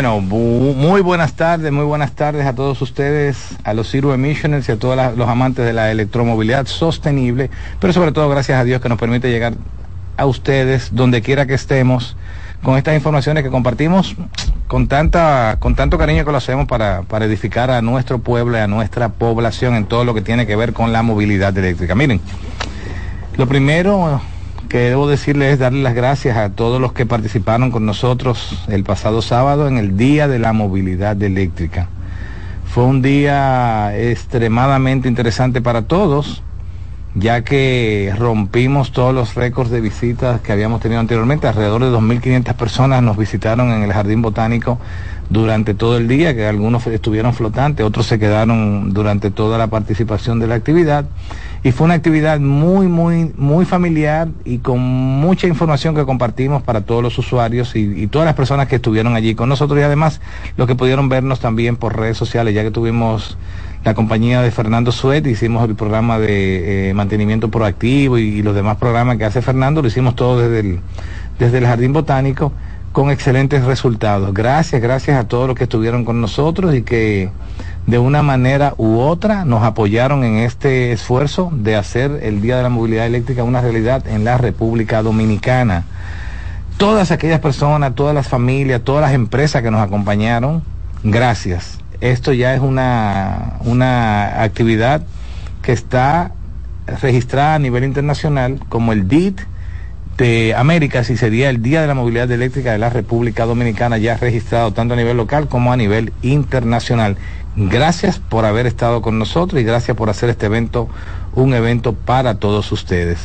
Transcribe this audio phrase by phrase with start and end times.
[0.00, 4.70] Bueno, muy buenas tardes, muy buenas tardes a todos ustedes, a los Zero Emissioners y
[4.70, 8.88] a todos los amantes de la electromovilidad sostenible, pero sobre todo gracias a Dios que
[8.88, 9.54] nos permite llegar
[10.16, 12.14] a ustedes donde quiera que estemos
[12.62, 14.14] con estas informaciones que compartimos
[14.68, 18.60] con tanta con tanto cariño que lo hacemos para, para edificar a nuestro pueblo y
[18.60, 21.96] a nuestra población en todo lo que tiene que ver con la movilidad eléctrica.
[21.96, 22.20] Miren,
[23.36, 24.20] lo primero
[24.68, 28.84] que debo decirles es darle las gracias a todos los que participaron con nosotros el
[28.84, 31.88] pasado sábado en el Día de la Movilidad Eléctrica.
[32.66, 36.42] Fue un día extremadamente interesante para todos,
[37.18, 41.46] ya que rompimos todos los récords de visitas que habíamos tenido anteriormente.
[41.46, 44.78] Alrededor de 2.500 personas nos visitaron en el Jardín Botánico
[45.30, 50.38] durante todo el día, que algunos estuvieron flotantes, otros se quedaron durante toda la participación
[50.38, 51.04] de la actividad
[51.62, 56.82] y fue una actividad muy, muy, muy familiar y con mucha información que compartimos para
[56.82, 60.20] todos los usuarios y, todas las personas que estuvieron allí con nosotros y además
[60.56, 63.36] los que pudieron vernos también por redes sociales, ya que tuvimos
[63.84, 68.76] la compañía de Fernando Suet, hicimos el programa de eh, mantenimiento proactivo y, los demás
[68.76, 70.80] programas que hace Fernando, lo hicimos todo desde
[71.38, 72.52] desde el Jardín Botánico
[72.92, 74.34] con excelentes resultados.
[74.34, 77.30] Gracias, gracias a todos los que estuvieron con nosotros y que
[77.86, 82.64] de una manera u otra nos apoyaron en este esfuerzo de hacer el Día de
[82.64, 85.84] la Movilidad Eléctrica una realidad en la República Dominicana.
[86.76, 90.62] Todas aquellas personas, todas las familias, todas las empresas que nos acompañaron,
[91.02, 91.78] gracias.
[92.00, 95.02] Esto ya es una, una actividad
[95.62, 96.32] que está
[97.00, 99.40] registrada a nivel internacional como el DIT
[100.16, 104.16] de América, si sería el Día de la Movilidad Eléctrica de la República Dominicana, ya
[104.16, 107.16] registrado tanto a nivel local como a nivel internacional.
[107.56, 110.88] Gracias por haber estado con nosotros y gracias por hacer este evento
[111.34, 113.18] un evento para todos ustedes.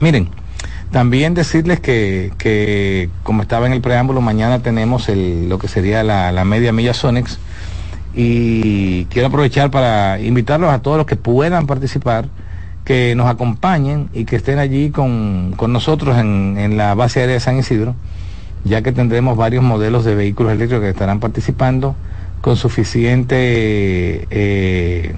[0.00, 0.28] Miren,
[0.92, 6.72] también decirles que, como estaba en el preámbulo, mañana tenemos lo que sería la, media
[6.72, 7.38] milla Sonex
[8.14, 12.26] y quiero aprovechar para invitarlos a todos los que puedan participar,
[12.84, 17.40] que nos acompañen y que estén allí con, nosotros en, en la base aérea de
[17.40, 17.94] San Isidro,
[18.64, 21.96] ya que tendremos varios modelos de vehículos eléctricos que estarán participando
[22.42, 25.14] con suficiente, eh,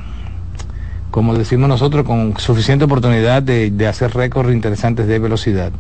[1.11, 5.73] como decimos nosotros, con suficiente oportunidad de, hacer récords interesantes de velocidad.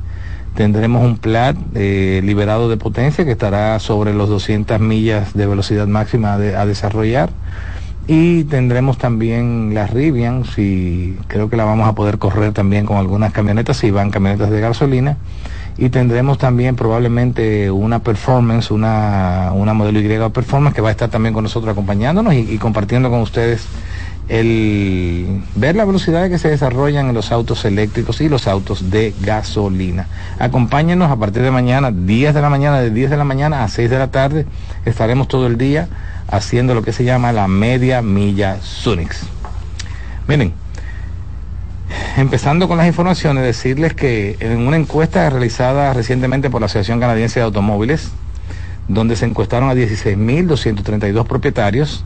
[0.54, 5.86] Tendremos un PLAT eh, liberado de potencia que estará sobre los 200 millas de velocidad
[5.86, 7.30] máxima a desarrollar.
[8.06, 12.98] Y tendremos también la Rivian, si creo que la vamos a poder correr también con
[12.98, 15.16] algunas camionetas, si van camionetas de gasolina
[15.76, 21.10] y tendremos también probablemente una performance, una, una modelo Y performance que va a estar
[21.10, 23.66] también con nosotros acompañándonos y, compartiendo con ustedes
[24.28, 29.14] el ver la velocidad que se desarrollan en los autos eléctricos y los autos de
[29.20, 30.08] gasolina.
[30.38, 33.68] Acompáñenos a partir de mañana, 10 de la mañana, de 10 de la mañana a
[33.68, 34.46] 6 de la tarde,
[34.84, 35.88] estaremos todo el día
[36.28, 39.22] haciendo lo que se llama la media milla Sunix.
[40.26, 40.54] Miren,
[42.16, 47.40] Empezando con las informaciones, decirles que en una encuesta realizada recientemente por la Asociación Canadiense
[47.40, 48.10] de Automóviles,
[48.88, 52.04] donde se encuestaron a 16.232 propietarios,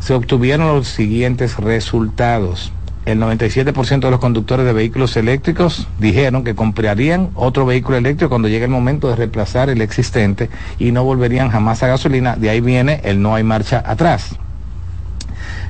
[0.00, 2.72] se obtuvieron los siguientes resultados.
[3.06, 8.48] El 97% de los conductores de vehículos eléctricos dijeron que comprarían otro vehículo eléctrico cuando
[8.48, 12.36] llegue el momento de reemplazar el existente y no volverían jamás a gasolina.
[12.36, 14.36] De ahí viene el no hay marcha atrás.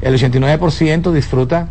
[0.03, 1.69] El 89% disfruta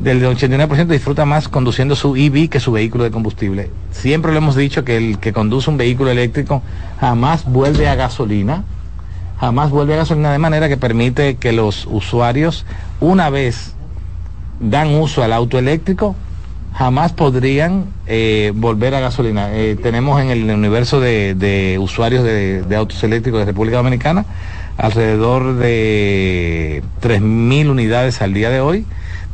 [0.00, 3.70] del 89% disfruta más conduciendo su EV que su vehículo de combustible.
[3.92, 6.62] Siempre lo hemos dicho que el que conduce un vehículo eléctrico
[6.98, 8.64] jamás vuelve a gasolina,
[9.40, 12.66] jamás vuelve a gasolina de manera que permite que los usuarios,
[13.00, 13.74] una vez
[14.60, 16.14] dan uso al auto eléctrico,
[16.74, 19.48] jamás podrían eh, volver a gasolina.
[19.54, 24.26] Eh, tenemos en el universo de, usuarios de, de, autos eléctricos de República Dominicana
[24.76, 28.84] alrededor de 3.000 unidades al día de hoy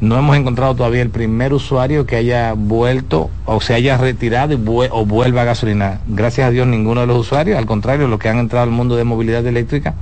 [0.00, 4.58] no hemos encontrado todavía el primer usuario que haya vuelto o se haya retirado
[4.90, 6.00] o vuelva a gasolina.
[6.06, 8.96] Gracias a Dios ninguno de los usuarios, al contrario, los que han entrado al mundo
[8.96, 9.94] de movilidad eléctrica,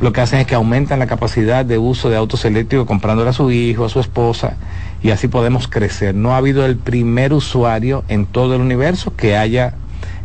[0.00, 3.32] lo que hacen es que aumentan la capacidad de uso de autos eléctricos comprándole a
[3.32, 4.56] su hijo, a su esposa,
[5.00, 6.16] y así podemos crecer.
[6.16, 9.74] No ha habido el primer usuario en todo el universo que haya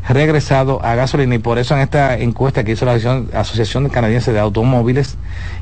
[0.08, 2.94] regresado a gasolina y por eso en esta encuesta que hizo la
[3.34, 5.18] Asociación Canadiense de Automóviles,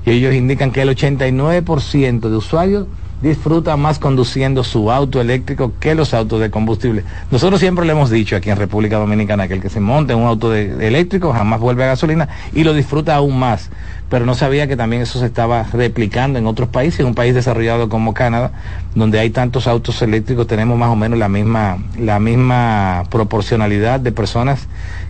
[0.06, 2.88] y ellos indican que el 89% de usuarios
[3.22, 7.04] disfruta más conduciendo su auto eléctrico que los autos de combustible.
[7.32, 10.20] Nosotros siempre le hemos dicho aquí en República Dominicana que el que se monte en
[10.20, 13.70] un auto eléctrico jamás vuelve a gasolina y lo disfruta aún más.
[14.10, 17.34] Pero no sabía que también eso se estaba replicando en otros países, en un país
[17.34, 18.52] desarrollado como Canadá,
[18.96, 24.14] donde hay tantos autos eléctricos, tenemos más o menos la misma, la misma proporcionalidad de
[24.14, 24.68] personas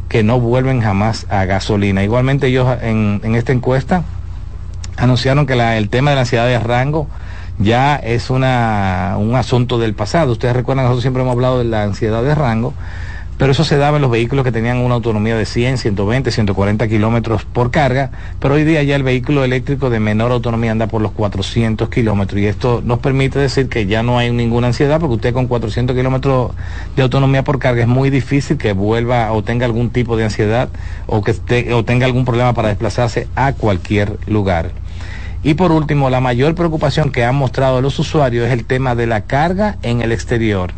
[0.10, 2.04] que no vuelven jamás a gasolina.
[2.04, 4.04] Igualmente ellos en, en esta encuesta
[4.96, 7.08] anunciaron que el tema de la ansiedad de rango
[7.60, 10.32] ya es una, un asunto del pasado.
[10.32, 12.74] Ustedes recuerdan, nosotros siempre hemos hablado de la ansiedad de rango,
[13.38, 16.88] pero eso se daba en los vehículos que tenían una autonomía de 100, 120, 140
[16.88, 18.10] kilómetros por carga,
[18.40, 22.42] pero hoy día ya el vehículo eléctrico de menor autonomía anda por los 400 kilómetros
[22.42, 25.96] y esto nos permite decir que ya no hay ninguna ansiedad porque usted con 400
[25.96, 26.52] kilómetros
[26.96, 30.70] de autonomía por carga es muy difícil que vuelva o tenga algún tipo de ansiedad
[31.06, 31.36] o que
[31.74, 34.72] o tenga algún problema para desplazarse a cualquier lugar.
[35.44, 39.08] Y por último, la mayor preocupación que han mostrado los usuarios es el tema de
[39.08, 40.72] la carga en el exterior.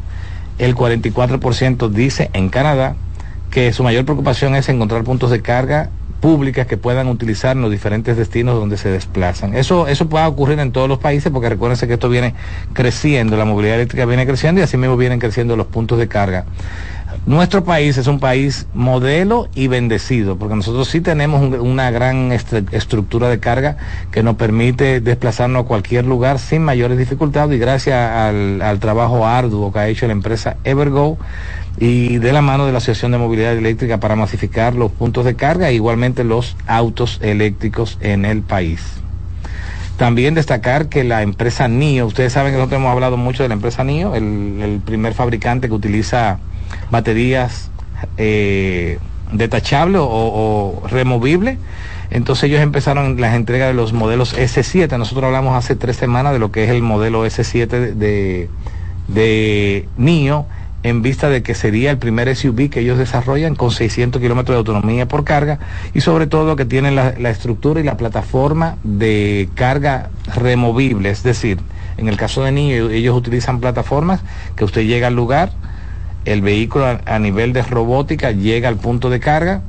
[0.57, 2.95] El 44% dice en Canadá
[3.51, 5.89] que su mayor preocupación es encontrar puntos de carga
[6.19, 9.55] públicas que puedan utilizar en los diferentes destinos donde se desplazan.
[9.55, 12.33] Eso, eso puede ocurrir en todos los países porque recuérdense que esto viene
[12.73, 16.45] creciendo, la movilidad eléctrica viene creciendo y así mismo vienen creciendo los puntos de carga.
[17.25, 23.29] Nuestro país es un país modelo y bendecido, porque nosotros sí tenemos una gran estructura
[23.29, 23.77] de carga
[24.09, 29.71] que nos permite desplazarnos a cualquier lugar sin mayores dificultades y gracias al, trabajo arduo
[29.71, 31.17] que ha hecho la empresa Evergo
[31.77, 35.35] y de la mano de la Asociación de Movilidad Eléctrica para masificar los puntos de
[35.35, 38.81] carga e igualmente los autos eléctricos en el país.
[39.97, 43.55] También destacar que la empresa NIO, ustedes saben que nosotros hemos hablado mucho de la
[43.55, 46.39] empresa NIO, el primer fabricante que utiliza
[46.91, 47.69] baterías
[48.17, 48.99] eh,
[49.31, 51.57] detachables o, removibles.
[52.11, 54.97] Entonces ellos empezaron las entregas de los modelos S7.
[54.97, 58.49] Nosotros hablamos hace tres semanas de lo que es el modelo S7 de,
[59.07, 60.45] de NIO
[60.81, 64.59] en vista de que sería el primer SUV que ellos desarrollan con 600 kilómetros de
[64.59, 65.59] autonomía por carga
[65.93, 71.21] y sobre todo que tienen la, la, estructura y la plataforma de carga removible, es
[71.21, 71.59] decir,
[71.97, 74.21] en el caso de NIO ellos utilizan plataformas
[74.55, 75.51] que usted llega al lugar,
[76.25, 79.61] el vehículo a, nivel de robótica llega al punto de carga,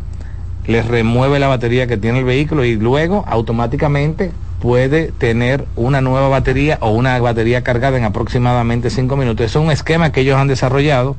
[0.67, 6.29] le remueve la batería que tiene el vehículo y luego automáticamente puede tener una nueva
[6.29, 9.47] batería o una batería cargada en aproximadamente cinco minutos.
[9.47, 11.17] Es un esquema que ellos han desarrollado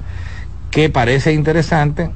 [0.69, 2.09] que parece interesante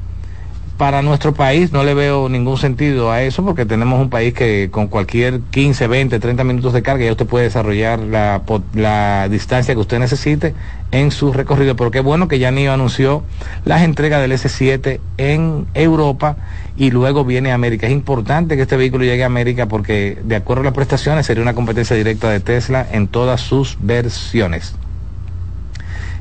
[0.77, 4.69] para nuestro país no le veo ningún sentido a eso porque tenemos un país que
[4.69, 8.41] con cualquier 15, 20, 30 minutos de carga ya usted puede desarrollar la,
[8.73, 10.53] la distancia que usted necesite
[10.91, 11.77] en su recorrido.
[11.77, 13.23] Pero qué bueno que ya NIO anunció
[13.63, 16.35] las entregas del S7 en Europa
[16.75, 17.87] y luego viene a América.
[17.87, 21.41] Es importante que este vehículo llegue a América porque de acuerdo a las prestaciones sería
[21.41, 24.75] una competencia directa de Tesla en todas sus versiones.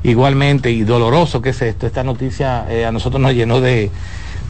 [0.04, 3.90] Igualmente, y doloroso que es esto, esta noticia eh, a nosotros nos llenó de,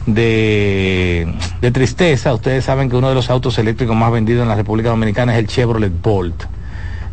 [0.05, 1.27] de,
[1.73, 5.33] tristeza, ustedes saben que uno de los autos eléctricos más vendidos en la República Dominicana
[5.33, 6.43] es el Chevrolet Bolt.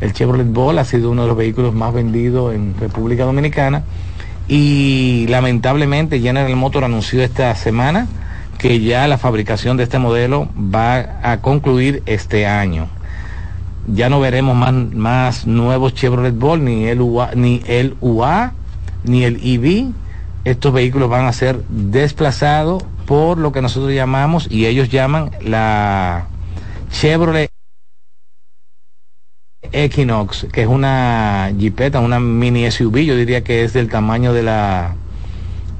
[0.01, 3.85] El Chevrolet Bolt ha sido uno de los vehículos más vendidos en República Dominicana
[4.49, 8.07] y lamentablemente General Motors anunció esta semana
[8.59, 12.89] que ya la fabricación de este modelo va a concluir este año.
[13.89, 18.53] ya no veremos más, más nuevos Chevrolet Bolt, ni el UA, ni el UA,
[19.05, 19.93] ni el EV.
[20.45, 26.27] Estos vehículos van a ser desplazados por lo que nosotros llamamos, y ellos llaman la
[26.91, 27.51] Chevrolet
[29.71, 34.43] Equinox, que es una Jeepeta, una mini SUV, yo diría que es del tamaño de
[34.43, 34.97] la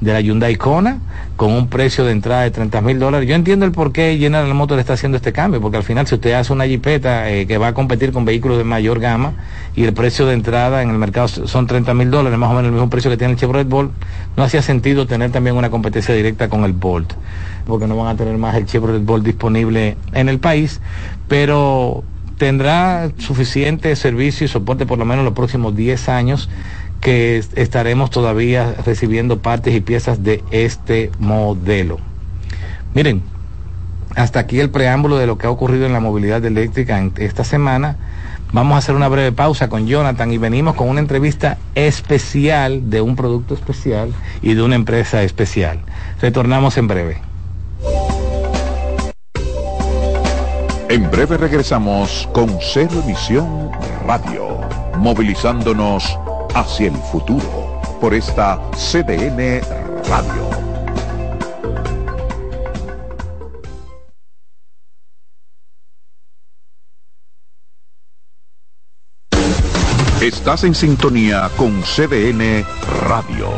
[0.03, 0.99] de la Hyundai Kona
[1.35, 3.27] con un precio de entrada de 30 mil dólares.
[3.27, 6.15] Yo entiendo el por qué General Motors está haciendo este cambio, porque al final si
[6.15, 9.33] usted hace una Jeepeta eh, que va a competir con vehículos de mayor gama
[9.75, 12.67] y el precio de entrada en el mercado son 30 mil dólares, más o menos
[12.67, 13.91] el mismo precio que tiene el Chevrolet Bolt,
[14.37, 17.13] no hacía sentido tener también una competencia directa con el Bolt,
[17.65, 20.81] porque no van a tener más el Chevrolet Bolt disponible en el país,
[21.27, 22.03] pero
[22.37, 26.49] tendrá suficiente servicio y soporte por lo menos los próximos 10 años
[27.03, 31.99] que estaremos todavía recibiendo partes y piezas de este modelo.
[32.93, 33.21] Miren,
[34.15, 37.97] hasta aquí el preámbulo de lo que ha ocurrido en la movilidad eléctrica esta semana.
[38.53, 43.01] Vamos a hacer una breve pausa con Jonathan y venimos con una entrevista especial de
[43.01, 45.79] un producto especial y de una empresa especial.
[46.21, 47.17] Retornamos en breve.
[50.87, 53.71] En breve regresamos con Cero Emisión
[54.05, 54.59] Radio,
[54.97, 56.19] movilizándonos
[56.53, 59.61] hacia el futuro por esta CDN
[60.09, 60.49] Radio.
[70.21, 72.65] Estás en sintonía con CDN
[73.07, 73.49] Radio.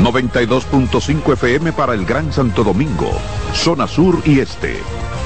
[0.00, 3.10] 92.5 FM para el Gran Santo Domingo,
[3.52, 4.78] zona sur y este.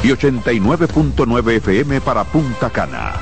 [0.02, 3.12] Y 89.9 FM para Punta Cana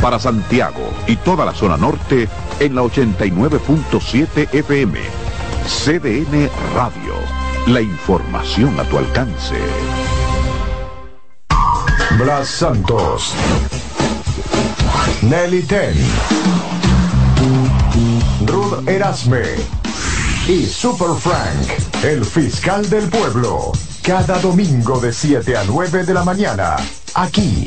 [0.00, 2.28] para Santiago y toda la zona norte
[2.60, 5.00] en la 89.7 FM.
[5.66, 7.14] CDN Radio.
[7.66, 9.56] La información a tu alcance.
[12.18, 13.32] Blas Santos.
[15.22, 15.94] Nelly Ten.
[18.46, 19.42] Rud Erasme.
[20.46, 23.72] Y Super Frank, el fiscal del pueblo.
[24.02, 26.76] Cada domingo de 7 a 9 de la mañana.
[27.14, 27.66] Aquí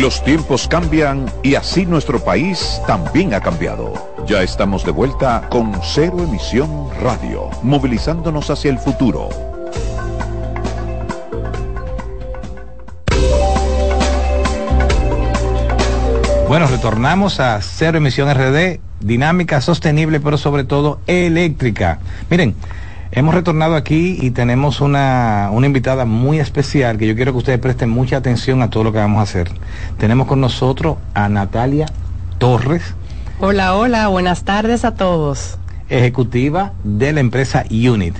[0.00, 3.94] Los tiempos cambian y así nuestro país también ha cambiado.
[4.26, 9.30] Ya estamos de vuelta con Cero Emisión Radio, movilizándonos hacia el futuro.
[16.46, 22.00] Bueno, retornamos a Cero Emisión RD, dinámica, sostenible, pero sobre todo eléctrica.
[22.28, 22.54] Miren,
[23.12, 27.58] Hemos retornado aquí y tenemos una, una, invitada muy especial que yo quiero que ustedes
[27.58, 29.50] presten mucha atención a todo lo que vamos a hacer.
[29.96, 31.86] Tenemos con nosotros a Natalia
[32.38, 32.94] Torres.
[33.38, 35.58] Hola, hola, buenas tardes a todos.
[35.88, 38.16] Ejecutiva de la empresa Unit,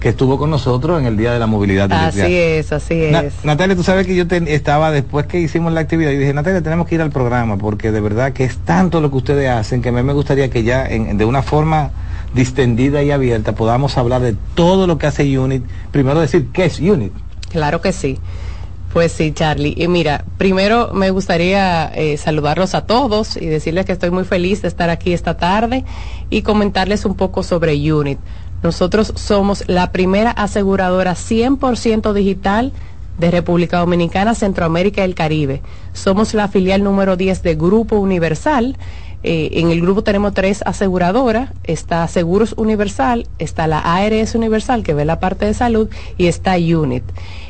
[0.00, 3.42] que estuvo con nosotros en el Día de la Movilidad Así es, así es.
[3.42, 6.86] Natalia, tú sabes que yo estaba después que hicimos la actividad y dije, Natalia, tenemos
[6.86, 9.88] que ir al programa porque de verdad que es tanto lo que ustedes hacen que
[9.88, 11.90] a mí me gustaría que ya en, de una forma
[12.34, 15.64] distendida y abierta podamos hablar de todo lo que hace Unit.
[15.90, 17.12] Primero decir, ¿qué es Unit?
[17.50, 18.18] Claro que sí.
[18.92, 19.74] Pues sí, Charlie.
[19.76, 24.62] Y mira, primero me gustaría eh, saludarlos a todos y decirles que estoy muy feliz
[24.62, 25.84] de estar aquí esta tarde
[26.30, 28.18] y comentarles un poco sobre Unit.
[28.62, 32.72] Nosotros somos la primera aseguradora 100% digital
[33.18, 35.60] de República Dominicana, Centroamérica y el Caribe.
[35.92, 38.76] Somos la filial número 10 de Grupo Universal
[39.22, 44.94] eh, en el grupo tenemos tres aseguradoras, está Seguros Universal, está la ARS Universal, que
[44.94, 47.02] ve la parte de salud, y está UNIT.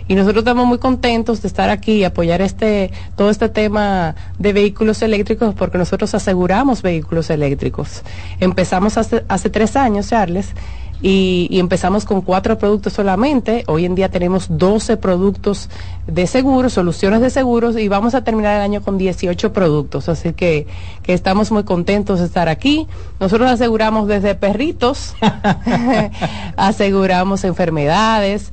[0.08, 4.54] Y nosotros estamos muy contentos de estar aquí y apoyar este, todo este tema de
[4.54, 8.02] vehículos eléctricos, porque nosotros aseguramos vehículos eléctricos.
[8.40, 10.54] Empezamos hace, hace tres años, Charles,
[11.00, 13.64] y, empezamos con cuatro productos solamente.
[13.66, 15.68] Hoy en día tenemos 12 productos
[16.06, 20.08] de seguros, soluciones de seguros y vamos a terminar el año con 18 productos.
[20.08, 20.66] Así que,
[21.02, 22.88] que estamos muy contentos de estar aquí.
[23.20, 25.14] Nosotros aseguramos desde perritos,
[26.56, 28.52] aseguramos enfermedades,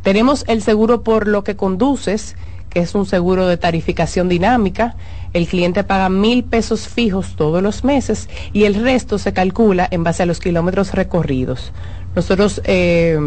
[0.02, 2.36] Tenemos el seguro por lo que conduces,
[2.70, 4.96] que es un seguro de tarificación dinámica.
[5.32, 10.04] El cliente paga mil pesos fijos todos los meses y el resto se calcula en
[10.04, 11.72] base a los kilómetros recorridos.
[12.14, 12.60] Nosotros...
[12.64, 13.18] Eh,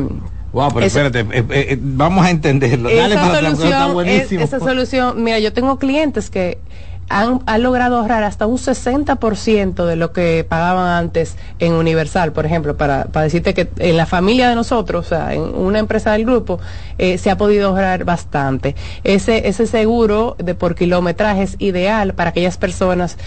[0.53, 2.87] Wow, pero espérate, eh, eh, eh, vamos a entenderlo.
[2.87, 4.07] Dale esa, solución,
[4.39, 6.59] esa solución, mira, yo tengo clientes que
[7.13, 12.75] han, logrado ahorrar hasta un 60% de lo que pagaban antes en Universal, por ejemplo,
[12.75, 16.25] para, para decirte que en la familia de nosotros, o sea, en una empresa del
[16.25, 16.59] grupo,
[16.97, 18.75] eh, se ha podido ahorrar bastante.
[19.03, 23.17] Ese, ese seguro de por kilometraje es ideal para aquellas personas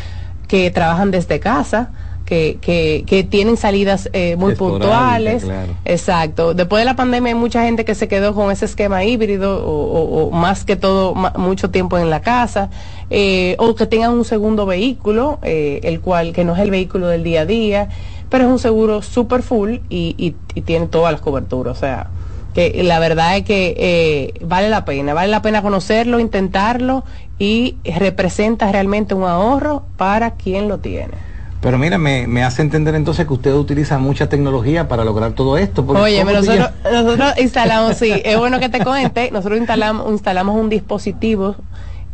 [0.49, 1.91] que trabajan desde casa,
[2.27, 5.47] que, que, que tienen salidas eh, muy puntuales.
[5.85, 6.53] Exacto.
[6.53, 10.31] Después de la pandemia hay mucha gente que se quedó con ese esquema híbrido o,
[10.33, 12.69] más que todo mucho tiempo en la casa
[13.11, 17.07] eh, o que tengan un segundo vehículo, eh, el cual que no es el vehículo
[17.07, 17.89] del día a día,
[18.29, 21.77] pero es un seguro super full y, y, tiene todas las coberturas.
[21.77, 22.09] O sea,
[22.55, 27.05] que la verdad es que vale la pena, vale la pena conocerlo, intentarlo
[27.39, 31.26] y representa realmente un ahorro para quien lo tiene.
[31.67, 35.59] Pero mira, me, me, hace entender entonces que usted utiliza mucha tecnología para lograr todo
[35.59, 35.85] esto.
[35.85, 41.57] Oye, nosotros, nosotros instalamos, sí, es bueno que te cuente, nosotros instalamos, instalamos un dispositivo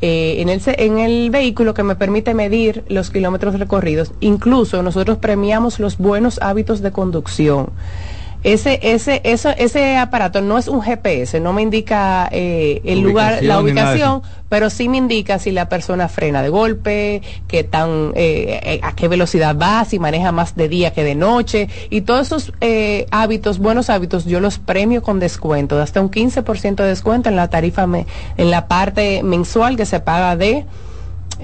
[0.00, 4.12] eh, en, el, en el vehículo que me permite medir los kilómetros recorridos.
[4.20, 7.68] Incluso nosotros premiamos los buenos hábitos de conducción.
[8.44, 13.42] Ese, ese, eso, ese aparato no es un GPS, no me indica eh, el lugar,
[13.42, 18.60] la ubicación, pero sí me indica si la persona frena de golpe, qué tan, eh,
[18.64, 22.26] eh, a qué velocidad va, si maneja más de día que de noche, y todos
[22.26, 22.52] esos
[23.12, 27.48] hábitos, buenos hábitos, yo los premio con descuento, hasta un 15% de descuento en la
[27.48, 27.86] tarifa,
[28.36, 30.64] en la parte mensual que se paga de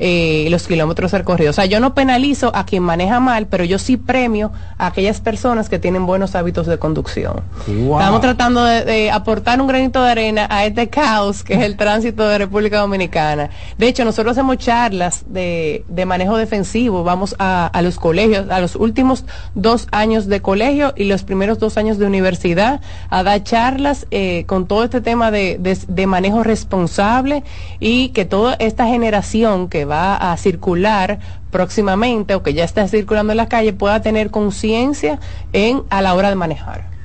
[0.00, 1.54] eh, los kilómetros recorridos.
[1.54, 5.20] O sea, yo no penalizo a quien maneja mal, pero yo sí premio a aquellas
[5.20, 7.42] personas que tienen buenos hábitos de conducción.
[7.66, 12.28] Estamos tratando de, aportar un granito de arena a este caos que es el tránsito
[12.28, 13.50] de República Dominicana.
[13.76, 19.24] De hecho, nosotros hacemos charlas de, manejo defensivo, vamos a, los colegios, a los últimos
[19.54, 22.80] dos años de colegio y los primeros dos años de universidad,
[23.11, 27.42] a dar charlas eh, con todo este tema de, de manejo responsable
[27.80, 31.18] y que toda esta generación que va a circular
[31.51, 35.18] próximamente o que ya está circulando en la calle pueda tener conciencia
[35.53, 36.97] en a la hora de manejar.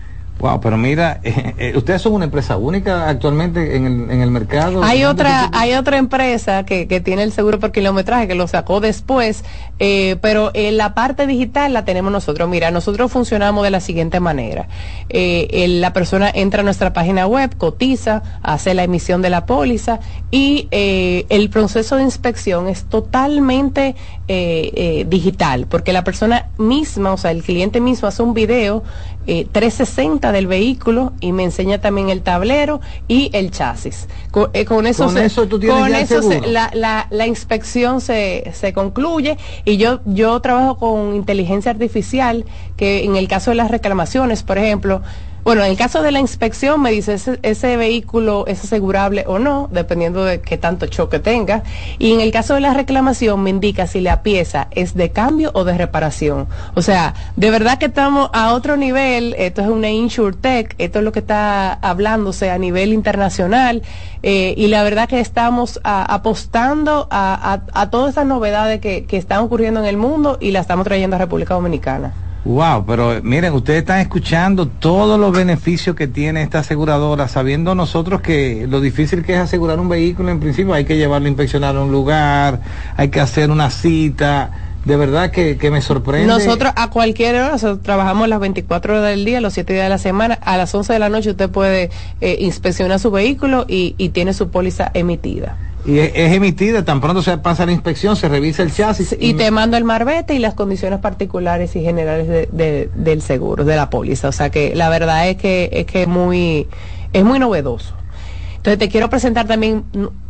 [0.44, 4.30] Wow, pero mira, eh, eh, ustedes son una empresa única actualmente en el, en el
[4.30, 4.84] mercado.
[4.84, 8.82] Hay otra, hay otra empresa que, que, tiene el seguro por kilometraje que lo sacó
[8.82, 9.46] después,
[9.80, 12.50] eh, pero en la parte digital la tenemos nosotros.
[12.50, 14.68] Mira, nosotros funcionamos de la siguiente manera.
[15.10, 20.68] la persona entra a nuestra página web, cotiza, hace la emisión de la póliza y
[20.72, 23.96] el proceso de inspección es totalmente
[24.28, 28.84] digital, porque la persona misma, o sea, el cliente mismo hace un video
[29.26, 34.08] 360 del vehículo y me enseña también el tablero y el chasis.
[34.32, 35.48] Con, eh, eso, con eso
[36.46, 43.16] la, la, inspección se, se concluye y yo, yo trabajo con inteligencia artificial que en
[43.16, 45.02] el caso de las reclamaciones, por ejemplo,
[45.44, 49.40] bueno, en el caso de la inspección me dice ese, ese, vehículo es asegurable o
[49.40, 51.64] no, dependiendo de qué tanto choque tenga.
[52.00, 55.52] Y en el caso de la reclamación me indica si la pieza es de cambio
[55.54, 56.48] o de reparación.
[56.76, 59.36] O sea, de verdad que estamos a otro nivel.
[59.38, 63.82] Esto es una InsurTech, esto es lo que está hablándose a nivel internacional.
[64.22, 69.82] Eh, y la verdad que estamos apostando a, todas estas novedades que, que están ocurriendo
[69.82, 72.14] en el mundo y las estamos trayendo a República Dominicana.
[72.46, 78.20] Wow, pero miren, ustedes están escuchando todos los beneficios que tiene esta aseguradora, sabiendo nosotros
[78.20, 81.78] que lo difícil que es asegurar un vehículo, en principio hay que llevarlo a inspeccionar
[81.78, 82.60] a un lugar,
[82.98, 84.52] hay que hacer una cita.
[84.84, 86.28] De verdad que, me sorprende.
[86.28, 89.98] Nosotros a cualquier hora, trabajamos las 24 horas del día, los 7 días de la
[89.98, 94.10] semana, a las 11 de la noche usted puede eh, inspeccionar su vehículo y, y
[94.10, 95.56] tiene su póliza emitida.
[95.86, 99.18] Y es, emitida, tan pronto se pasa la inspección, se revisa el chasis.
[99.20, 103.76] Y, te mando el marbete y las condiciones particulares y generales de, del seguro, de
[103.76, 104.30] la póliza.
[104.30, 106.68] O sea que la verdad es que es que muy,
[107.12, 107.96] es muy novedoso.
[108.56, 109.84] Entonces te quiero presentar también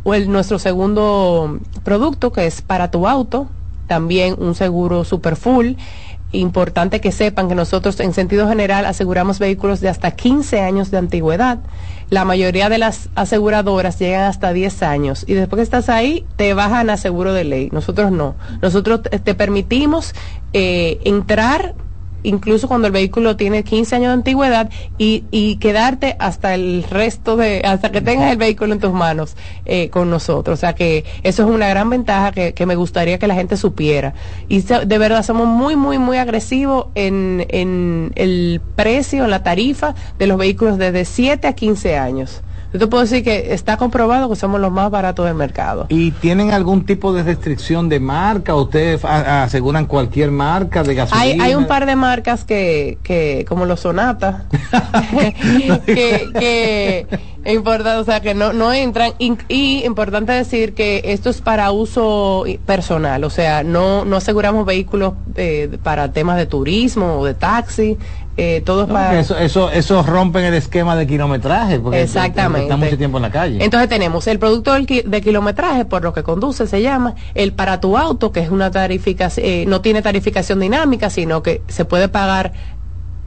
[0.06, 3.46] el, nuestro segundo producto que es para tu auto,
[3.86, 5.74] también un seguro super full
[6.32, 10.98] importante que sepan que nosotros en sentido general aseguramos vehículos de hasta 15 años de
[10.98, 11.60] antigüedad.
[12.10, 16.54] La mayoría de las aseguradoras llegan hasta 10 años y después que estás ahí te
[16.54, 17.68] bajan a seguro de ley.
[17.72, 18.36] Nosotros no.
[18.62, 20.14] Nosotros te permitimos
[20.52, 21.74] eh, entrar
[22.24, 27.36] incluso cuando el vehículo tiene 15 años de antigüedad y, y quedarte hasta el resto
[27.36, 30.58] de, hasta que tengas el vehículo en tus manos eh, con nosotros.
[30.58, 33.56] O sea que eso es una gran ventaja que, que me gustaría que la gente
[33.56, 34.14] supiera.
[34.48, 40.26] Y de verdad somos muy, muy, muy agresivos en, en el precio, la tarifa de
[40.26, 42.42] los vehículos desde 7 a 15 años.
[42.74, 45.86] Yo te puedo decir que está comprobado que somos los más baratos del mercado.
[45.90, 48.56] ¿Y tienen algún tipo de restricción de marca?
[48.56, 51.44] ¿Ustedes aseguran cualquier marca de gasolina?
[51.44, 54.46] Hay, un par de marcas que, que como los Sonata,
[55.86, 57.06] que, que
[57.52, 59.12] importante, o sea, que no, no entran.
[59.18, 65.14] Y, importante decir que esto es para uso personal, o sea, no, no aseguramos vehículos
[65.36, 67.98] eh, para temas de turismo o de taxi.
[68.36, 72.62] Eh, todo No, que eso, eso, eso rompen el esquema de kilometraje, porque Exactamente.
[72.64, 73.62] está mucho tiempo en la calle.
[73.64, 77.96] Entonces tenemos el producto de kilometraje, por lo que conduce, se llama, el para tu
[77.96, 82.52] auto, que es una tarificación, eh, no tiene tarificación dinámica, sino que se puede pagar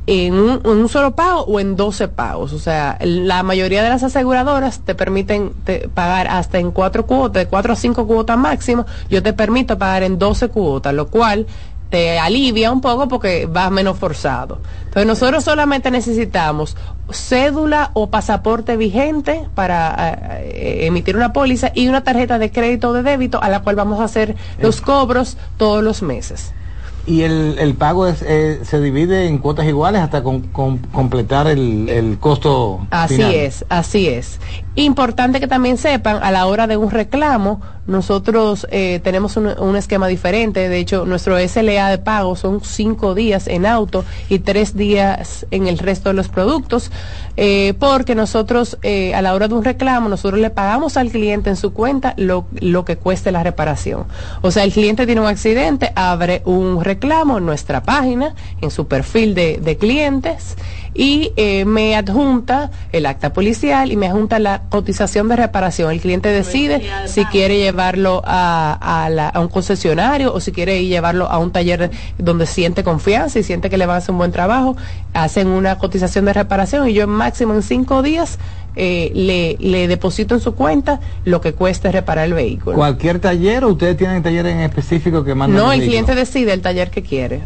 [0.09, 2.53] en un, en un solo pago o en 12 pagos.
[2.53, 7.43] O sea, la mayoría de las aseguradoras te permiten te- pagar hasta en cuatro cuotas,
[7.43, 8.85] de cuatro a cinco cuotas máximo.
[9.09, 11.45] Yo te permito pagar en 12 cuotas, lo cual
[11.89, 14.59] te alivia un poco porque vas menos forzado.
[14.85, 16.75] Entonces nosotros solamente necesitamos
[17.11, 22.93] cédula o pasaporte vigente para eh, emitir una póliza y una tarjeta de crédito o
[22.93, 26.53] de débito a la cual vamos a hacer los cobros todos los meses.
[27.05, 31.47] Y el, el pago es, eh, se divide en cuotas iguales hasta con, con- completar
[31.47, 32.85] el, el costo.
[32.91, 33.33] Así final.
[33.33, 34.41] es, así es.
[34.75, 40.07] Importante que también sepan, a la hora de un reclamo, nosotros eh, tenemos un, esquema
[40.07, 40.67] diferente.
[40.69, 45.67] De hecho, nuestro SLA de pago son cinco días en auto y tres días en
[45.67, 46.91] el resto de los productos,
[47.37, 51.49] eh, porque nosotros, eh, a la hora de un reclamo, nosotros le pagamos al cliente
[51.49, 54.05] en su cuenta lo, lo que cueste la reparación.
[54.41, 58.87] O sea, el cliente tiene un accidente, abre un reclamo en nuestra página, en su
[58.87, 60.57] perfil de, de clientes,
[60.99, 65.91] y eh, me adjunta el acta policial y me adjunta la cotización de reparación.
[65.91, 70.81] El cliente decide si quiere llevarlo a, a la- a un concesionario o si quiere
[70.81, 74.11] ir llevarlo a un taller donde siente confianza y siente que le van a hacer
[74.11, 74.75] un buen trabajo.
[75.13, 78.39] Hacen una cotización de reparación y yo en máximo en cinco días
[78.75, 82.75] eh, le, le deposito en su cuenta lo que cueste reparar el vehículo.
[82.75, 85.57] ¿Cualquier taller o ustedes tienen talleres en específico que mandan?
[85.61, 87.41] No, el cliente decide el taller que quiere.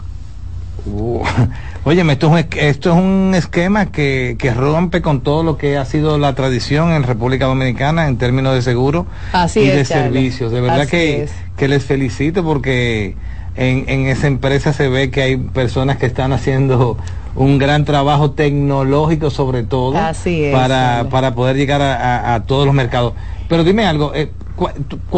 [0.85, 1.21] Uh,
[1.85, 5.57] Óyeme, esto es, un, es- esto es un esquema que, que rompe con todo lo
[5.57, 9.75] que ha sido la tradición en República Dominicana en términos de seguro Así y es,
[9.75, 10.03] de Charlie.
[10.13, 10.51] servicios.
[10.51, 11.31] De verdad que, es.
[11.57, 13.15] que les felicito porque
[13.55, 16.97] en, en esa empresa se ve que hay personas que están haciendo
[17.35, 22.43] un gran trabajo tecnológico sobre todo Así es, para, para poder llegar a, a- a
[22.43, 23.13] todos los mercados.
[23.51, 24.31] Pero dime algo, eh,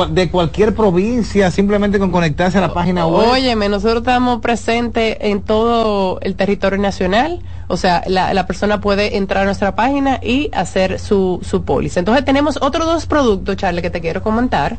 [0.10, 3.30] de cualquier provincia, simplemente con conectarse a la página web.
[3.30, 7.44] Óyeme, nosotros estamos presentes en todo el territorio nacional.
[7.68, 12.00] O sea, la, la persona puede entrar a nuestra página y hacer su, su póliza.
[12.00, 14.78] Entonces tenemos otros dos productos, Charlie, que te quiero comentar,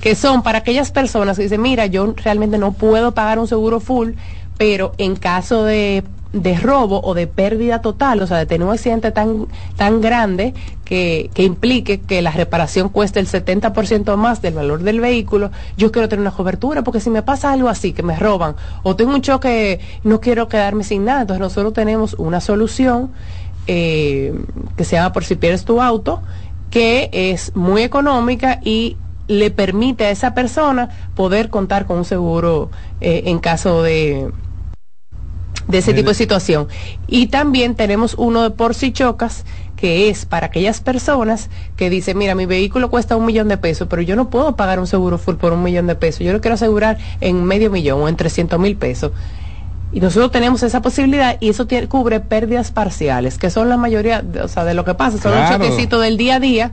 [0.00, 3.80] que son para aquellas personas que dicen, mira, yo realmente no puedo pagar un seguro
[3.80, 4.10] full,
[4.56, 8.72] pero en caso de, de robo o de pérdida total, o sea, de tener un
[8.72, 10.52] accidente tan, tan grande
[10.84, 15.90] que, que implique que la reparación cueste el 70% más del valor del vehículo, yo
[15.90, 19.14] quiero tener una cobertura, porque si me pasa algo así, que me roban, o tengo
[19.14, 23.10] un choque, no quiero quedarme sin nada, entonces nosotros tenemos una solución
[23.66, 24.34] eh,
[24.76, 26.22] que se llama Por si pierdes tu auto,
[26.70, 32.70] que es muy económica y le permite a esa persona poder contar con un seguro
[33.00, 34.30] eh, en caso de,
[35.68, 36.66] de ese tipo de situación.
[37.06, 39.44] Y también tenemos uno de por si chocas,
[39.76, 43.86] que es para aquellas personas que dicen, mira, mi vehículo cuesta un millón de pesos,
[43.88, 46.20] pero yo no puedo pagar un seguro full por un millón de pesos.
[46.20, 49.12] Yo lo quiero asegurar en medio millón o en 300 mil pesos.
[49.92, 54.20] Y nosotros tenemos esa posibilidad y eso tiene- cubre pérdidas parciales, que son la mayoría,
[54.20, 55.58] de- o sea, de lo que pasa, son Claro.
[55.58, 56.72] los choquecitos del día a día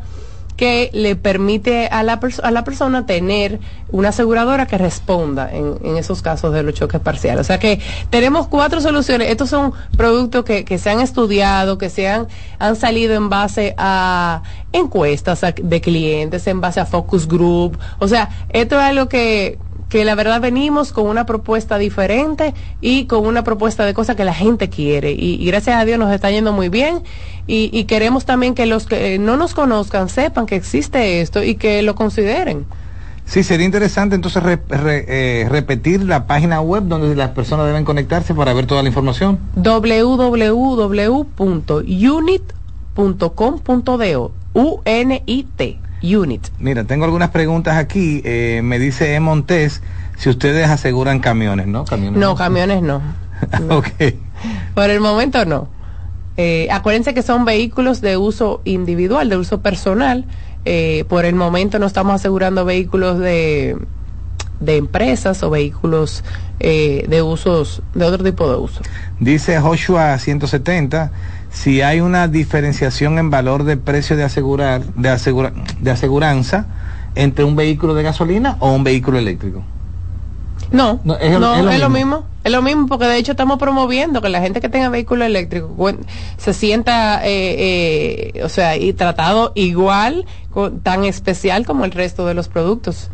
[0.56, 5.98] que le permite a la, a la persona tener una aseguradora que responda en, en
[5.98, 7.42] esos casos de los choques parciales.
[7.42, 9.30] O sea que tenemos cuatro soluciones.
[9.30, 12.28] Estos son productos que, que se han estudiado, que se han,
[12.60, 17.78] han salido en base a encuestas de clientes, en base a focus group.
[18.00, 19.58] O sea, esto es algo que
[19.90, 24.26] que la verdad venimos con una propuesta diferente y con una propuesta de cosas que
[24.26, 25.12] la gente quiere.
[25.12, 27.04] Y, y gracias a Dios nos está yendo muy bien.
[27.48, 31.44] Y, y queremos también que los que eh, no nos conozcan sepan que existe esto
[31.44, 32.66] y que lo consideren.
[33.28, 37.84] Sí, sería interesante entonces re- re- eh, repetir la página web donde las personas deben
[37.84, 39.40] conectarse para ver toda la información.
[42.96, 45.80] www.unit.com.do U-N-I-T.
[46.02, 46.48] Unit.
[46.60, 48.22] Mira, tengo algunas preguntas aquí.
[48.26, 49.20] Eh, me dice E.
[49.20, 49.82] Montes
[50.18, 51.86] si ustedes aseguran camiones, ¿no?
[51.86, 52.20] Camiones.
[52.20, 53.02] No, camiones no.
[53.70, 53.88] ok.
[54.74, 55.70] Por el momento no.
[56.38, 60.26] Eh, acuérdense que son vehículos de uso individual, de uso personal.
[60.66, 63.78] Eh, por el momento no estamos asegurando vehículos de,
[64.60, 66.24] de empresas o vehículos
[66.60, 68.82] eh, de usos, de otro tipo de uso.
[69.20, 71.12] Dice Joshua 170
[71.56, 76.66] si hay una diferenciación en valor de precio de asegurar de asegura, de aseguranza
[77.16, 79.64] entre un vehículo de gasolina o un vehículo eléctrico.
[80.72, 82.26] No, No, no, es lo- es lo mismo.
[82.44, 85.74] Es lo mismo porque de hecho estamos promoviendo que la gente que tenga vehículo eléctrico
[86.38, 92.28] se sienta, eh, eh, o sea, y tratado igual, con- tan especial como el resto
[92.28, 93.10] de los productos.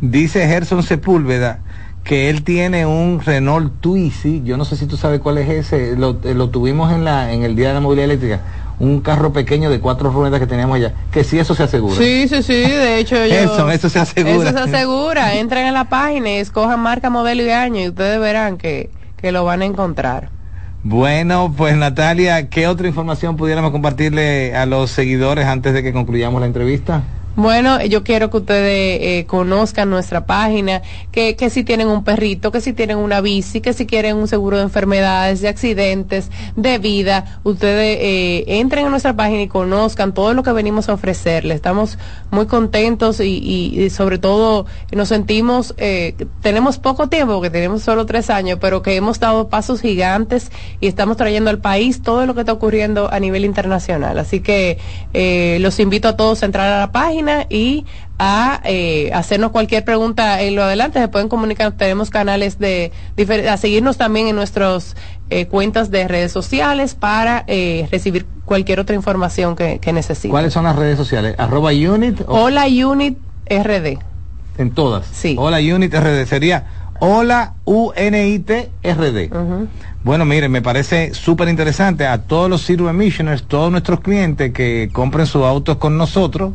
[0.00, 1.58] Dice Gerson Sepúlveda
[2.04, 5.96] que él tiene un Renault Twizy, yo no sé si tú sabes cuál es ese,
[5.96, 8.40] lo, eh, lo tuvimos en, la, en el Día de la Movilidad Eléctrica,
[8.78, 11.96] un carro pequeño de cuatro ruedas que teníamos allá, que sí eso se asegura.
[11.96, 13.34] Sí, sí, sí, de hecho yo...
[13.34, 14.50] eso, eso se asegura.
[14.50, 18.18] Eso se asegura, entren en la página y escojan marca, modelo y año y ustedes
[18.18, 20.30] verán que, que lo van a encontrar.
[20.82, 26.40] Bueno, pues Natalia, ¿qué otra información pudiéramos compartirle a los seguidores antes de que concluyamos
[26.40, 27.02] la entrevista?
[27.40, 32.52] Bueno, yo quiero que ustedes eh, conozcan nuestra página, que, que si tienen un perrito,
[32.52, 36.76] que si tienen una bici, que si quieren un seguro de enfermedades, de accidentes, de
[36.76, 41.56] vida, ustedes eh, entren a nuestra página y conozcan todo lo que venimos a ofrecerles.
[41.56, 41.96] Estamos
[42.30, 48.28] muy contentos y, sobre todo nos sentimos, eh, tenemos poco tiempo, porque tenemos solo tres
[48.28, 52.40] años, pero que hemos dado pasos gigantes y estamos trayendo al país todo lo que
[52.40, 54.18] está ocurriendo a nivel internacional.
[54.18, 54.76] Así que
[55.14, 57.86] eh, los invito a todos a entrar a la página y
[58.18, 61.00] a eh, hacernos cualquier pregunta en lo adelante.
[61.00, 62.92] Se pueden comunicar, tenemos canales de,
[63.48, 64.96] a seguirnos también en nuestras
[65.30, 70.30] eh, cuentas de redes sociales para eh, recibir cualquier otra información que, que necesiten.
[70.30, 71.34] ¿Cuáles son las redes sociales?
[71.38, 72.20] ¿Arroba Unit?
[72.26, 72.44] O...
[72.44, 73.16] Hola Unit
[73.48, 73.98] RD.
[74.58, 75.06] En todas.
[75.06, 75.36] Sí.
[75.38, 76.26] Hola Unit RD.
[76.26, 76.66] Sería
[77.02, 78.50] Hola UNIT
[78.82, 79.32] RD.
[79.32, 79.68] Uh -huh.
[80.04, 84.90] Bueno, mire, me parece súper interesante a todos los Zero Emissioners, todos nuestros clientes que
[84.92, 86.52] compren sus autos con nosotros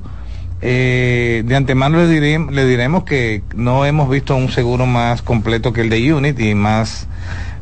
[0.67, 5.73] eh, de antemano le, diré, le, diremos que no hemos visto un seguro más completo
[5.73, 7.07] que el de Unit y más,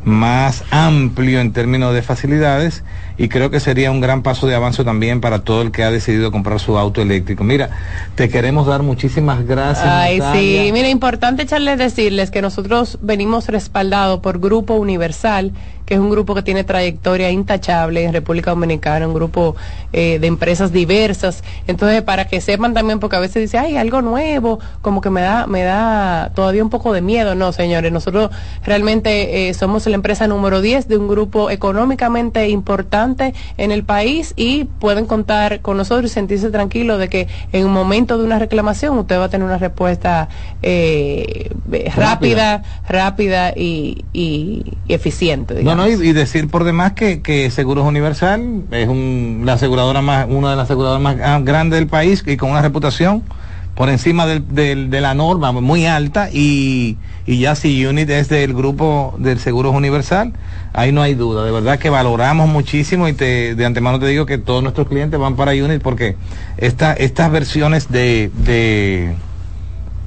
[0.06, 2.86] más amplio en términos de facilidades
[3.18, 5.92] y creo que sería un gran paso de avance también para todo el que ha
[5.92, 7.44] decidido comprar su auto eléctrico.
[7.44, 7.72] Mira,
[8.16, 9.86] te queremos dar muchísimas gracias.
[9.86, 10.63] Ay, Natalia.
[10.63, 15.52] sí, mira, importante echarles decirles que nosotros venimos respaldados por Grupo Universal,
[15.86, 19.56] que es un grupo que tiene trayectoria intachable en República Dominicana, un grupo
[19.91, 21.43] eh, de empresas diversas.
[21.67, 25.22] Entonces, para que sepan también, porque a veces dice, ay, algo nuevo, como que me
[25.22, 27.36] da, me da todavía un poco de miedo.
[27.36, 28.32] No, señores, nosotros
[28.63, 34.34] realmente eh, somos la empresa número 10 de un grupo económicamente importante en el país
[34.36, 38.39] y pueden contar con nosotros y sentirse tranquilos de que en un momento de una
[38.39, 40.30] reclamación usted va a tener una respuesta
[40.62, 41.50] eh,
[41.96, 45.56] rápida, rápida y, y, y eficiente.
[45.56, 45.73] Digamos.
[45.73, 50.52] No, no, y, decir por demás que, que Seguros Universal es un, aseguradora más, una
[50.52, 53.24] de las aseguradoras más grandes del país y con una reputación
[53.76, 59.16] por encima de la norma muy alta y, y ya si Unit es del grupo
[59.18, 60.34] del Seguros Universal,
[60.74, 64.26] ahí no hay duda, de verdad que valoramos muchísimo y te, de antemano te digo
[64.26, 66.18] que todos nuestros clientes van para Unit porque
[66.58, 69.16] esta, estas versiones de, de,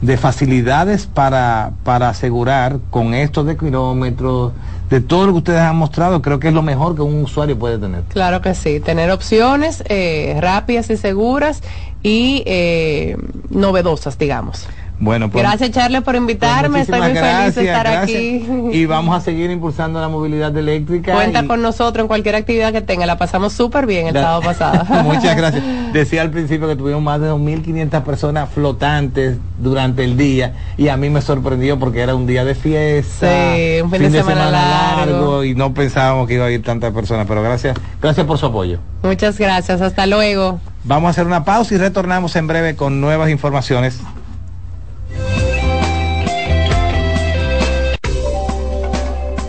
[0.02, 4.52] de facilidades para, para asegurar con estos de kilómetros,
[4.90, 7.58] de todo lo que ustedes han mostrado, creo que es lo mejor que un usuario
[7.58, 8.02] puede tener.
[8.04, 11.62] Claro que sí, tener opciones eh, rápidas y seguras
[12.02, 13.16] y eh,
[13.50, 14.68] novedosas, digamos.
[14.98, 18.08] Bueno, pues, gracias Charles por invitarme, pues estoy muy gracias, feliz de estar gracias.
[18.08, 18.46] aquí.
[18.72, 21.12] Y vamos a seguir impulsando la movilidad eléctrica.
[21.12, 21.46] Cuenta y...
[21.46, 24.22] con nosotros en cualquier actividad que tenga, la pasamos súper bien el la...
[24.22, 24.84] sábado pasado.
[25.02, 25.62] Muchas gracias.
[25.92, 30.96] Decía al principio que tuvimos más de 2.500 personas flotantes durante el día y a
[30.96, 34.24] mí me sorprendió porque era un día de fiesta, sí, un fin, fin de, de,
[34.24, 35.12] semana, semana largo.
[35.12, 35.44] largo.
[35.44, 38.78] y no pensábamos que iba a ir tantas personas, pero gracias, gracias por su apoyo.
[39.02, 40.58] Muchas gracias, hasta luego.
[40.84, 44.00] Vamos a hacer una pausa y retornamos en breve con nuevas informaciones.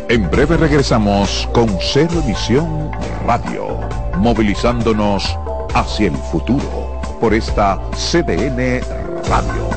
[0.10, 2.90] En breve regresamos con Cero Emisión
[3.26, 3.78] Radio,
[4.16, 5.38] movilizándonos
[5.74, 8.80] hacia el futuro por esta CDN
[9.28, 9.70] Radio.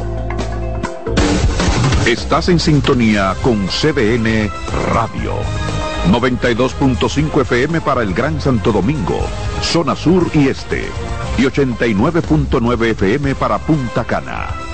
[2.07, 4.49] Estás en sintonía con CDN
[4.95, 5.35] Radio.
[6.13, 9.19] 92.5 FM para el Gran Santo Domingo,
[9.63, 10.89] zona sur y este,
[11.39, 14.70] y 89.9 FM para Punta Cana.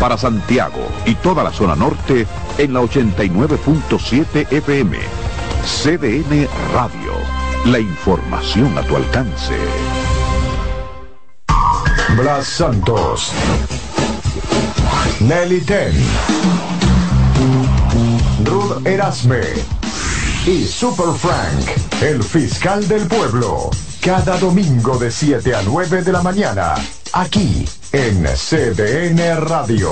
[0.00, 2.26] Para Santiago y toda la zona norte
[2.58, 4.98] en la 89.7 FM.
[5.64, 7.12] CDN Radio.
[7.66, 9.54] La información a tu alcance.
[12.16, 13.32] Blas Santos.
[15.20, 15.92] Nelly Ten.
[18.44, 19.40] Ruth Erasme.
[20.46, 23.70] Y Super Frank, el fiscal del pueblo.
[24.00, 26.74] Cada domingo de 7 a 9 de la mañana.
[27.16, 29.88] Aquí en CDN Radio.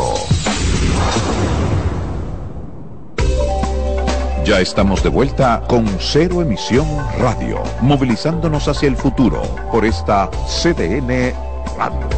[4.44, 6.84] Ya estamos de vuelta con Cero Emisión
[7.20, 11.32] Radio, movilizándonos hacia el futuro por esta CDN
[11.78, 12.08] Radio.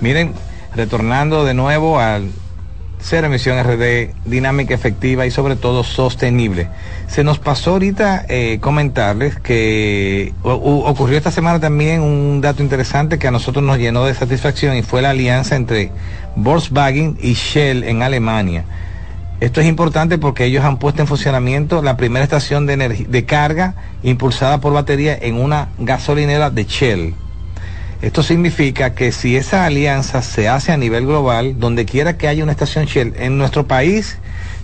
[0.00, 0.34] Miren,
[0.74, 2.30] retornando de nuevo al
[3.02, 6.68] cero emisión RD, dinámica efectiva y sobre todo sostenible.
[7.08, 13.26] Se nos pasó ahorita eh, comentarles que ocurrió esta semana también un dato interesante que
[13.26, 15.90] a nosotros nos llenó de satisfacción y fue la alianza entre
[16.36, 18.64] Volkswagen y Shell en Alemania.
[19.40, 23.74] Esto es importante porque ellos han puesto en funcionamiento la primera estación de, de carga
[24.04, 27.14] impulsada por batería en una gasolinera de Shell.
[28.02, 32.42] Esto significa que si esa alianza se hace a nivel global, donde quiera que haya
[32.42, 34.18] una estación Shell, en nuestro país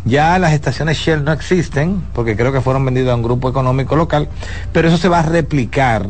[0.05, 3.95] ya las estaciones Shell no existen, porque creo que fueron vendidas a un grupo económico
[3.95, 4.29] local,
[4.73, 6.09] pero eso se va a replicar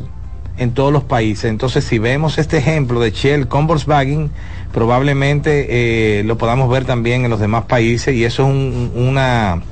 [0.57, 1.51] en todos los países.
[1.51, 4.31] Entonces, si vemos este ejemplo de Shell con Volkswagen,
[4.73, 8.55] probablemente eh, lo podamos ver también en los demás países y eso es
[8.95, 9.63] una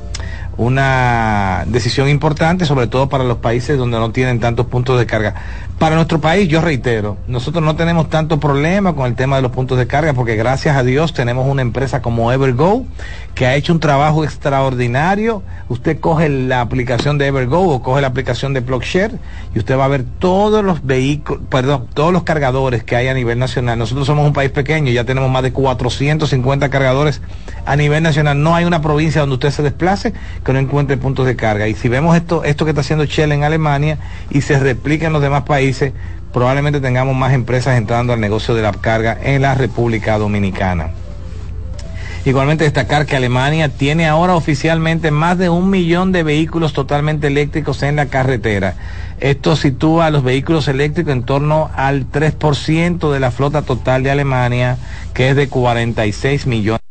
[0.58, 5.34] una decisión importante, sobre todo para los países donde no tienen tantos puntos de carga.
[5.78, 9.52] Para nuestro país, yo reitero, nosotros no tenemos tanto problema con el tema de los
[9.52, 12.86] puntos de carga porque gracias a Dios tenemos una empresa como Evergo
[13.34, 15.42] que ha hecho un trabajo extraordinario.
[15.68, 19.18] Usted coge la aplicación de Evergo o coge la aplicación de Blockshare
[19.54, 23.14] y usted va a ver todos los vehículos, perdón, todos los cargadores que hay a
[23.14, 23.78] nivel nacional.
[23.78, 27.20] Nosotros somos un país pequeño, ya tenemos más de 450 cargadores
[27.66, 28.42] a nivel nacional.
[28.42, 31.68] No hay una provincia donde usted se desplace que no encuentre puntos de carga.
[31.68, 33.98] Y si vemos esto, esto que está haciendo Shell en Alemania
[34.30, 35.65] y se replica en los demás países,
[36.32, 40.90] probablemente tengamos más empresas entrando al negocio de la carga en la República Dominicana.
[42.26, 47.84] Igualmente destacar que Alemania tiene ahora oficialmente más de un millón de vehículos totalmente eléctricos
[47.84, 48.74] en la carretera.
[49.20, 54.10] Esto sitúa a los vehículos eléctricos en torno al 3% de la flota total de
[54.10, 54.76] Alemania,
[55.14, 56.85] que es de 46 millones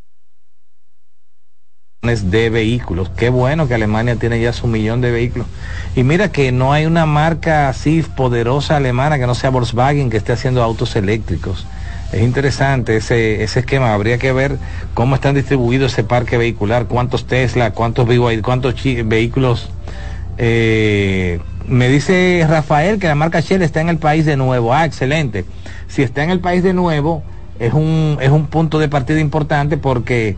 [2.06, 3.10] de vehículos.
[3.16, 5.48] Qué bueno que Alemania tiene ya su millón de vehículos.
[5.96, 10.18] Y mira que no hay una marca así poderosa alemana que no sea Volkswagen que
[10.18, 11.66] esté haciendo autos eléctricos.
[12.12, 13.94] Es interesante ese, ese esquema.
[13.94, 14.58] Habría que ver
[14.94, 18.76] cómo están distribuidos ese parque vehicular, cuántos Tesla, cuántos BYD, cuántos
[19.06, 19.70] vehículos.
[20.38, 24.74] Eh, me dice Rafael que la marca Shell está en el país de nuevo.
[24.74, 25.46] Ah, excelente.
[25.88, 27.24] Si está en el país de nuevo,
[27.60, 30.36] es un, es un punto de partida importante porque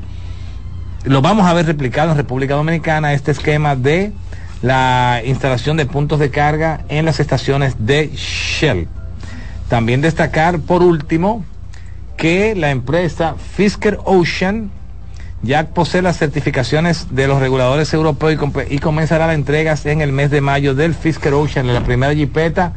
[1.08, 4.12] lo vamos a ver replicado en República Dominicana, este esquema de
[4.62, 8.88] la instalación de puntos de carga en las estaciones de Shell.
[9.70, 11.46] También destacar, por último,
[12.18, 14.72] que la empresa Fisker Ocean
[15.44, 18.38] ya posee las certificaciones de los reguladores europeos
[18.70, 22.74] y, comenzará la entregas en el mes de mayo del Fisker Ocean, la primera jipeta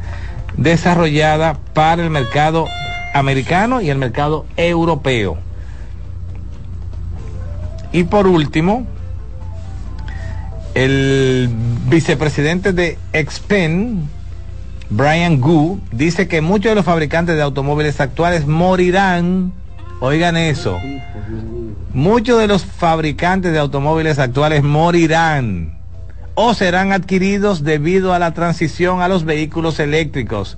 [0.55, 2.67] desarrollada para el mercado
[3.13, 5.37] americano y el mercado europeo.
[7.91, 8.85] Y por último,
[10.73, 11.49] el
[11.87, 14.07] vicepresidente de Expen,
[14.89, 19.51] Brian Gu, dice que muchos de los fabricantes de automóviles actuales morirán.
[19.99, 20.77] Oigan eso.
[21.93, 25.77] Muchos de los fabricantes de automóviles actuales morirán
[26.35, 30.57] o serán adquiridos debido a la transición a los vehículos eléctricos.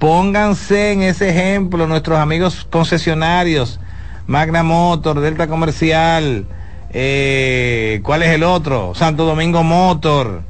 [0.00, 3.78] Pónganse en ese ejemplo nuestros amigos concesionarios,
[4.26, 6.46] Magna Motor, Delta Comercial,
[6.94, 8.94] eh, ¿cuál es el otro?
[8.94, 10.42] Santo Domingo Motor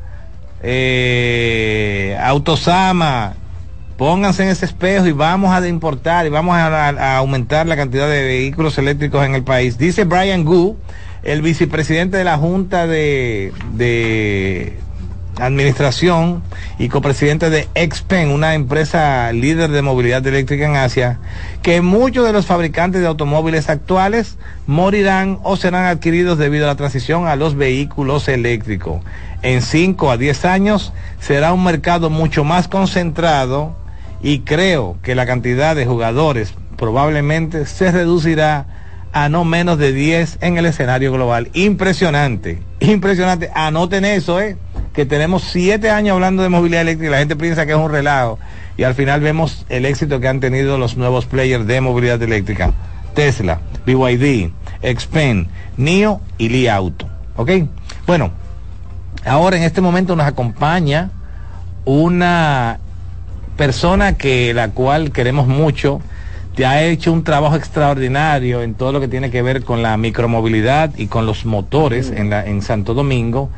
[0.63, 3.35] eh, Autosama,
[3.97, 8.23] pónganse en ese espejo y vamos a importar y vamos a, aumentar la cantidad de
[8.23, 9.79] vehículos eléctricos en el país.
[9.79, 10.77] Dice Brian Gu,
[11.23, 14.79] el vicepresidente de la Junta de, de
[15.39, 16.43] Administración
[16.79, 21.19] y copresidente de Expen, una empresa líder de movilidad eléctrica en Asia,
[21.63, 26.77] que muchos de los fabricantes de automóviles actuales morirán o serán adquiridos debido a la
[26.77, 29.01] transición a los vehículos eléctricos
[29.45, 33.77] en 5 a 10 años será un mercado mucho más concentrado
[34.23, 38.67] y creo que la cantidad de jugadores probablemente se reducirá
[39.13, 41.51] a no menos de 10 en el escenario global.
[41.53, 43.51] Impresionante, impresionante.
[43.55, 44.57] Anoten eso, ¿eh?
[44.95, 48.39] Que tenemos 7 años hablando de movilidad eléctrica la gente piensa que es un relajo.
[48.77, 52.73] Y al final vemos el éxito que han tenido los nuevos players de movilidad eléctrica.
[53.15, 54.51] Tesla, BYD,
[54.83, 57.09] Xpen, NIO y Li Auto.
[57.37, 57.51] ¿Ok?
[58.07, 58.33] Bueno,
[59.25, 61.11] Ahora en este momento nos acompaña
[61.87, 62.79] una
[63.57, 66.03] persona que la cual queremos mucho,
[66.55, 69.97] te ha hecho un trabajo extraordinario en todo lo que tiene que ver con la
[69.97, 73.49] micromovilidad y con los motores en, en Santo Domingo.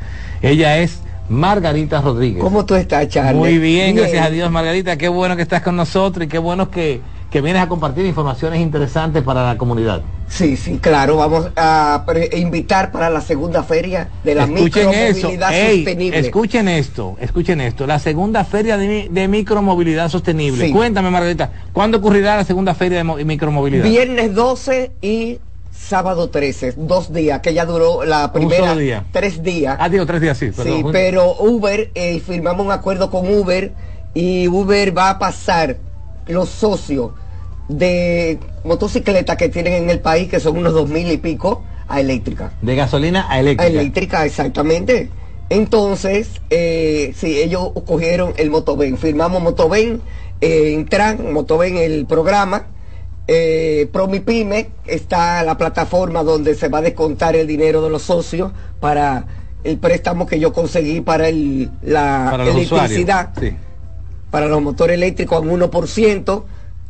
[0.41, 2.41] Ella es Margarita Rodríguez.
[2.41, 3.37] ¿Cómo tú estás, Charlie?
[3.37, 4.97] Muy bien, gracias a Dios, Margarita.
[4.97, 8.61] Qué bueno que estás con nosotros y qué bueno que que vienes a compartir informaciones
[8.61, 10.01] interesantes para la comunidad.
[10.29, 11.17] Sí, sí, claro.
[11.17, 16.19] Vamos a invitar para la segunda feria de la micromovilidad sostenible.
[16.19, 17.85] Escuchen esto, escuchen esto.
[17.85, 20.71] La segunda feria de, micromovilidad sostenible.
[20.71, 23.83] Cuéntame, Margarita, ¿cuándo ocurrirá la segunda feria de micromovilidad?
[23.83, 25.39] Viernes 12 y
[25.77, 28.75] sábado 13, dos días, que ya duró la primera.
[28.75, 29.05] día.
[29.11, 29.77] Tres días.
[29.79, 30.51] Ah, digo tres días, sí.
[30.51, 33.71] sí, pero Uber, eh, firmamos un acuerdo con Uber
[34.13, 35.77] y Uber va a pasar
[36.27, 37.11] los socios
[37.69, 41.99] de motocicletas que tienen en el país, que son unos dos mil y pico, a
[41.99, 42.51] eléctrica.
[42.61, 43.63] De gasolina a eléctrica.
[43.63, 45.09] A eléctrica, exactamente.
[45.49, 50.01] Entonces, eh, sí, ellos cogieron el Motoben, firmamos Motoben,
[50.41, 52.67] eh, entran Motoben el programa,
[53.27, 58.51] eh, Promipyme está la plataforma donde se va a descontar el dinero de los socios
[58.79, 59.25] para
[59.63, 63.33] el préstamo que yo conseguí para el, la electricidad,
[64.31, 66.43] para los motores eléctricos en 1%,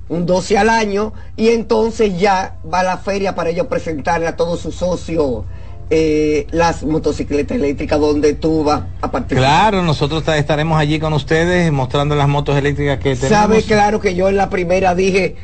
[0.10, 4.36] un 12 al año, y entonces ya va a la feria para ellos presentarle a
[4.36, 5.44] todos sus socios
[5.90, 9.44] eh, las motocicletas eléctricas donde tú vas a participar.
[9.44, 13.30] Claro, nosotros estaremos allí con ustedes mostrando las motos eléctricas que tenemos.
[13.30, 15.36] Sabe claro que yo en la primera dije,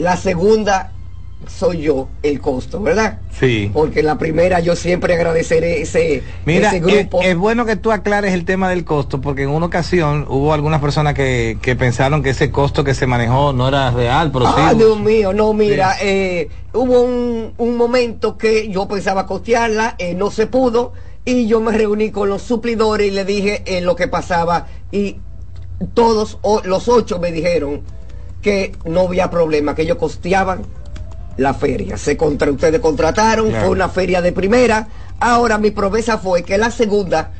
[0.00, 0.92] la segunda
[1.46, 3.18] soy yo el costo, ¿verdad?
[3.38, 3.70] Sí.
[3.72, 7.22] Porque la primera yo siempre agradeceré ese, Mira, grupo.
[7.22, 10.80] Es, bueno que tú aclares el tema del costo, porque en una ocasión hubo algunas
[10.80, 14.74] personas que, que pensaron que ese costo que se manejó no era real, pero ah,
[14.74, 20.30] Dios mío, no, mira, eh, hubo un, un, momento que yo pensaba costearla, eh, no
[20.30, 20.92] se pudo,
[21.24, 25.16] y yo me reuní con los suplidores y le dije eh, lo que pasaba, y
[25.94, 27.80] todos los ocho me dijeron
[28.42, 30.62] que no había problema, que ellos costeaban
[31.36, 31.96] la feria.
[31.96, 34.88] Se contra, ustedes contrataron, fue una feria de primera.
[35.18, 37.32] Ahora mi promesa fue que la segunda,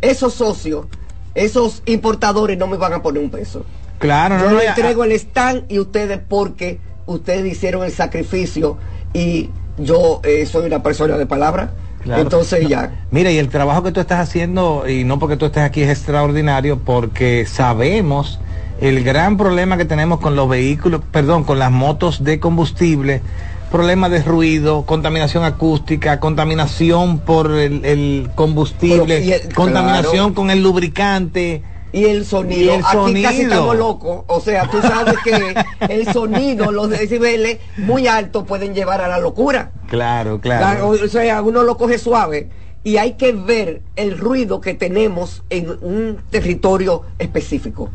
[0.00, 0.86] esos socios,
[1.34, 3.64] esos importadores no me van a poner un peso.
[3.98, 8.78] Claro, Yo no, le entrego el stand y ustedes porque ustedes hicieron el sacrificio
[9.12, 11.72] y yo eh, soy una persona de palabra.
[12.04, 13.04] Entonces ya.
[13.10, 15.90] Mira, y el trabajo que tú estás haciendo, y no porque tú estés aquí, es
[15.90, 18.38] extraordinario, porque sabemos
[18.80, 23.22] el gran problema que tenemos con los vehículos, perdón, con las motos de combustible,
[23.70, 31.62] problema de ruido, contaminación acústica, contaminación por el, combustible, contaminación con el lubricante.
[31.92, 32.74] Y el sonido.
[32.74, 34.24] Aquí casi estamos locos.
[34.26, 35.54] O sea, tú sabes que
[35.88, 39.70] el sonido, los decibeles muy altos pueden llevar a la locura.
[39.88, 40.88] Claro, claro.
[40.88, 42.50] O sea, uno lo coge suave
[42.86, 47.90] y hay que ver el ruido que tenemos en un territorio específico.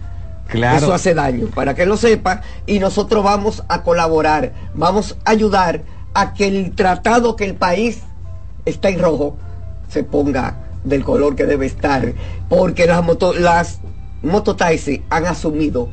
[0.54, 5.84] Eso hace daño, para que lo sepa, y nosotros vamos a colaborar, vamos a ayudar
[6.14, 8.02] a que el tratado que el país
[8.66, 9.38] está en rojo
[9.88, 12.14] se ponga del color que debe estar,
[12.50, 13.80] porque las moto, las
[14.24, 15.90] mototaxis han asumido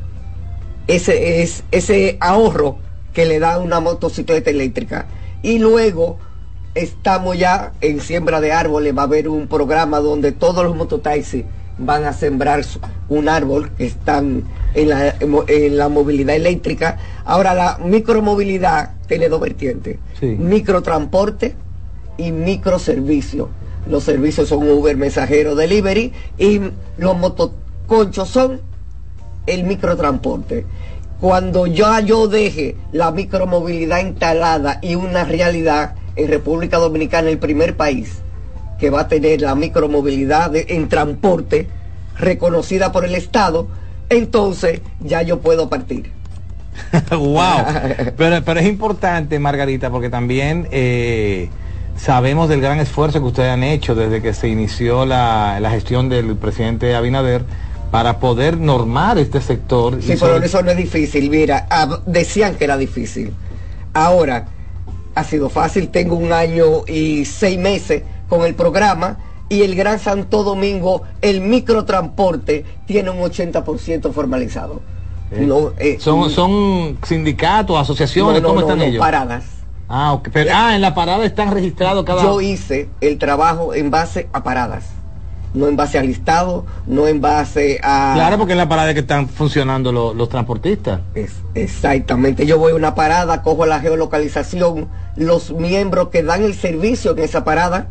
[0.87, 2.77] ese, es, ese ahorro
[3.13, 5.05] que le da una motocicleta eléctrica.
[5.41, 6.17] Y luego
[6.75, 11.45] estamos ya en siembra de árboles, va a haber un programa donde todos los mototaxis
[11.79, 12.63] van a sembrar
[13.07, 15.15] un árbol que están en la,
[15.47, 16.97] en la movilidad eléctrica.
[17.25, 21.55] Ahora la micromovilidad tiene dos vertientes, microtransporte
[22.17, 23.49] y microservicio.
[23.89, 26.61] Los servicios son Uber, mensajero, delivery y
[26.97, 28.61] los motoconchos son
[29.47, 30.65] el microtransporte.
[31.19, 37.75] Cuando ya yo deje la micromovilidad instalada y una realidad en República Dominicana, el primer
[37.75, 38.21] país,
[38.79, 41.67] que va a tener la micromovilidad en transporte
[42.17, 43.67] reconocida por el Estado,
[44.09, 46.11] entonces ya yo puedo partir.
[47.11, 47.63] wow.
[48.17, 51.49] pero, pero es importante, Margarita, porque también eh,
[51.97, 56.35] sabemos del gran esfuerzo que ustedes han hecho desde que se inició la, gestión del
[56.35, 57.43] presidente Abinader
[57.91, 60.01] para poder normar este sector.
[60.01, 61.29] Sí, pero eso no es difícil.
[61.29, 61.67] Mira,
[62.05, 63.33] decían que era difícil.
[63.93, 64.45] Ahora,
[65.15, 65.89] ha sido fácil.
[65.89, 69.17] Tengo un año y seis meses con el programa
[69.49, 74.81] y el Gran Santo Domingo, el microtransporte, tiene un 80% formalizado.
[75.31, 78.41] Eh, eh, ¿Son, ¿Son sindicatos, asociaciones?
[78.41, 78.99] ¿Cómo están ellos?
[78.99, 79.43] paradas.
[79.87, 84.29] Ah, Pero, ah, en la parada están registrados cada Yo hice el trabajo en base
[84.33, 84.85] a paradas.
[85.55, 88.11] No en base al listado, no en base a...
[88.13, 91.01] Claro, porque en la parada es que están funcionando los, transportistas.
[91.15, 92.45] Es, exactamente.
[92.45, 97.19] Yo voy a una parada, cojo la geolocalización, los miembros que dan el servicio en
[97.19, 97.87] esa parada,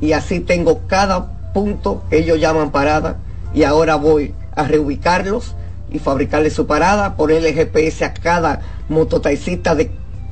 [0.00, 3.18] y así tengo cada punto que ellos llaman parada.
[3.54, 5.54] Y ahora voy a reubicarlos
[5.90, 9.76] y fabricarle su parada, ponerle GPS a cada mototaxista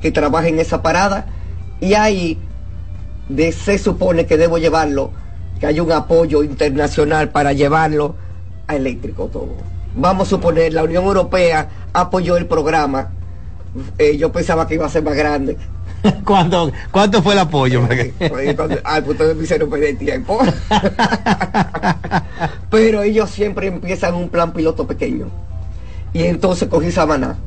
[0.01, 1.25] que trabaja en esa parada.
[1.79, 2.37] Y ahí
[3.51, 5.11] se supone que debo llevarlo,
[5.59, 8.15] que hay un apoyo internacional para llevarlo
[8.67, 9.55] a eléctrico todo.
[9.95, 13.11] Vamos a suponer, la Unión Europea apoyó el programa,
[13.97, 15.57] eh, yo pensaba que iba a ser más grande,
[16.25, 17.87] ¿Cuánto, ¿Cuánto fue el apoyo?
[18.83, 20.39] al punto de hicieron perder tiempo.
[22.69, 25.27] Pero ellos siempre empiezan un plan piloto pequeño.
[26.13, 27.37] Y entonces cogí Samaná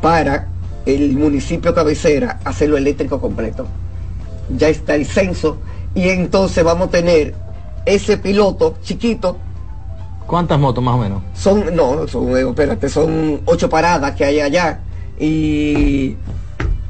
[0.00, 0.48] para
[0.84, 3.66] el municipio cabecera hacerlo eléctrico completo.
[4.56, 5.58] Ya está el censo
[5.94, 7.34] y entonces vamos a tener
[7.86, 9.38] ese piloto chiquito.
[10.26, 11.22] ¿Cuántas motos más o menos?
[11.34, 14.80] Son, no, son, eh, espérate, son ocho paradas que hay allá
[15.18, 16.16] y...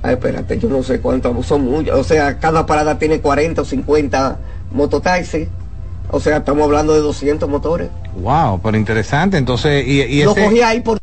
[0.03, 3.65] Ay, espérate, yo no sé cuántas, son muchas, o sea, cada parada tiene 40 o
[3.65, 4.39] 50
[4.73, 5.49] mototaxis.
[6.11, 7.89] O sea, estamos hablando de 200 motores.
[8.17, 9.39] Wow, pero interesante.
[9.39, 10.99] Entonces, y, y Lo cogí ahí por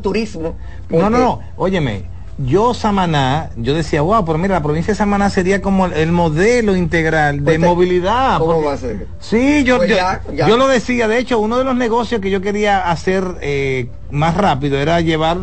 [0.00, 0.56] turismo.
[0.90, 2.04] No, no, no, óyeme,
[2.38, 6.76] yo Samaná, yo decía, wow, pero mira, la provincia de Samaná sería como el, modelo
[6.76, 8.38] integral de pues movilidad.
[8.38, 9.06] ¿Cómo va a ser?
[9.20, 9.96] Sí, yo, pues
[10.34, 14.36] yo, lo decía, de hecho, uno de los negocios que yo quería hacer eh, más
[14.36, 15.38] rápido era llevar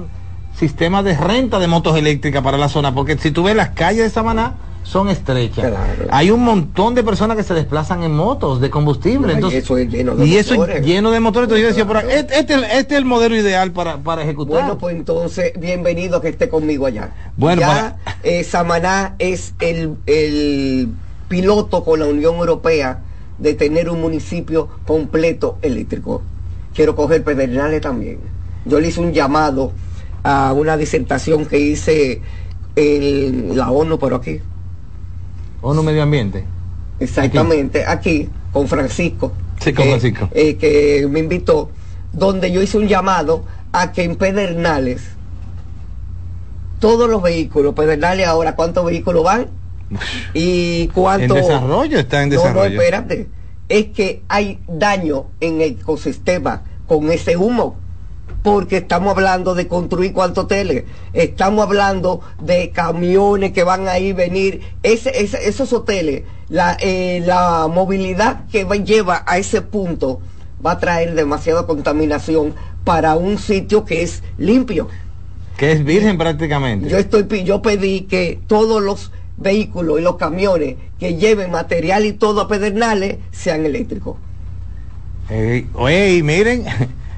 [0.55, 4.03] sistemas de renta de motos eléctricas para la zona, porque si tú ves las calles
[4.03, 5.71] de Samaná, son estrechas.
[6.09, 9.33] Hay un montón de personas que se desplazan en motos de combustible.
[9.33, 11.49] entonces, eso es lleno de y eso lleno de motores.
[11.49, 14.53] Entonces yo decía, este, este, este, es el modelo ideal para, para ejecutar.
[14.53, 17.11] Bueno, pues entonces, bienvenido a que esté conmigo allá.
[17.37, 20.89] Bueno, ya eh, Samaná es el, el
[21.27, 23.01] piloto con la Unión Europea
[23.37, 26.21] de tener un municipio completo eléctrico.
[26.73, 28.19] Quiero coger Pedernales también.
[28.65, 29.71] Yo le hice un llamado
[30.23, 32.21] a una disertación que hice
[32.75, 34.39] en la ONU, pero aquí,
[35.61, 36.45] ONU Medio Ambiente.
[36.99, 39.33] Exactamente, aquí, con Francisco.
[39.59, 40.29] Sí, con Francisco.
[40.31, 41.69] Eh, que me invitó,
[42.13, 45.01] donde yo hice un llamado a que en Pedernales
[46.79, 49.47] todos los vehículos, Pedernales ahora, ¿cuántos vehículos van?
[50.33, 51.35] y cuánto...
[51.35, 52.69] En desarrollo, está en desarrollo.
[52.69, 53.29] No, no, espérate.
[53.69, 57.77] Es que hay daño en el ecosistema con ese humo
[58.43, 64.15] porque estamos hablando de construir cuántos hoteles, estamos hablando de camiones que van a ir,
[64.15, 70.21] venir, ese, esos hoteles, la, eh, la movilidad que lleva a ese punto
[70.65, 74.87] va a traer demasiada contaminación para un sitio que es limpio.
[75.57, 76.89] Que es virgen prácticamente.
[76.89, 82.13] Yo, estoy, yo pedí que todos los vehículos y los camiones que lleven material y
[82.13, 84.17] todo a Pedernales sean eléctricos.
[85.73, 86.65] oye, miren,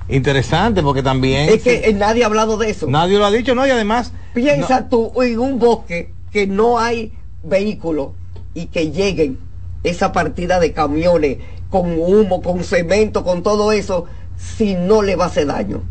[0.10, 1.50] Interesante, porque también...
[1.50, 2.88] Es que nadie ha hablado de eso.
[2.88, 3.66] Nadie lo ha dicho, ¿no?
[3.66, 4.12] Y además...
[4.34, 8.10] Piensa tú en un bosque que no hay vehículos
[8.54, 9.38] y que lleguen
[9.84, 11.38] esa partida de camiones
[11.70, 14.06] con humo, con cemento, con todo eso,
[14.38, 15.82] si no le va a hacer daño.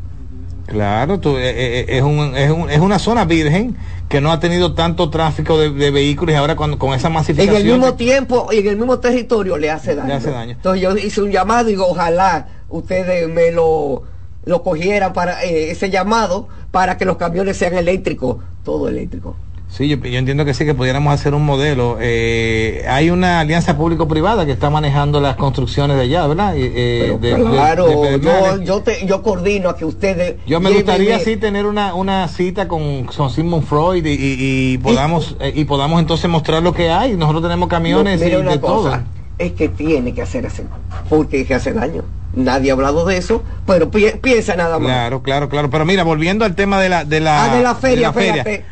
[0.67, 3.77] Claro, tú, eh, eh, eh, es, un, es, un, es, una zona virgen
[4.09, 7.57] que no ha tenido tanto tráfico de, vehículos y ahora con, con, esa masificación...
[7.57, 10.09] En el mismo tiempo y en el mismo territorio le hace daño.
[10.09, 10.53] Le hace daño.
[10.53, 14.03] Entonces yo hice un llamado y digo, ojalá ustedes me lo,
[14.45, 19.37] lo cogieran para eh, ese llamado para que los camiones sean eléctricos, todo eléctrico.
[19.69, 21.97] Sí, yo, entiendo que sí, que pudiéramos hacer un modelo.
[21.99, 26.53] Eh, hay una alianza público-privada que está manejando las construcciones de allá, ¿verdad?
[26.57, 27.17] Eh,
[27.51, 30.37] claro, yo, yo, te, yo coordino a que ustedes...
[30.47, 35.65] Yo me gustaría sí tener una, una cita con, con Sigmund Freud y, podamos y,
[35.65, 37.17] podamos entonces mostrar lo que hay.
[37.17, 39.01] Nosotros tenemos camiones y de todo.
[39.39, 40.65] Es que tiene que hacer así,
[41.09, 42.05] porque es que hace daño
[42.35, 44.89] nadie ha hablado de eso, pero piensa nada más.
[44.89, 45.71] Claro, claro, claro.
[45.71, 48.13] Pero mira, volviendo al tema de la de la, ah, de la feria,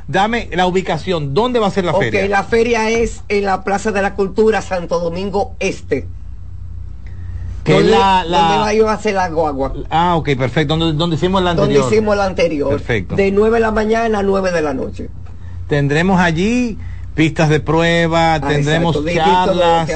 [0.09, 1.35] dame la ubicación.
[1.35, 2.29] ¿Dónde va a ser la okay, feria?
[2.29, 6.07] la feria es en la Plaza de la Cultura Santo Domingo Este.
[7.65, 8.75] Que donde, la, la...
[8.85, 9.75] va a hacer la guagua.
[9.91, 10.77] Ah, ok, perfecto.
[10.77, 11.83] Donde, donde hicimos la anterior.
[11.83, 12.71] Donde hicimos la anterior.
[12.71, 13.17] Perfecto.
[13.17, 15.11] De 9 de la mañana a 9 de la noche.
[15.69, 16.79] Tendremos allí
[17.21, 19.91] pistas de prueba, ah, tendremos charlas,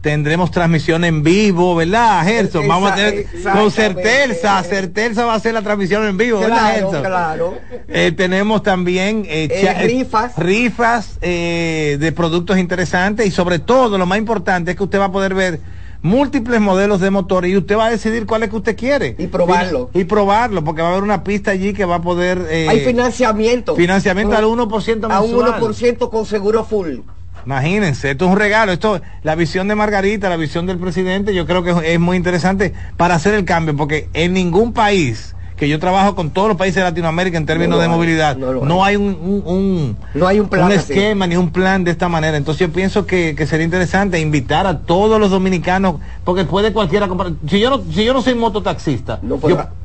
[0.00, 2.66] tendremos transmisión en vivo, ¿verdad, Gerson?
[2.66, 7.04] Vamos a tener con Certeza, Certeza va a ser la transmisión en vivo, ¿verdad, Gerson?
[7.04, 7.58] Claro.
[7.86, 14.18] Eh, tenemos también eh, eh, rifas, rifas de productos interesantes y sobre todo lo más
[14.18, 15.60] importante es que usted va a poder ver
[16.04, 19.16] múltiples modelos de motor y usted va a decidir cuál es que usted quiere.
[19.18, 19.90] Y probarlo.
[19.94, 22.46] Y, probarlo, porque va a haber una pista allí que va a poder...
[22.50, 23.74] Eh, Hay financiamiento.
[23.74, 24.68] Financiamiento al 1%
[25.08, 25.12] mensual.
[25.12, 26.98] A un 1% con seguro full.
[27.46, 31.46] Imagínense, esto es un regalo, esto, la visión de Margarita, la visión del presidente, yo
[31.46, 35.78] creo que es muy interesante para hacer el cambio, porque en ningún país que yo
[35.78, 38.36] trabajo con todos los países de Latinoamérica en términos de movilidad.
[38.36, 38.96] No, hay.
[38.96, 42.36] un, no hay un, plan esquema ni un plan de esta manera.
[42.36, 47.32] Entonces yo pienso que, sería interesante invitar a todos los dominicanos, porque puede cualquiera comprar.
[47.48, 49.38] Si yo no, si yo no soy mototaxista, no,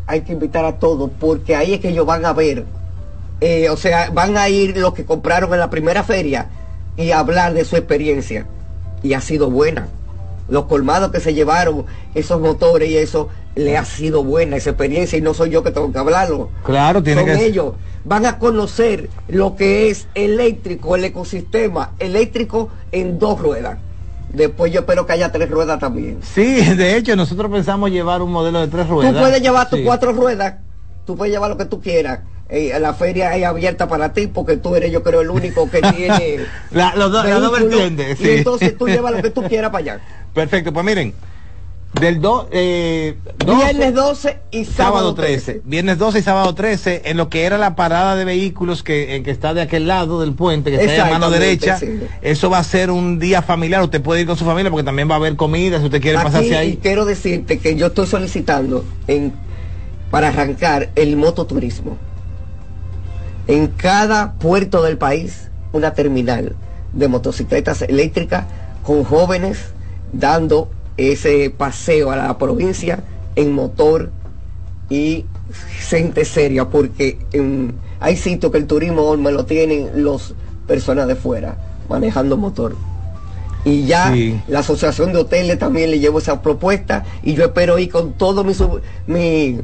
[0.07, 2.65] hay que invitar a todos, porque ahí es que ellos van a ver,
[3.41, 6.47] eh, o sea, van a ir los que compraron en la primera feria
[6.97, 8.47] y hablar de su experiencia.
[9.03, 9.87] Y ha sido buena
[10.49, 15.17] los colmados que se llevaron esos motores y eso le ha sido buena esa experiencia
[15.17, 16.49] y no soy yo que tengo que hablarlo.
[16.63, 17.73] Claro, tiene Son ellos.
[18.05, 23.77] Van a conocer lo que es eléctrico, el ecosistema eléctrico en dos ruedas.
[24.31, 26.19] Después yo espero que haya tres ruedas también.
[26.21, 29.13] Sí, de hecho nosotros pensamos llevar un modelo de tres ruedas.
[29.13, 30.55] Tú puedes llevar tus cuatro ruedas,
[31.05, 32.19] tú puedes llevar lo que tú quieras.
[32.49, 35.81] eh, la feria es abierta para ti porque tú eres yo creo el único que
[35.95, 36.39] tiene
[36.71, 40.01] la, los dos vertientes y entonces tú llevas lo que tú quieras para allá
[40.33, 41.13] perfecto pues miren
[41.93, 45.61] del do, eh, viernes 12 y sábado, 13.
[45.65, 49.23] Viernes 12 y sábado 13, en lo que era la parada de vehículos que, en
[49.23, 51.79] que está de aquel lado del puente, que está a mano derecha.
[52.21, 53.81] Eso va a ser un día familiar.
[53.81, 56.19] Usted puede ir con su familia porque también va a haber comida si usted quiere
[56.19, 56.69] pasarse ahí.
[56.73, 59.33] Y quiero decirte que yo estoy solicitando en,
[60.11, 61.97] para arrancar el mototurismo.
[63.47, 66.55] En cada puerto del país, una terminal
[66.93, 68.45] de motocicletas eléctricas
[68.83, 69.57] con jóvenes
[70.13, 70.69] dando
[70.99, 73.03] ese paseo a la provincia
[73.35, 74.11] en motor
[74.89, 75.25] y
[75.87, 77.17] gente seria, porque
[77.99, 80.33] hay sitios que el turismo me lo tienen los
[80.67, 82.75] personas de fuera manejando motor.
[83.65, 84.13] Y ya
[84.47, 88.45] la asociación de hoteles también le llevo esa propuesta y yo espero ir con todo
[88.45, 88.53] mi,
[89.05, 89.59] mi,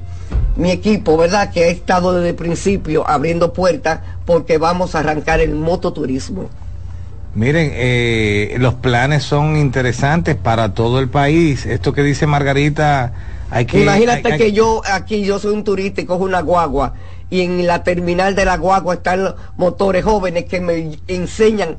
[0.57, 1.51] mi equipo, ¿verdad?
[1.53, 6.49] Que ha estado desde el principio abriendo puertas porque vamos a arrancar el mototurismo.
[7.35, 11.65] Miren, eh, los planes son interesantes para todo el país.
[11.65, 13.11] Esto que dice Margarita,
[13.51, 13.81] hay que...
[13.81, 16.93] Imagínate que yo aquí, yo soy un turista y cojo una guagua
[17.29, 21.77] y en la terminal de la guagua están motores jóvenes que me enseñan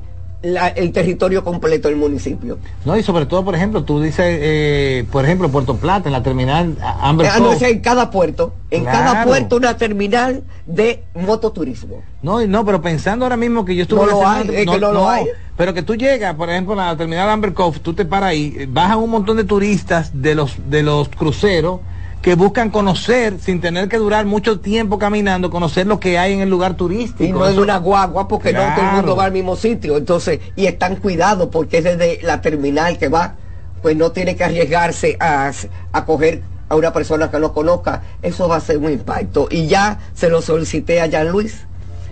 [0.75, 2.57] el territorio completo del municipio.
[2.85, 6.23] No, y sobre todo, por ejemplo, tú dices, eh, por ejemplo, Puerto Plata, en la
[6.23, 12.01] terminal Amber ah, no, en cada puerto, en cada puerto una terminal de mototurismo.
[12.21, 14.01] No, no, pero pensando ahora mismo que yo estuve...
[14.01, 15.25] No lo hay, es que no, lo hay.
[15.55, 18.67] Pero que tú llegas, por ejemplo, a la terminal Amber Cove, tú te paras ahí,
[18.69, 21.79] bajan un montón de turistas de los, de los cruceros
[22.21, 26.41] que buscan conocer sin tener que durar mucho tiempo caminando, conocer lo que hay en
[26.41, 27.23] el lugar turístico.
[27.23, 29.97] Y no es una guagua porque no todo el mundo va al mismo sitio.
[29.97, 33.35] Entonces, y están cuidados porque es desde la terminal que va,
[33.81, 35.51] pues no tiene que arriesgarse a,
[35.91, 38.03] a coger a una persona que no conozca.
[38.21, 39.47] Eso va a ser un impacto.
[39.49, 41.65] Y ya se lo solicité a Jean Luis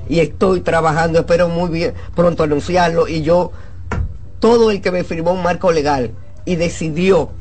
[0.08, 3.08] y estoy trabajando, espero muy bien pronto anunciarlo.
[3.08, 3.52] Y yo,
[4.40, 6.12] todo el que me firmó un marco legal
[6.46, 7.32] y decidió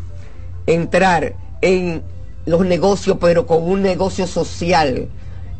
[0.66, 2.02] entrar en
[2.46, 5.08] los negocios, pero con un negocio social.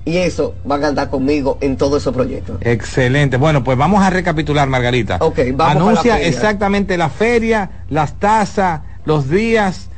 [0.07, 2.59] Y eso van a andar conmigo en todos esos proyectos.
[2.61, 3.39] Excelente.
[3.39, 5.16] Bueno, pues vamos a recapitular, Margarita.
[5.20, 9.89] Ok, vamos Anuncia exactamente la feria, las tasas, los días.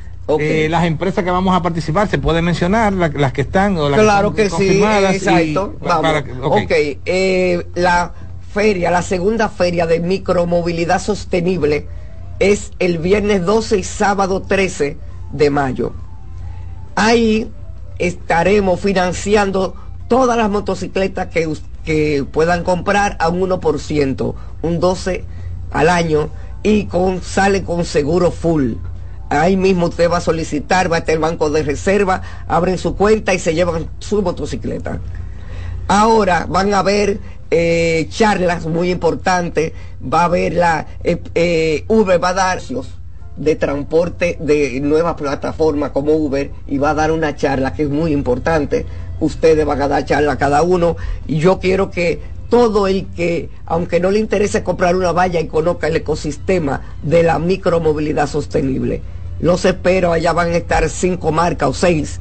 [0.41, 4.01] Eh, las empresas que vamos a participar, se puede mencionar las que están o las
[4.01, 5.77] claro que, sí, exacto.
[5.81, 6.25] vamos.
[6.43, 6.73] ok,
[7.05, 8.13] eh, la
[8.53, 11.87] feria, la segunda feria de micromovilidad sostenible
[12.41, 14.97] es el viernes 12 y sábado 13
[15.31, 15.93] de mayo.
[16.97, 17.51] Ahí
[17.99, 19.75] estaremos financiando
[20.09, 21.47] todas las motocicletas que,
[21.85, 25.25] que puedan comprar a un 1%, un 12
[25.71, 26.31] al año
[26.63, 28.75] y con, sale con seguro full.
[29.29, 32.97] Ahí mismo usted va a solicitar, va a estar el banco de reserva, abren su
[32.97, 35.01] cuenta y se llevan su motocicleta.
[35.89, 37.21] Ahora van a ver
[37.51, 39.73] eh, charlas muy importantes,
[40.03, 42.61] va a haber la eh, eh, Uber va a dar
[43.37, 47.91] de transporte de nuevas plataformas como Uber y va a dar una charla que es
[47.91, 48.87] muy importante.
[49.21, 54.01] Ustedes van a dar charla cada uno y yo quiero que todo el que, aunque
[54.01, 59.03] no le interese comprar una valla y conozca el ecosistema de la micromovilidad sostenible,
[59.41, 62.21] los espero, allá van a estar cinco marcas o seis,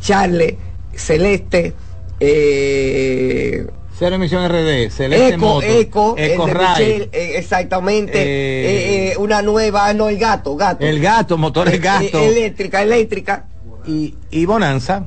[0.00, 0.56] Charle,
[0.94, 1.74] Celeste,
[2.20, 3.66] eh,
[3.96, 8.20] Cero emisión RD, Celeste Eco, Eco, Eco eh, exactamente.
[8.20, 10.84] Eh, eh, una nueva, no, el gato, gato.
[10.84, 12.18] El gato, motores gato.
[12.18, 13.46] eléctrica, eléctrica.
[13.86, 15.04] Y, y Bonanza.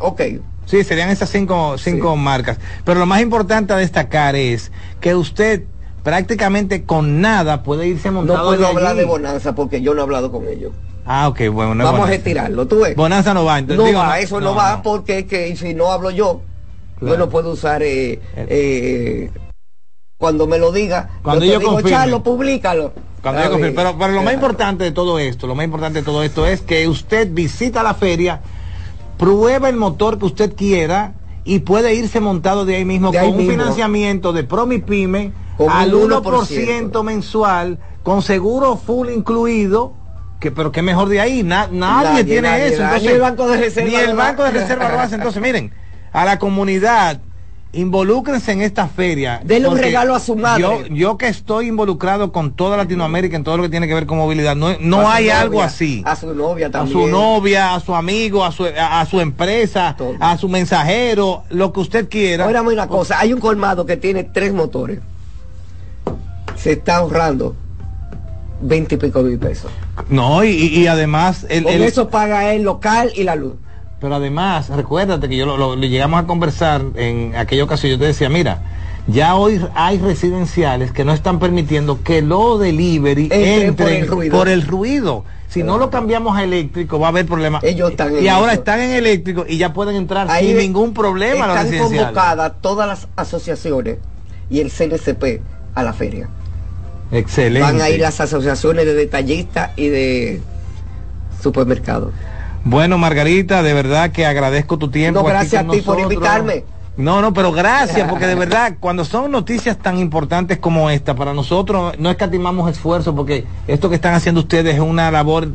[0.00, 0.22] ok.
[0.66, 2.58] Sí, serían esas cinco, cinco marcas.
[2.84, 4.70] Pero lo más importante a destacar es
[5.00, 5.64] que usted
[6.04, 8.38] prácticamente con nada puede irse montado.
[8.38, 10.72] No puedo hablar de Bonanza porque yo no he hablado con ellos.
[11.04, 11.82] Ah, ok, bueno.
[11.82, 12.94] Vamos a retirarlo, tú ves.
[12.94, 13.58] Bonanza no va.
[13.58, 16.42] Entonces, no va, eso no, va porque que, si no hablo yo,
[17.00, 19.30] yo no puedo usar eh, eh,
[20.18, 21.10] cuando me lo diga.
[21.22, 22.92] Cuando yo, digo, Charlo, públicalo.
[23.22, 23.74] Cuando yo confirme.
[23.74, 26.60] Pero, pero lo más importante de todo esto, lo más importante de todo esto es
[26.60, 28.40] que usted visita la feria,
[29.16, 33.48] prueba el motor que usted quiera y puede irse montado de ahí mismo con un
[33.48, 35.32] financiamiento de Promipyme
[35.68, 39.94] al 1%, mensual, con seguro full incluido.
[40.38, 42.82] Que, pero qué mejor de ahí, nadie, tiene eso.
[43.00, 45.16] ni el Banco de Reserva, ni el banco de reserva lo hace.
[45.16, 45.70] Entonces, miren,
[46.12, 47.20] a la comunidad,
[47.72, 49.40] involúcrense en esta feria.
[49.44, 50.62] Denle un regalo a su madre.
[50.62, 54.06] Yo, yo que estoy involucrado con toda Latinoamérica en todo lo que tiene que ver
[54.06, 56.02] con movilidad, no, no hay algo así.
[56.04, 56.98] A su novia también.
[56.98, 61.72] A su novia, a su amigo, a su, a, su empresa, a su mensajero, lo
[61.72, 62.44] que usted quiera.
[62.44, 65.00] Ahora una cosa, hay un colmado que tiene tres motores.
[66.56, 67.54] Se está ahorrando
[68.62, 69.70] 20 y pico mil pesos.
[70.08, 71.46] No, y, y además...
[71.48, 73.54] El, Con eso paga el local y la luz.
[74.00, 78.30] Pero además, recuérdate que yo lo, llegamos a conversar en aquella ocasión, yo te decía,
[78.30, 78.62] mira,
[79.06, 85.24] ya hoy hay residenciales que no están permitiendo que lo delivery entre, por el ruido.
[85.48, 87.64] Si no lo cambiamos a eléctrico va a haber problemas.
[87.64, 91.60] Ellos están y ahora están en eléctrico y ya pueden entrar sin ningún problema.
[91.60, 93.98] Están convocadas todas las asociaciones
[94.48, 95.42] y el CNCP
[95.74, 96.28] a la feria.
[97.10, 97.60] Excelente.
[97.60, 100.40] Van a ir las asociaciones de detallistas y de
[101.42, 102.12] supermercados.
[102.64, 105.20] Bueno, Margarita, de verdad que agradezco tu tiempo.
[105.20, 106.64] No, gracias a ti por invitarme.
[106.96, 111.32] No, no, pero gracias, porque de verdad, cuando son noticias tan importantes como esta, para
[111.32, 115.48] nosotros no escatimamos esfuerzo, porque esto que están haciendo ustedes es una labor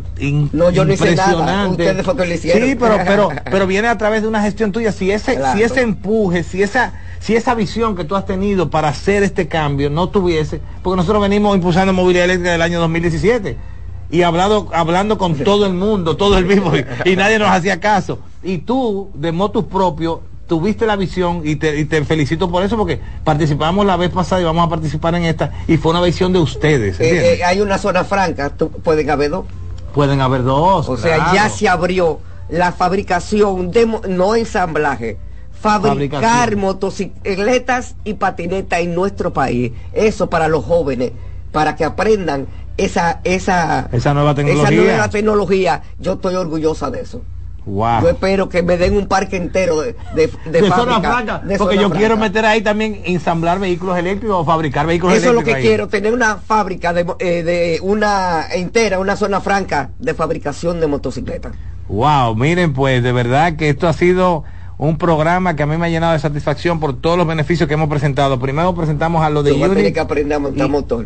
[0.51, 1.83] no, yo impresionante.
[1.83, 2.67] Ustedes fue que lo hicieron.
[2.67, 4.91] Sí, pero, pero, pero viene a través de una gestión tuya.
[4.91, 8.87] Si ese, si ese empuje, si esa, si esa visión que tú has tenido para
[8.87, 13.74] hacer este cambio no tuviese, porque nosotros venimos impulsando movilidad eléctrica del año 2017
[14.09, 16.71] y hablado, hablando con todo el mundo, todo el mismo,
[17.05, 18.19] y, nadie nos hacía caso.
[18.43, 23.85] Y tú, de motus propio, tuviste la visión y te, felicito por eso porque participamos
[23.85, 26.99] la vez pasada y vamos a participar en esta y fue una visión de ustedes.
[26.99, 28.51] Eh, eh, hay una zona franca,
[28.83, 29.45] pueden haber dos.
[29.93, 30.87] Pueden haber dos.
[30.87, 35.17] O sea, ya se abrió la fabricación, de, no ensamblaje,
[35.59, 39.71] fabricar motocicletas y patinetas en nuestro país.
[39.93, 41.11] Eso para los jóvenes,
[41.51, 42.47] para que aprendan
[42.77, 44.69] esa, esa, esa nueva tecnología.
[44.69, 45.81] Esa nueva tecnología.
[45.99, 47.21] Yo estoy orgullosa de eso.
[47.65, 52.15] Yo espero que me den un parque entero de, de, de, fábrica, porque yo quiero
[52.15, 55.41] meter ahí también ensamblar vehículos eléctricos o fabricar vehículos eléctricos.
[55.41, 59.41] Eso es lo que quiero, tener una fábrica de, eh, de, una entera, una zona
[59.41, 61.53] franca de fabricación de motocicletas.
[61.87, 64.43] Wow, miren pues, de verdad que esto ha sido
[64.77, 67.75] un programa que a mí me ha llenado de satisfacción por todos los beneficios que
[67.75, 68.39] hemos presentado.
[68.39, 69.93] Primero presentamos a lo de Unity.
[69.93, 71.05] que aprender a montar motor.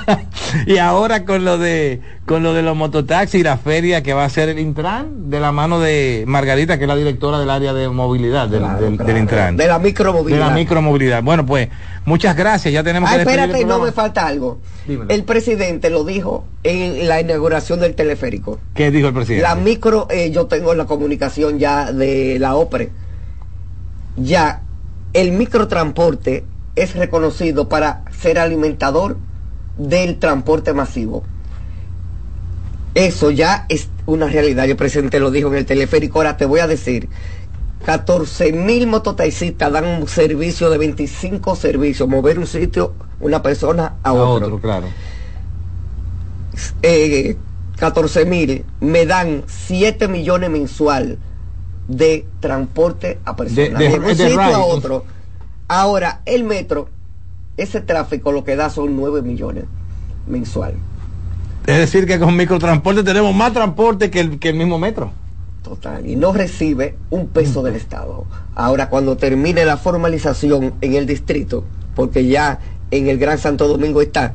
[0.66, 4.24] y ahora con lo de con lo de los mototaxis y la feria que va
[4.24, 7.72] a ser el Intran de la mano de Margarita, que es la directora del área
[7.72, 8.64] de movilidad del,
[9.16, 9.56] Intran.
[9.56, 10.38] De la micromovilidad.
[10.38, 11.22] De la micromovilidad.
[11.22, 11.68] Bueno, pues
[12.06, 12.72] muchas gracias.
[12.72, 14.60] Ya tenemos ah, espérate, no me falta algo.
[15.08, 18.58] El presidente lo dijo en la inauguración del teleférico.
[18.74, 19.42] ¿Qué dijo el presidente?
[19.42, 22.90] La micro, eh, yo tengo la comunicación ya de la OPRE
[24.16, 24.62] ya
[25.12, 26.44] el microtransporte
[26.74, 29.18] es reconocido para ser alimentador
[29.78, 31.22] del transporte masivo.
[32.94, 34.64] Eso ya es una realidad.
[34.64, 36.18] El presidente lo dijo en el teleférico.
[36.18, 37.08] Ahora te voy a decir,
[37.84, 44.12] 14 mil mototaxistas dan un servicio de 25 servicios, mover un sitio, una persona a,
[44.12, 44.58] otro.
[44.60, 44.88] claro.
[47.76, 51.18] 14 eh, mil me dan 7 millones mensual
[51.86, 55.04] de transporte a personas de, un sitio a otro.
[55.68, 56.88] Ahora, el metro,
[57.56, 59.64] ese tráfico lo que da son 9 millones
[60.26, 60.74] mensual.
[61.66, 65.10] Es decir, que con microtransporte tenemos más transporte que el, que el mismo metro.
[65.66, 68.24] Total, y no recibe un peso del Estado.
[68.54, 71.64] Ahora, cuando termine la formalización en el distrito,
[71.96, 72.60] porque ya
[72.92, 74.34] en el Gran Santo Domingo está,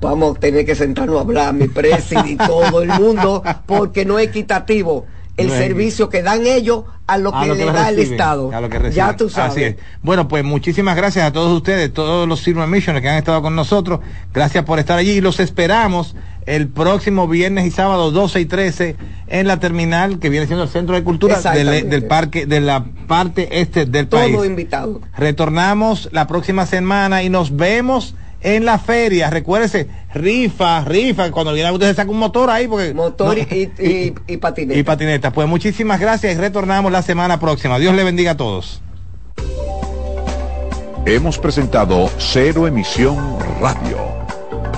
[0.00, 4.20] vamos a tener que sentarnos a hablar, mi presidente y todo el mundo, porque no
[4.20, 8.52] es equitativo el servicio que dan ellos a lo que, le da el Estado.
[8.92, 9.74] ya tú sabes.
[10.02, 13.56] Bueno, pues muchísimas gracias a todos ustedes, todos los Silver Missioners que han estado con
[13.56, 13.98] nosotros.
[14.32, 16.14] Gracias por estar allí y los esperamos
[16.46, 18.96] el próximo viernes y sábado 12 y 13
[19.28, 23.60] en la terminal que viene siendo el Centro de Cultura del, parque de la parte
[23.60, 24.34] este del país.
[24.34, 25.00] Todo invitado.
[25.16, 29.30] Retornamos la próxima semana y nos vemos en la feria.
[29.30, 34.36] Recuérdese, rifa, rifa, cuando viene usted se saca un motor ahí porque motor y, y,
[34.36, 34.78] patineta.
[34.78, 35.32] Y patineta.
[35.32, 37.78] Pues muchísimas gracias y retornamos la semana próxima.
[37.78, 38.80] Dios le bendiga a todos.
[41.06, 44.23] Hemos presentado Cero Emisión Radio,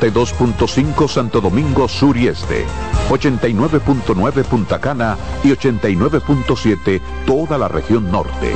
[0.00, 2.64] 92.5 Santo Domingo Sur y Este,
[3.08, 8.52] 89.9 Punta Cana y 89.7 toda la región norte.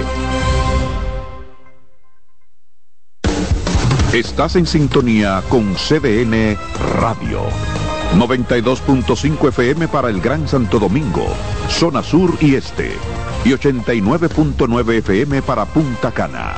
[4.13, 6.57] Estás en sintonía con CDN
[7.01, 7.41] Radio.
[8.15, 11.27] 92.5 FM para el Gran Santo Domingo,
[11.71, 12.93] zona sur y este,
[13.43, 16.57] y 89.9 FM para Punta Cana.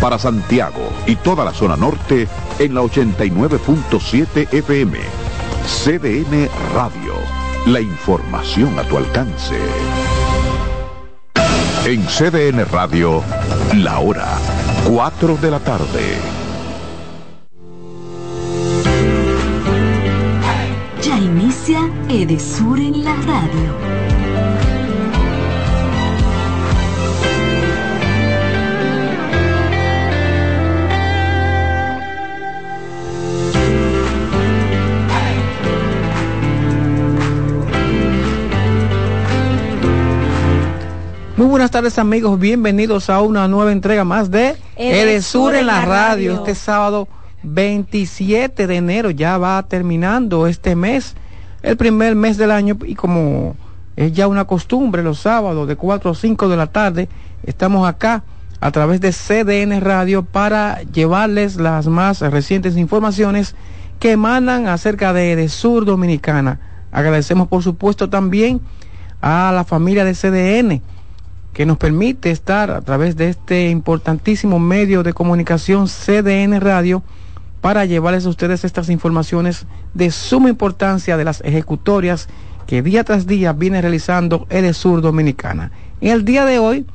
[0.00, 2.26] Para Santiago y toda la zona norte
[2.60, 4.98] en la 89.7 FM.
[5.66, 7.14] CDN Radio.
[7.66, 9.58] La información a tu alcance.
[11.84, 13.22] En CDN Radio,
[13.74, 14.38] la hora
[14.86, 16.40] 4 de la tarde.
[21.20, 24.09] inicia Edesur en la radio.
[41.40, 46.34] Muy buenas tardes amigos, bienvenidos a una nueva entrega más de Edesur en la radio.
[46.34, 47.08] Este sábado
[47.44, 51.14] 27 de enero ya va terminando este mes,
[51.62, 53.56] el primer mes del año y como
[53.96, 57.08] es ya una costumbre los sábados de 4 a 5 de la tarde,
[57.42, 58.22] estamos acá
[58.60, 63.54] a través de CDN Radio para llevarles las más recientes informaciones
[63.98, 66.60] que emanan acerca de, de Sur Dominicana.
[66.92, 68.60] Agradecemos por supuesto también
[69.22, 70.82] a la familia de CDN
[71.52, 77.02] que nos permite estar a través de este importantísimo medio de comunicación CDN Radio
[77.60, 82.28] para llevarles a ustedes estas informaciones de suma importancia de las ejecutorias
[82.66, 85.72] que día tras día viene realizando Edesur Dominicana.
[86.00, 86.86] En el día de hoy,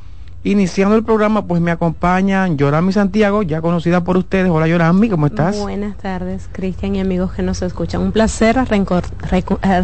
[0.44, 4.50] iniciando el programa, pues me acompañan Yorami Santiago, ya conocida por ustedes.
[4.50, 5.60] Hola Yorami, ¿cómo estás?
[5.60, 8.02] Buenas tardes, Cristian y amigos que nos escuchan.
[8.02, 8.56] Un placer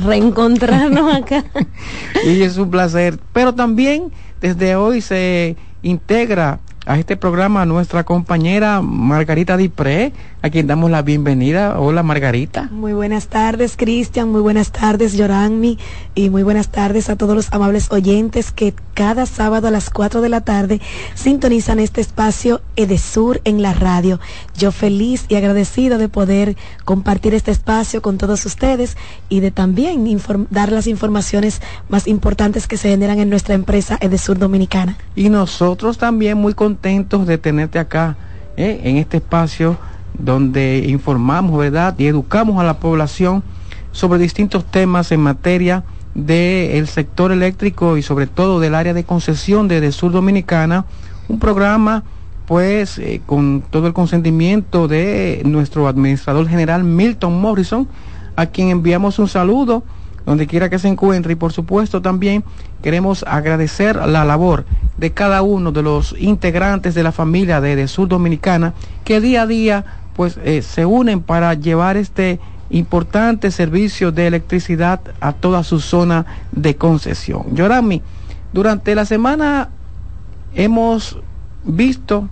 [0.05, 1.43] reencontrarnos acá.
[2.25, 3.19] y es un placer.
[3.33, 4.11] Pero también
[4.41, 11.03] desde hoy se integra a este programa nuestra compañera Margarita Dipré, a quien damos la
[11.03, 11.79] bienvenida.
[11.79, 12.69] Hola Margarita.
[12.71, 15.77] Muy buenas tardes Cristian, muy buenas tardes Yoranmi
[16.15, 20.21] y muy buenas tardes a todos los amables oyentes que cada sábado a las 4
[20.21, 20.81] de la tarde
[21.13, 24.19] sintonizan este espacio Edesur en la radio.
[24.57, 28.97] Yo feliz y agradecido de poder compartir este espacio con todos ustedes
[29.29, 30.19] y de también
[30.49, 34.97] dar las informaciones más importantes que se generan en nuestra empresa Edesur Dominicana.
[35.15, 38.15] Y nosotros también muy contentos de tenerte acá
[38.57, 38.81] ¿eh?
[38.83, 39.77] en este espacio
[40.17, 41.95] donde informamos, ¿verdad?
[41.97, 43.43] Y educamos a la población
[43.91, 49.67] sobre distintos temas en materia del sector eléctrico y sobre todo del área de concesión
[49.67, 50.85] de, Sur Dominicana,
[51.27, 52.03] un programa
[52.45, 57.87] pues eh, con todo el consentimiento de nuestro administrador general Milton Morrison,
[58.35, 59.83] a quien enviamos un saludo
[60.25, 62.43] donde quiera que se encuentre y por supuesto también
[62.81, 64.65] queremos agradecer la labor
[64.97, 68.73] de cada uno de los integrantes de la familia de, de Sur Dominicana
[69.03, 75.01] que día a día pues eh, se unen para llevar este importante servicio de electricidad
[75.19, 77.55] a toda su zona de concesión.
[77.55, 78.01] Yorami,
[78.53, 79.69] durante la semana
[80.53, 81.17] hemos
[81.63, 82.29] visto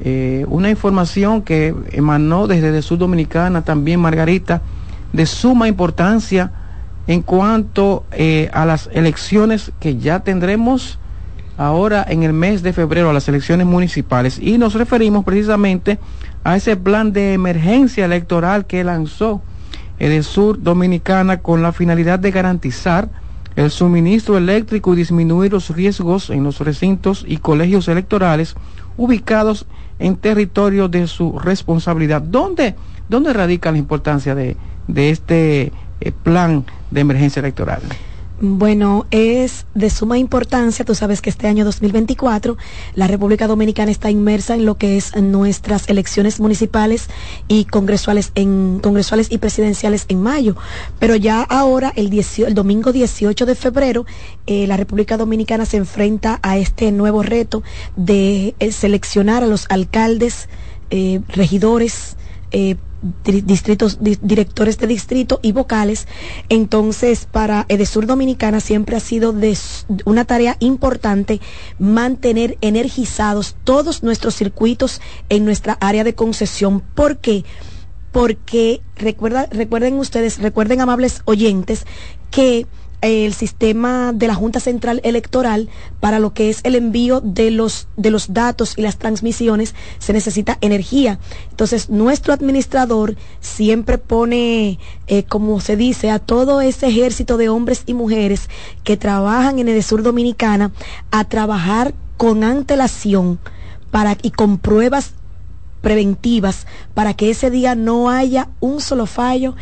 [0.00, 4.62] eh, una información que emanó desde de Sur Dominicana, también Margarita,
[5.12, 6.52] de suma importancia
[7.06, 10.98] en cuanto eh, a las elecciones que ya tendremos
[11.56, 14.38] ahora en el mes de febrero, a las elecciones municipales.
[14.38, 15.98] Y nos referimos precisamente
[16.44, 19.42] a ese plan de emergencia electoral que lanzó
[19.98, 23.08] Edesur Dominicana con la finalidad de garantizar
[23.56, 28.54] el suministro eléctrico y disminuir los riesgos en los recintos y colegios electorales
[28.98, 29.66] ubicados
[29.98, 32.20] en territorio de su responsabilidad.
[32.20, 32.74] ¿Dónde,
[33.08, 34.56] dónde radica la importancia de,
[34.88, 37.82] de este eh, plan de emergencia electoral?
[38.38, 40.84] Bueno, es de suma importancia.
[40.84, 42.58] Tú sabes que este año 2024
[42.94, 47.08] la República Dominicana está inmersa en lo que es nuestras elecciones municipales
[47.48, 50.54] y congresuales en congresuales y presidenciales en mayo.
[50.98, 54.04] Pero ya ahora el, el domingo 18 de febrero
[54.46, 57.62] eh, la República Dominicana se enfrenta a este nuevo reto
[57.96, 60.50] de eh, seleccionar a los alcaldes,
[61.28, 62.16] regidores,
[63.24, 66.06] distritos, directores de distrito y vocales.
[66.48, 69.34] Entonces, para Edesur Dominicana siempre ha sido
[70.04, 71.40] una tarea importante
[71.78, 76.80] mantener energizados todos nuestros circuitos en nuestra área de concesión.
[76.80, 77.44] ¿Por qué?
[78.12, 81.84] Porque recuerda, recuerden ustedes, recuerden amables oyentes,
[82.30, 82.66] que
[83.00, 85.68] el sistema de la Junta Central Electoral
[86.00, 90.12] para lo que es el envío de los de los datos y las transmisiones se
[90.12, 91.18] necesita energía.
[91.50, 97.82] Entonces, nuestro administrador siempre pone, eh, como se dice, a todo ese ejército de hombres
[97.86, 98.48] y mujeres
[98.84, 100.72] que trabajan en el sur dominicana
[101.10, 103.38] a trabajar con antelación
[103.90, 105.12] para y con pruebas
[105.80, 109.54] preventivas para que ese día no haya un solo fallo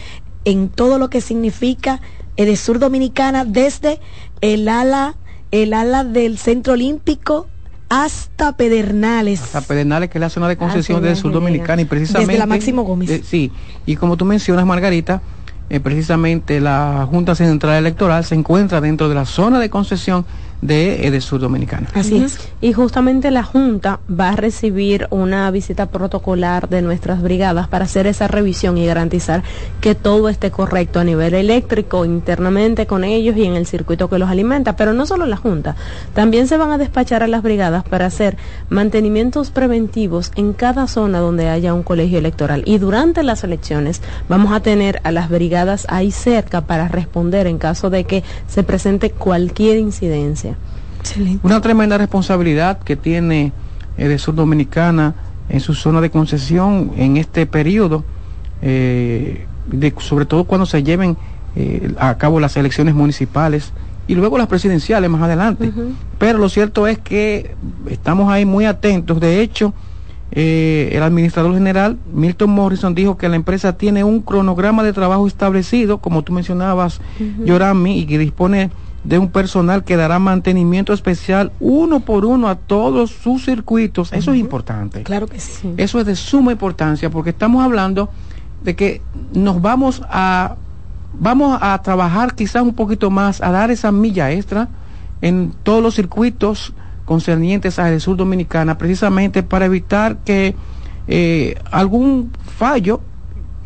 [0.45, 2.01] en todo lo que significa
[2.37, 4.01] el sur dominicana desde
[4.41, 5.16] el ala
[5.51, 7.47] el ala del centro olímpico
[7.89, 9.41] hasta Pedernales.
[9.41, 12.32] Hasta Pedernales, que es la zona de concesión del sur dominicana y precisamente...
[12.32, 13.09] Desde la Máximo Gómez.
[13.11, 13.53] Eh, sí,
[13.87, 15.22] y como tú mencionas, Margarita,
[15.70, 20.26] eh, precisamente la Junta Central Electoral se encuentra dentro de la zona de concesión
[20.64, 21.88] de Edesur Dominicana.
[21.92, 22.38] Así es.
[22.62, 28.06] Y justamente la Junta va a recibir una visita protocolar de nuestras brigadas para hacer
[28.06, 29.42] esa revisión y garantizar
[29.82, 34.18] que todo esté correcto a nivel eléctrico, internamente con ellos y en el circuito que
[34.18, 34.74] los alimenta.
[34.74, 35.76] Pero no solo la Junta,
[36.14, 38.38] también se van a despachar a las brigadas para hacer
[38.70, 42.62] mantenimientos preventivos en cada zona donde haya un colegio electoral.
[42.64, 44.00] Y durante las elecciones
[44.30, 48.62] vamos a tener a las brigadas ahí cerca para responder en caso de que se
[48.62, 50.53] presente cualquier incidencia.
[51.42, 53.52] Una tremenda responsabilidad que tiene
[53.96, 55.14] eh, Sur Dominicana
[55.48, 58.05] en su zona de concesión en este periodo,
[58.62, 59.46] eh,
[59.98, 61.16] sobre todo cuando se lleven
[61.57, 63.72] eh, a cabo las elecciones municipales
[64.07, 65.72] y luego las presidenciales más adelante.
[66.18, 67.55] Pero lo cierto es que
[67.88, 69.20] estamos ahí muy atentos.
[69.20, 69.72] De hecho,
[70.32, 75.26] eh, el administrador general Milton Morrison dijo que la empresa tiene un cronograma de trabajo
[75.26, 77.00] establecido, como tú mencionabas,
[77.44, 78.70] Yorami, y que dispone
[79.05, 84.12] de un personal que dará mantenimiento especial uno por uno a todos sus circuitos.
[84.12, 85.02] Eso es importante.
[85.02, 85.74] Claro que sí.
[85.76, 88.09] Eso es de suma importancia porque estamos hablando
[88.62, 89.02] de que
[89.34, 90.57] nos vamos a
[91.18, 94.68] vamos a trabajar quizás un poquito más, a dar esa milla extra
[95.20, 96.72] en todos los circuitos
[97.05, 100.57] concernientes a el sur dominicana, precisamente para evitar que
[101.07, 103.00] eh, algún fallo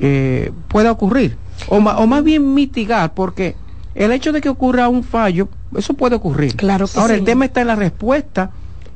[0.01, 1.36] eh, pueda ocurrir,
[1.68, 3.57] o, o más bien mitigar, porque
[3.99, 6.55] el hecho de que ocurra un fallo, eso puede ocurrir.
[6.55, 8.53] Claro Ahora, el tema está en la respuesta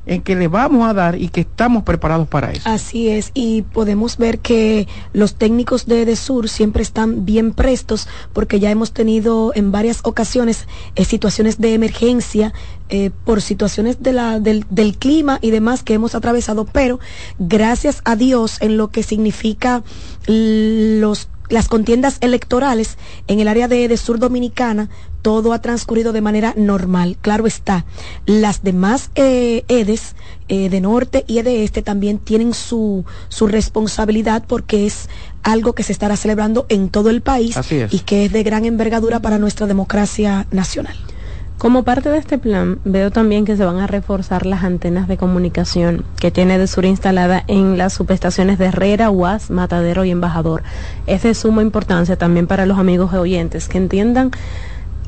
[0.06, 2.68] en que le vamos a dar y que estamos preparados para eso.
[2.68, 8.60] Así es, y podemos ver que los técnicos de EDESUR siempre están bien prestos porque
[8.60, 12.52] ya hemos tenido en varias ocasiones eh, situaciones de emergencia
[12.88, 17.00] eh, por situaciones de la, del, del, clima y demás que hemos atravesado, pero
[17.38, 19.82] gracias a Dios en lo que significa
[20.26, 22.96] los las contiendas electorales
[23.26, 24.88] en el área de, sur dominicana,
[25.20, 27.16] todo ha transcurrido de manera normal.
[27.20, 27.84] Claro está,
[28.26, 30.14] las demás eh, EDES
[30.48, 35.08] eh, de norte y de este también tienen su, su responsabilidad porque es
[35.42, 37.56] algo que se estará celebrando en todo el país
[37.90, 40.96] y que es de gran envergadura para nuestra democracia nacional.
[41.62, 45.16] Como parte de este plan, veo también que se van a reforzar las antenas de
[45.16, 50.64] comunicación que tiene de sur instalada en las subestaciones de Herrera, UAS, Matadero y Embajador.
[51.06, 54.32] Es de suma importancia también para los amigos oyentes que entiendan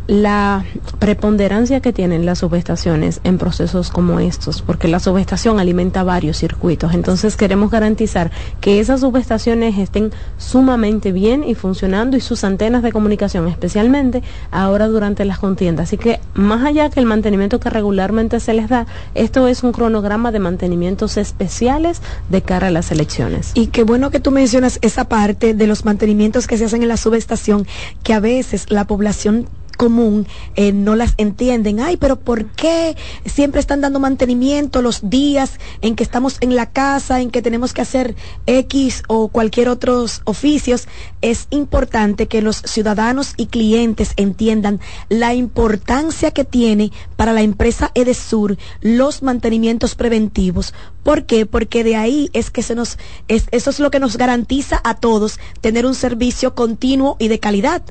[0.07, 0.65] la
[0.99, 6.93] preponderancia que tienen las subestaciones en procesos como estos, porque la subestación alimenta varios circuitos.
[6.95, 12.93] Entonces queremos garantizar que esas subestaciones estén sumamente bien y funcionando y sus antenas de
[12.93, 15.89] comunicación especialmente ahora durante las contiendas.
[15.89, 19.73] Así que más allá que el mantenimiento que regularmente se les da, esto es un
[19.73, 23.53] cronograma de mantenimientos especiales de cara a las elecciones.
[23.55, 26.89] Y qué bueno que tú mencionas esa parte de los mantenimientos que se hacen en
[26.89, 27.67] la subestación,
[28.03, 30.27] que a veces la población común
[30.57, 31.81] eh, no las entienden.
[31.81, 36.71] Ay, pero ¿por qué siempre están dando mantenimiento los días en que estamos en la
[36.71, 38.15] casa, en que tenemos que hacer
[38.47, 40.89] X o cualquier otros oficios?
[41.21, 47.91] Es importante que los ciudadanos y clientes entiendan la importancia que tiene para la empresa
[47.95, 50.75] Edesur los mantenimientos preventivos.
[51.03, 51.47] ¿Por qué?
[51.47, 52.99] Porque de ahí es que se nos,
[53.29, 57.39] es, eso es lo que nos garantiza a todos tener un servicio continuo y de
[57.39, 57.83] calidad.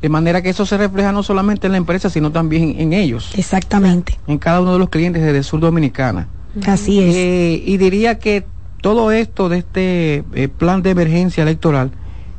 [0.00, 3.32] De manera que eso se refleja no solamente en la empresa, sino también en ellos.
[3.36, 4.18] Exactamente.
[4.26, 6.28] En cada uno de los clientes de Sur Dominicana.
[6.66, 7.14] Así es.
[7.14, 8.44] Eh, y diría que
[8.80, 11.90] todo esto de este eh, plan de emergencia electoral,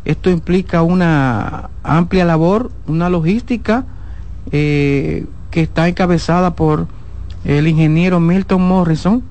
[0.05, 3.85] esto implica una amplia labor, una logística
[4.51, 6.87] eh, que está encabezada por
[7.45, 9.23] el ingeniero Milton Morrison,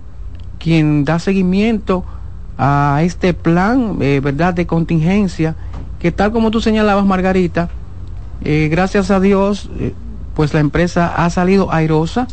[0.58, 2.04] quien da seguimiento
[2.58, 5.56] a este plan, ¿verdad?, de contingencia,
[5.98, 7.70] que tal como tú señalabas, Margarita,
[8.42, 9.94] eh, gracias a Dios, eh,
[10.34, 12.26] pues la empresa ha salido airosa.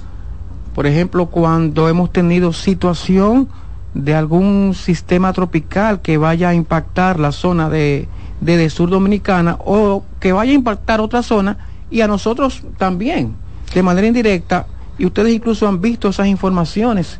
[0.73, 3.49] Por ejemplo, cuando hemos tenido situación
[3.93, 8.07] de algún sistema tropical que vaya a impactar la zona de,
[8.41, 11.57] de, sur dominicana o que vaya a impactar otra zona
[11.89, 13.35] y a nosotros también,
[13.73, 14.67] de manera indirecta,
[14.97, 17.19] y ustedes incluso han visto esas informaciones,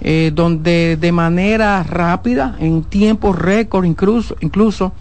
[0.00, 4.92] eh, donde de manera rápida, en tiempo récord incluso, incluso,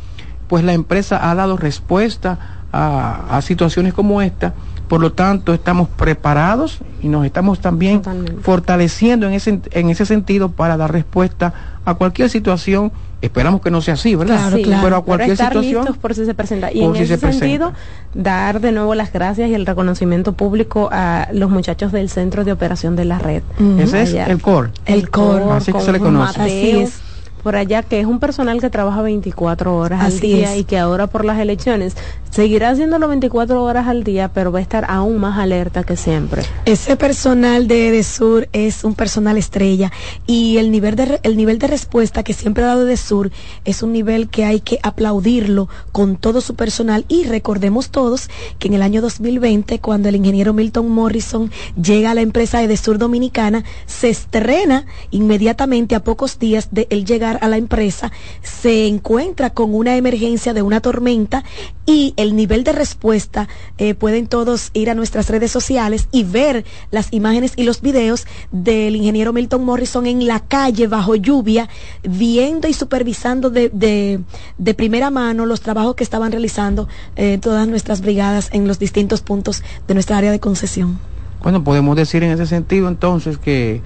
[0.47, 4.53] pues la empresa ha dado respuesta a, a situaciones como esta
[4.93, 8.01] por lo tanto, estamos preparados y nos estamos también
[8.41, 12.91] fortaleciendo en ese, en ese sentido para dar respuesta a cualquier situación.
[13.21, 14.51] Esperamos que no sea así, ¿verdad?
[14.53, 15.85] Pero a cualquier situación.
[15.85, 16.71] Listos por si se presenta.
[16.71, 17.73] Y en ese sentido,
[18.13, 22.51] dar de nuevo las gracias y el reconocimiento público a los muchachos del Centro de
[22.51, 23.41] Operación de la Red.
[23.79, 24.69] Ese es el CORE.
[24.85, 25.45] El, CORE.
[25.53, 26.39] Así que se le conoce.
[26.39, 27.12] Así es
[27.43, 31.07] por allá, que es un personal que trabaja 24 horas al día y que ahora
[31.07, 31.95] por las elecciones
[32.31, 36.41] seguirá haciéndolo 24 horas al día, pero va a estar aún más alerta que siempre.
[36.65, 39.91] Ese personal de Edesur es un personal estrella
[40.25, 43.29] y el nivel de el nivel de respuesta que siempre ha dado Edesur
[43.65, 48.67] es un nivel que hay que aplaudirlo con todo su personal y recordemos todos que
[48.67, 51.51] en el año 2020 cuando el ingeniero Milton Morrison
[51.81, 57.32] llega a la empresa Edesur Dominicana se estrena inmediatamente a pocos días de él llegar
[57.41, 58.11] a la empresa,
[58.41, 61.43] se encuentra con una emergencia de una tormenta
[61.85, 63.47] y el nivel de respuesta,
[63.77, 68.25] eh, pueden todos ir a nuestras redes sociales y ver las imágenes y los videos
[68.51, 71.69] del ingeniero Milton Morrison en la calle bajo lluvia,
[72.03, 78.01] viendo y supervisando de, de, primera mano los trabajos que estaban realizando eh, todas nuestras
[78.01, 80.99] brigadas en los distintos puntos de nuestra área de concesión.
[81.41, 83.81] Bueno, podemos decir en ese sentido entonces que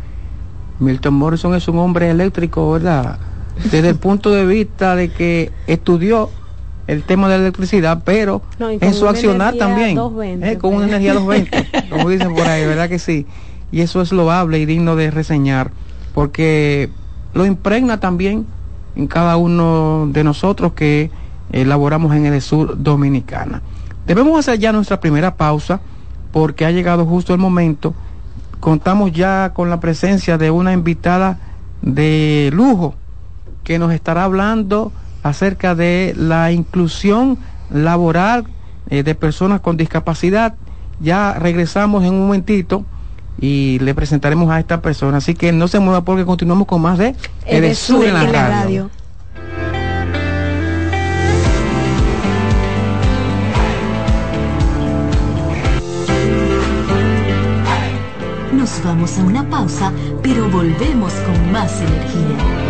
[0.79, 3.17] Milton Morrison es un hombre eléctrico, ¿verdad?
[3.63, 6.29] Desde el punto de vista de que estudió
[6.87, 9.97] el tema de la electricidad, pero en su accionar también,
[10.41, 13.25] eh, con una energía 220, como dicen por ahí, ¿verdad que sí?
[13.71, 15.71] Y eso es loable y digno de reseñar,
[16.13, 16.89] porque
[17.33, 18.45] lo impregna también
[18.95, 21.11] en cada uno de nosotros que
[21.51, 23.61] elaboramos en el sur dominicana.
[24.05, 25.81] Debemos hacer ya nuestra primera pausa,
[26.31, 27.93] porque ha llegado justo el momento.
[28.61, 31.39] Contamos ya con la presencia de una invitada
[31.81, 32.95] de lujo
[33.67, 37.37] que nos estará hablando acerca de la inclusión
[37.69, 38.45] laboral
[38.89, 40.55] eh, de personas con discapacidad.
[41.01, 42.85] Ya regresamos en un momentito
[43.41, 45.17] y le presentaremos a esta persona.
[45.17, 47.13] Así que no se mueva porque continuamos con más de
[47.45, 48.89] Edesur en la, radio.
[58.53, 59.91] Nos vamos a una pausa,
[60.23, 62.66] pero volvemos con más energía.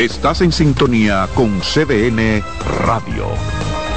[0.00, 2.42] Estás en sintonía con CDN
[2.86, 3.26] Radio.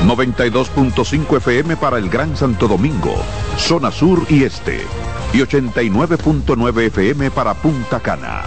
[0.05, 3.15] 92.5 FM para el Gran Santo Domingo,
[3.57, 4.81] zona sur y este.
[5.31, 8.41] Y 89.9 FM para Punta Cana.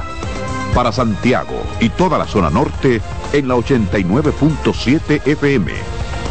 [0.74, 3.01] Para Santiago y toda la zona norte
[3.33, 5.73] en la 89.7 FM.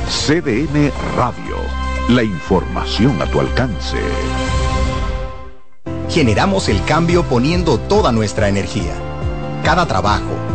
[0.08, 1.58] CDN Radio.
[2.10, 3.98] La información a tu alcance.
[6.08, 8.94] Generamos el cambio poniendo toda nuestra energía.
[9.64, 10.55] Cada trabajo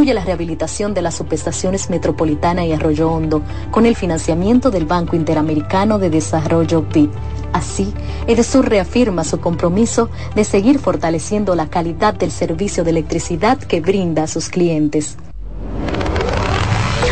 [0.00, 5.14] incluye la rehabilitación de las subestaciones Metropolitana y Arroyo Hondo con el financiamiento del Banco
[5.14, 7.10] Interamericano de Desarrollo BID.
[7.52, 7.92] Así,
[8.26, 14.22] Edesur reafirma su compromiso de seguir fortaleciendo la calidad del servicio de electricidad que brinda
[14.22, 15.18] a sus clientes.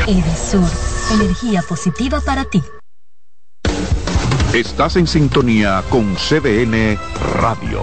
[0.06, 0.70] Edesur,
[1.12, 2.62] energía positiva para ti.
[4.54, 6.98] Estás en sintonía con CDN
[7.38, 7.82] Radio.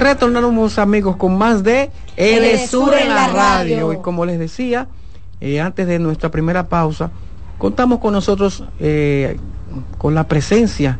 [0.00, 3.92] Retornamos amigos con más de Edesur en la radio.
[3.92, 4.88] Y como les decía,
[5.40, 7.10] eh, antes de nuestra primera pausa,
[7.58, 9.38] contamos con nosotros eh,
[9.98, 10.98] con la presencia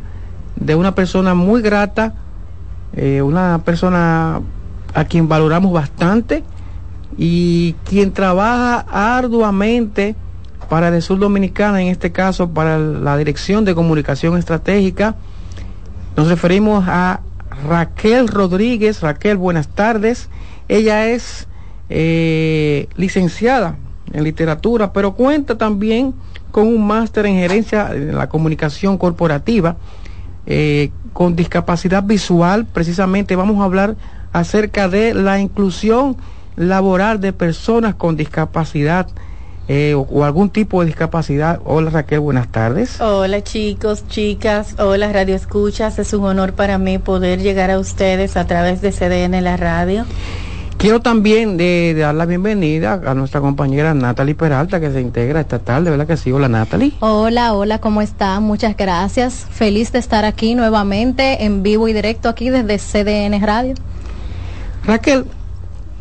[0.57, 2.15] de una persona muy grata,
[2.93, 4.41] eh, una persona
[4.95, 6.45] a quien valoramos bastante
[7.17, 10.15] y quien trabaja arduamente
[10.69, 15.17] para Edesur Dominicana, en este caso para la Dirección de Comunicación Estratégica.
[16.17, 17.21] Nos referimos a
[17.69, 19.01] Raquel Rodríguez.
[19.01, 20.29] Raquel, buenas tardes.
[20.69, 21.49] Ella es
[21.89, 23.77] eh, licenciada
[24.13, 26.15] en literatura, pero cuenta también
[26.51, 29.77] con un máster en gerencia de la comunicación corporativa,
[30.47, 32.67] eh, con discapacidad visual.
[32.67, 33.97] Precisamente vamos a hablar
[34.33, 36.17] acerca de la inclusión
[36.57, 39.09] laboral de personas con discapacidad
[39.73, 41.61] eh, o, algún tipo de discapacidad.
[41.65, 43.01] Hola Raquel, buenas tardes.
[43.01, 46.01] Hola chicos, chicas, hola Radio Escuchas.
[46.01, 50.07] Es un honor para mí poder llegar a ustedes a través de CDN La Radio.
[50.77, 55.61] Quiero también de, dar la bienvenida a nuestra compañera Natalie Peralta que se integra esta
[55.61, 56.33] tarde, ¿verdad que sí?
[56.33, 56.95] Hola Natalie.
[56.99, 58.41] Hola, hola, ¿cómo está?
[58.41, 59.47] Muchas gracias.
[59.53, 63.75] Feliz de estar aquí nuevamente en vivo y directo aquí desde CDN Radio.
[64.85, 65.27] Raquel,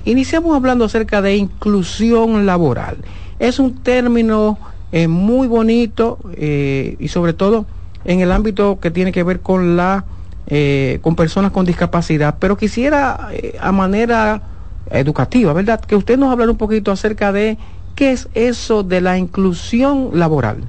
[0.05, 2.97] iniciamos hablando acerca de inclusión laboral.
[3.39, 4.57] Es un término
[4.91, 7.65] eh, muy bonito eh, y sobre todo
[8.05, 10.05] en el ámbito que tiene que ver con la
[10.47, 13.29] eh, con personas con discapacidad, pero quisiera
[13.59, 14.41] a manera
[14.89, 15.79] educativa, ¿verdad?
[15.79, 17.57] Que usted nos hablara un poquito acerca de
[17.95, 20.63] qué es eso de la inclusión laboral.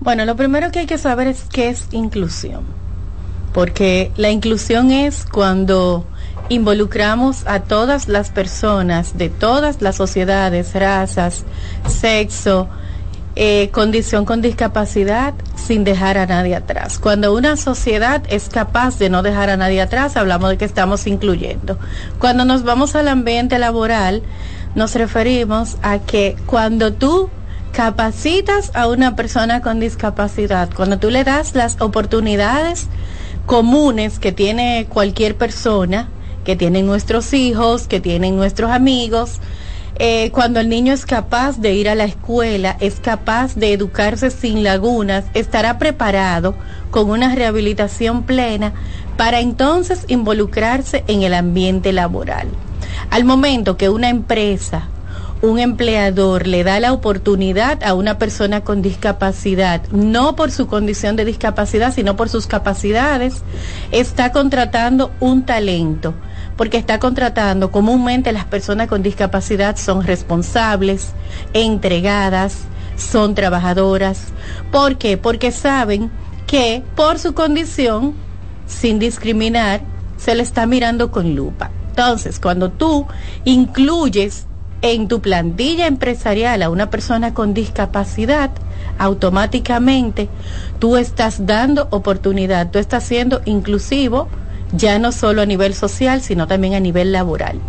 [0.00, 2.64] Bueno, lo primero que hay que saber es qué es inclusión,
[3.54, 6.04] porque la inclusión es cuando
[6.48, 11.44] involucramos a todas las personas de todas las sociedades, razas,
[11.86, 12.68] sexo,
[13.36, 16.98] eh, condición con discapacidad sin dejar a nadie atrás.
[16.98, 21.06] Cuando una sociedad es capaz de no dejar a nadie atrás, hablamos de que estamos
[21.06, 21.78] incluyendo.
[22.18, 24.22] Cuando nos vamos al ambiente laboral,
[24.74, 27.30] nos referimos a que cuando tú
[27.72, 32.88] capacitas a una persona con discapacidad, cuando tú le das las oportunidades
[33.46, 36.08] comunes que tiene cualquier persona,
[36.44, 39.40] que tienen nuestros hijos, que tienen nuestros amigos.
[40.00, 44.30] Eh, cuando el niño es capaz de ir a la escuela, es capaz de educarse
[44.30, 46.54] sin lagunas, estará preparado
[46.90, 48.74] con una rehabilitación plena
[49.16, 52.46] para entonces involucrarse en el ambiente laboral.
[53.10, 54.88] Al momento que una empresa,
[55.42, 61.16] un empleador le da la oportunidad a una persona con discapacidad, no por su condición
[61.16, 63.42] de discapacidad, sino por sus capacidades,
[63.90, 66.14] está contratando un talento
[66.58, 67.70] porque está contratando.
[67.70, 71.12] Comúnmente las personas con discapacidad son responsables,
[71.54, 72.64] entregadas,
[72.96, 74.24] son trabajadoras.
[74.72, 75.16] ¿Por qué?
[75.16, 76.10] Porque saben
[76.48, 78.12] que por su condición,
[78.66, 79.82] sin discriminar,
[80.16, 81.70] se le está mirando con lupa.
[81.90, 83.06] Entonces, cuando tú
[83.44, 84.46] incluyes
[84.82, 88.50] en tu plantilla empresarial a una persona con discapacidad,
[88.98, 90.28] automáticamente
[90.80, 94.28] tú estás dando oportunidad, tú estás siendo inclusivo
[94.72, 97.60] ya no solo a nivel social, sino también a nivel laboral.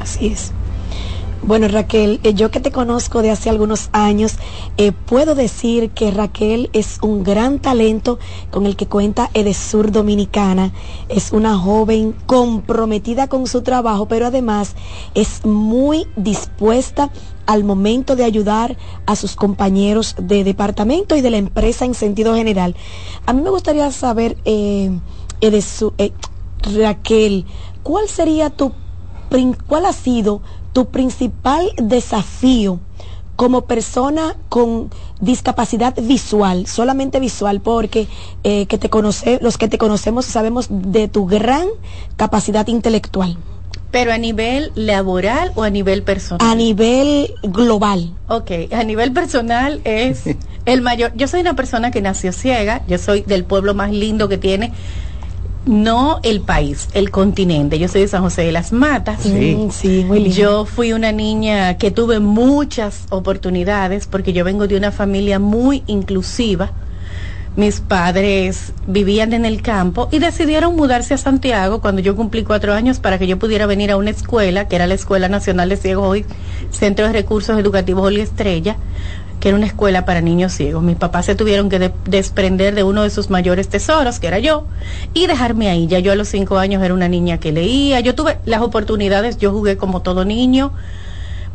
[0.00, 0.52] Así es.
[1.42, 4.34] Bueno, Raquel, eh, yo que te conozco de hace algunos años,
[4.76, 8.18] eh, puedo decir que Raquel es un gran talento
[8.50, 10.72] con el que cuenta Edesur Dominicana.
[11.08, 14.74] Es una joven comprometida con su trabajo, pero además
[15.14, 17.10] es muy dispuesta
[17.46, 18.76] al momento de ayudar
[19.06, 22.74] a sus compañeros de departamento y de la empresa en sentido general.
[23.24, 24.90] A mí me gustaría saber, eh,
[25.40, 26.12] eh
[26.62, 27.44] Raquel,
[27.82, 28.72] ¿cuál sería tu,
[29.66, 32.80] cuál ha sido tu principal desafío
[33.38, 34.90] como persona con
[35.20, 38.08] discapacidad visual, solamente visual, porque
[38.42, 41.68] eh, que te conoce, los que te conocemos sabemos de tu gran
[42.16, 43.36] capacidad intelectual.
[43.92, 46.46] Pero a nivel laboral o a nivel personal?
[46.50, 48.12] A nivel global.
[48.28, 50.24] Ok, a nivel personal es
[50.66, 51.12] el mayor.
[51.14, 54.72] Yo soy una persona que nació ciega, yo soy del pueblo más lindo que tiene
[55.68, 57.78] no el país, el continente.
[57.78, 59.20] Yo soy de San José de las Matas.
[59.22, 60.36] Sí, sí muy lindo.
[60.36, 65.84] Yo fui una niña que tuve muchas oportunidades porque yo vengo de una familia muy
[65.86, 66.72] inclusiva.
[67.56, 72.72] Mis padres vivían en el campo y decidieron mudarse a Santiago cuando yo cumplí cuatro
[72.72, 75.76] años para que yo pudiera venir a una escuela, que era la Escuela Nacional de
[75.76, 76.24] Ciegos hoy,
[76.70, 78.76] Centro de Recursos Educativos Oli Estrella
[79.40, 80.82] que era una escuela para niños ciegos.
[80.82, 84.66] Mis papás se tuvieron que desprender de uno de sus mayores tesoros, que era yo,
[85.14, 85.86] y dejarme ahí.
[85.86, 89.38] Ya yo a los cinco años era una niña que leía, yo tuve las oportunidades,
[89.38, 90.72] yo jugué como todo niño,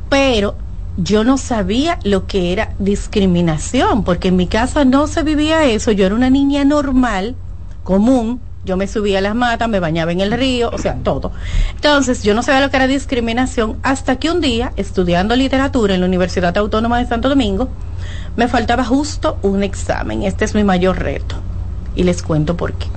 [0.09, 0.55] pero
[0.97, 5.91] yo no sabía lo que era discriminación, porque en mi casa no se vivía eso,
[5.91, 7.35] yo era una niña normal,
[7.83, 11.31] común, yo me subía a las matas, me bañaba en el río, o sea, todo.
[11.75, 15.99] Entonces, yo no sabía lo que era discriminación hasta que un día, estudiando literatura en
[15.99, 17.69] la Universidad Autónoma de Santo Domingo,
[18.37, 20.23] me faltaba justo un examen.
[20.23, 21.35] Este es mi mayor reto.
[21.95, 22.87] Y les cuento por qué.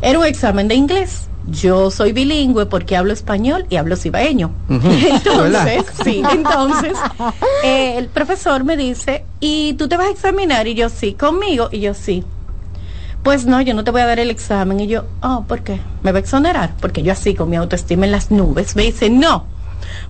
[0.00, 1.26] Era un examen de inglés.
[1.48, 4.52] Yo soy bilingüe porque hablo español y hablo cibaeño.
[4.68, 6.96] Entonces, sí, entonces
[7.64, 10.68] eh, el profesor me dice, ¿y tú te vas a examinar?
[10.68, 11.68] Y yo sí, conmigo.
[11.72, 12.24] Y yo sí
[13.22, 14.80] pues no, yo no te voy a dar el examen.
[14.80, 15.80] Y yo, oh, ¿por qué?
[16.02, 16.74] ¿Me va a exonerar?
[16.80, 19.46] Porque yo así, con mi autoestima en las nubes, me dice, no,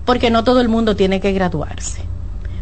[0.05, 2.01] porque no todo el mundo tiene que graduarse.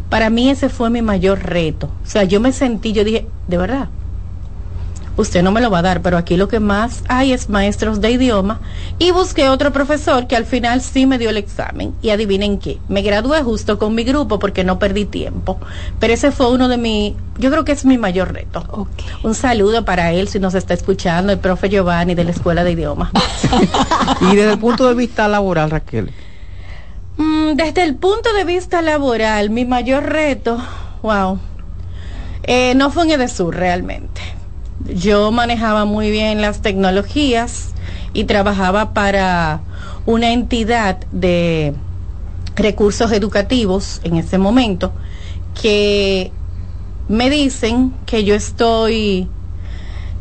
[0.08, 1.86] Para mí ese fue mi mayor reto.
[1.86, 3.88] O sea, yo me sentí, yo dije, de verdad,
[5.20, 8.00] usted no me lo va a dar, pero aquí lo que más hay es maestros
[8.00, 8.60] de idioma
[8.98, 12.78] y busqué otro profesor que al final sí me dio el examen y adivinen qué,
[12.88, 15.58] me gradué justo con mi grupo porque no perdí tiempo,
[15.98, 18.88] pero ese fue uno de mis, yo creo que es mi mayor reto.
[19.22, 22.72] Un saludo para él si nos está escuchando, el profe Giovanni de la Escuela de
[22.72, 23.10] Idioma.
[24.32, 26.10] y desde el punto de vista laboral, Raquel.
[27.16, 30.58] Mm, desde el punto de vista laboral, mi mayor reto,
[31.02, 31.38] wow,
[32.42, 34.39] eh, no fue en Edesur realmente
[34.86, 37.70] yo manejaba muy bien las tecnologías
[38.12, 39.60] y trabajaba para
[40.06, 41.74] una entidad de
[42.56, 44.92] recursos educativos en ese momento
[45.60, 46.32] que
[47.08, 49.28] me dicen que yo estoy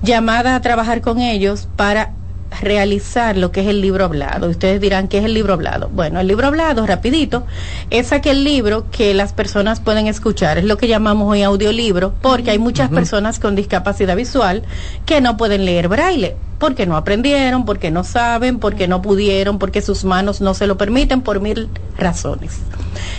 [0.01, 2.13] llamada a trabajar con ellos para
[2.61, 4.49] realizar lo que es el libro hablado.
[4.49, 5.89] Ustedes dirán, ¿qué es el libro hablado?
[5.89, 7.45] Bueno, el libro hablado, rapidito,
[7.89, 10.57] es aquel libro que las personas pueden escuchar.
[10.57, 14.63] Es lo que llamamos hoy audiolibro, porque hay muchas personas con discapacidad visual
[15.05, 19.81] que no pueden leer braille porque no aprendieron, porque no saben, porque no pudieron, porque
[19.81, 22.59] sus manos no se lo permiten por mil razones.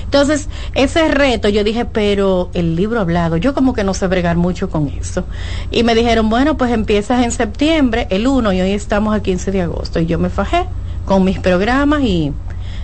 [0.04, 4.36] Entonces, ese reto yo dije, pero el libro hablado, yo como que no sé bregar
[4.36, 5.24] mucho con eso.
[5.70, 9.52] Y me dijeron, bueno, pues empiezas en septiembre, el 1, y hoy estamos a 15
[9.52, 10.00] de agosto.
[10.00, 10.66] Y yo me fajé
[11.04, 12.32] con mis programas y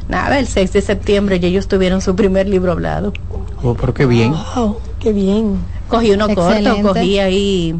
[0.08, 3.12] nada, el 6 de septiembre ya ellos tuvieron su primer libro hablado.
[3.62, 4.34] Oh, pero qué bien.
[5.00, 5.58] qué bien.
[5.88, 7.74] Cogí uno corto, cogí ahí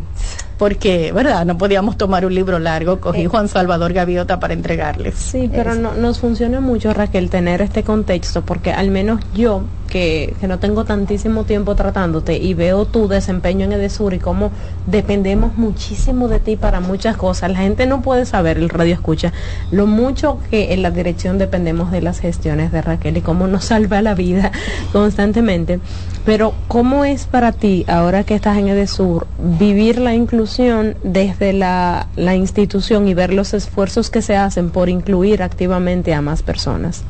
[0.59, 1.45] porque, ¿verdad?
[1.45, 3.28] No podíamos tomar un libro largo, cogí eh.
[3.28, 5.15] Juan Salvador Gaviota para entregarles.
[5.15, 10.35] Sí, pero no, nos funciona mucho, Raquel, tener este contexto, porque al menos yo, que,
[10.41, 14.51] que no tengo tantísimo tiempo tratándote y veo tu desempeño en Edesur y cómo
[14.87, 19.33] dependemos muchísimo de ti para muchas cosas, la gente no puede saber, el radio escucha,
[19.70, 23.66] lo mucho que en la dirección dependemos de las gestiones de Raquel y cómo nos
[23.66, 24.53] salva la vida
[24.93, 25.81] constantemente.
[26.27, 30.97] Pero, ¿cómo es para ti, ahora que estás en Edesur, vivir la inclusión?
[31.03, 36.43] desde la, institución y ver los esfuerzos que se hacen por incluir activamente a más
[36.43, 37.05] personas.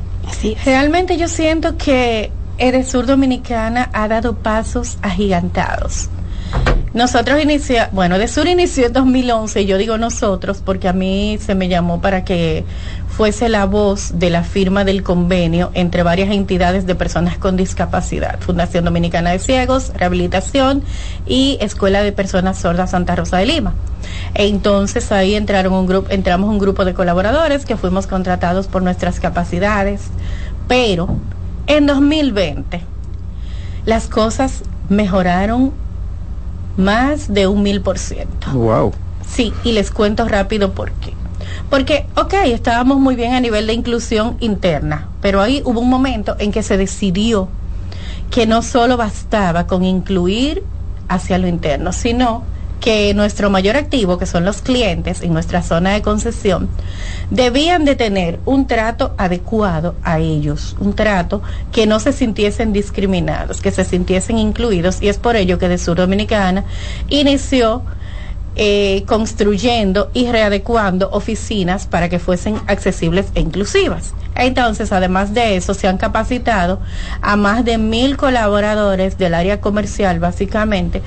[0.65, 6.09] Realmente yo siento que Edesur Dominicana ha dado pasos agigantados.
[6.93, 11.55] Nosotros iniciamos, bueno, Edesur inició en 2011, y yo digo nosotros porque a mí se
[11.55, 12.63] me llamó para que
[13.17, 18.39] fuese la voz de la firma del convenio entre varias entidades de personas con discapacidad,
[18.41, 20.83] Fundación Dominicana de Ciegos, Rehabilitación
[21.25, 23.73] y Escuela de Personas Sordas Santa Rosa de Lima.
[24.35, 28.83] E entonces ahí entraron un grupo, entramos un grupo de colaboradores que fuimos contratados por
[28.83, 30.01] nuestras capacidades,
[30.67, 31.09] pero
[31.65, 32.81] En 2020,
[33.85, 35.73] las cosas mejoraron
[36.77, 38.51] más de un mil por ciento.
[38.53, 38.93] Wow.
[39.27, 41.13] Sí, y les cuento rápido por qué.
[41.69, 46.35] Porque, ok, estábamos muy bien a nivel de inclusión interna, pero ahí hubo un momento
[46.39, 47.49] en que se decidió
[48.29, 50.63] que no solo bastaba con incluir
[51.07, 52.43] hacia lo interno, sino
[52.79, 56.69] que nuestro mayor activo, que son los clientes en nuestra zona de concesión,
[57.31, 63.61] debían de tener un trato adecuado a ellos, un trato que no se sintiesen discriminados,
[63.61, 66.65] que se sintiesen incluidos, y es por ello que de Sur Dominicana
[67.09, 67.83] inició
[68.57, 74.13] eh, construyendo y readecuando oficinas para que fuesen accesibles e inclusivas.
[74.37, 76.79] Entonces, además de eso, se han capacitado
[77.21, 81.01] a más de mil colaboradores del área comercial, básicamente,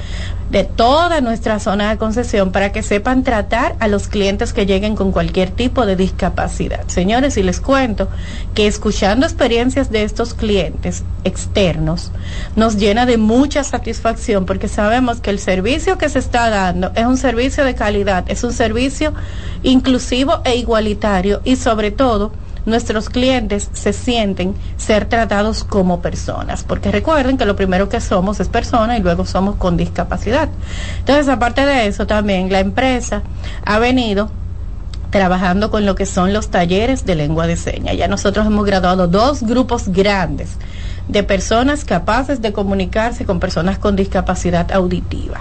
[0.50, 4.96] de toda nuestra zona de concesión para que sepan tratar a los clientes que lleguen
[4.96, 6.80] con cualquier tipo de discapacidad.
[6.88, 8.08] Señores, y les cuento
[8.54, 12.10] que escuchando experiencias de estos clientes externos
[12.56, 17.06] nos llena de mucha satisfacción porque sabemos que el servicio que se está dando es
[17.06, 19.14] un servicio de calidad, es un servicio
[19.62, 22.32] inclusivo e igualitario y sobre todo
[22.70, 28.40] nuestros clientes se sienten ser tratados como personas, porque recuerden que lo primero que somos
[28.40, 30.48] es persona y luego somos con discapacidad.
[31.00, 33.22] Entonces, aparte de eso, también la empresa
[33.64, 34.30] ha venido
[35.10, 37.96] trabajando con lo que son los talleres de lengua de señas.
[37.96, 40.50] Ya nosotros hemos graduado dos grupos grandes
[41.08, 45.40] de personas capaces de comunicarse con personas con discapacidad auditiva.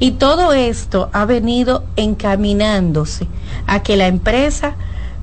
[0.00, 3.26] Y todo esto ha venido encaminándose
[3.66, 4.74] a que la empresa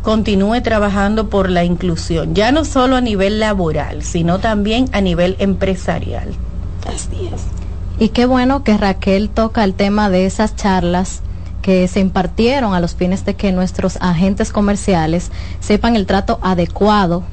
[0.06, 5.36] continúe trabajando por la inclusión, ya no solo a nivel laboral, sino también a nivel
[5.40, 6.30] empresarial.
[6.88, 7.42] Así es.
[7.98, 11.22] Y qué bueno que Raquel toca el tema de esas charlas
[11.64, 17.24] que se impartieron a los fines de que nuestros agentes comerciales sepan el trato adecuado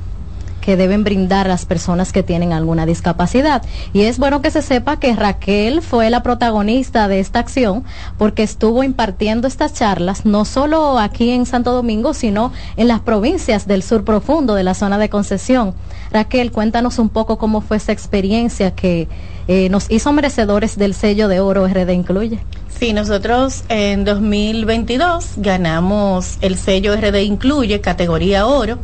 [0.63, 3.63] que deben brindar las personas que tienen alguna discapacidad.
[3.93, 7.85] Y es bueno que se sepa que Raquel fue la protagonista de esta acción
[8.17, 13.67] porque estuvo impartiendo estas charlas no solo aquí en Santo Domingo, sino en las provincias
[13.67, 15.75] del sur profundo de la zona de concesión.
[16.13, 19.09] Raquel, cuéntanos un poco cómo fue esa experiencia que
[19.49, 22.39] eh, nos hizo merecedores del sello de oro RD Incluye.
[22.69, 28.79] Sí, nosotros en 2022 ganamos el sello RD Incluye, categoría oro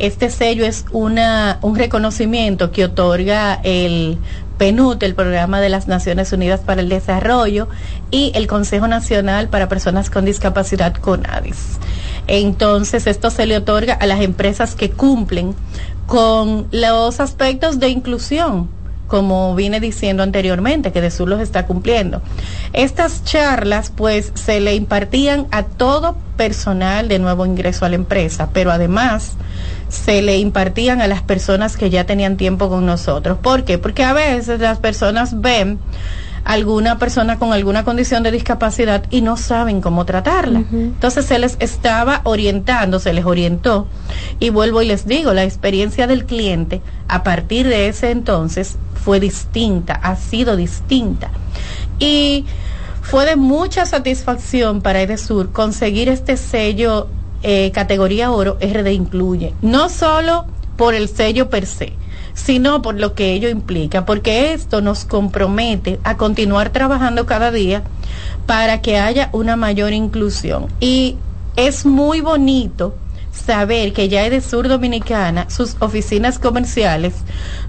[0.00, 4.18] este sello es una, un reconocimiento que otorga el
[4.58, 7.68] PNUD, el Programa de las Naciones Unidas para el Desarrollo,
[8.10, 11.78] y el Consejo Nacional para Personas con Discapacidad CONADIS.
[12.26, 15.54] Entonces, esto se le otorga a las empresas que cumplen
[16.06, 18.68] con los aspectos de inclusión
[19.10, 22.22] como vine diciendo anteriormente, que de sur los está cumpliendo.
[22.72, 28.50] Estas charlas, pues, se le impartían a todo personal de nuevo ingreso a la empresa,
[28.52, 29.32] pero además
[29.90, 33.38] se le impartían a las personas que ya tenían tiempo con nosotros.
[33.38, 33.76] ¿Por qué?
[33.76, 35.78] Porque a veces las personas ven
[36.44, 40.62] alguna persona con alguna condición de discapacidad y no saben cómo tratarla.
[40.72, 43.88] Entonces se les estaba orientando, se les orientó
[44.38, 49.20] y vuelvo y les digo, la experiencia del cliente a partir de ese entonces fue
[49.20, 51.30] distinta, ha sido distinta.
[51.98, 52.46] Y
[53.02, 57.08] fue de mucha satisfacción para Edesur conseguir este sello
[57.42, 60.46] eh, categoría oro RD incluye, no solo
[60.76, 61.94] por el sello per se,
[62.34, 67.82] sino por lo que ello implica, porque esto nos compromete a continuar trabajando cada día
[68.46, 70.66] para que haya una mayor inclusión.
[70.80, 71.16] Y
[71.56, 72.94] es muy bonito
[73.32, 77.14] saber que ya de Sur Dominicana, sus oficinas comerciales,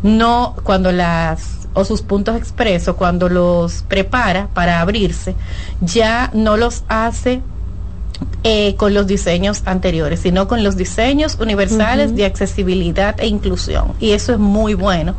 [0.03, 5.35] no cuando las o sus puntos expresos, cuando los prepara para abrirse,
[5.79, 7.41] ya no los hace
[8.43, 13.93] eh, con los diseños anteriores, sino con los diseños universales de accesibilidad e inclusión.
[13.99, 15.13] Y eso es muy bueno,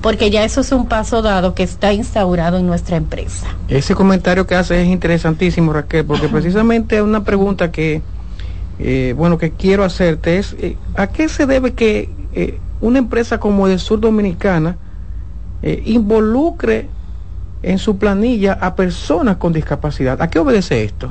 [0.00, 3.48] porque ya eso es un paso dado que está instaurado en nuestra empresa.
[3.68, 8.00] Ese comentario que hace es interesantísimo, Raquel, porque precisamente una pregunta que,
[8.78, 12.10] eh, bueno, que quiero hacerte es, eh, ¿a qué se debe que
[12.80, 14.76] una empresa como de Sur Dominicana
[15.84, 16.88] involucre
[17.64, 20.22] en su planilla a personas con discapacidad?
[20.22, 21.10] ¿A qué obedece esto?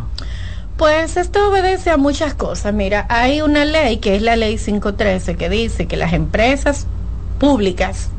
[0.77, 2.71] Pues esto obedece a muchas cosas.
[2.71, 6.85] Mira, hay una ley que es la ley 513 que dice que las empresas
[7.39, 8.09] públicas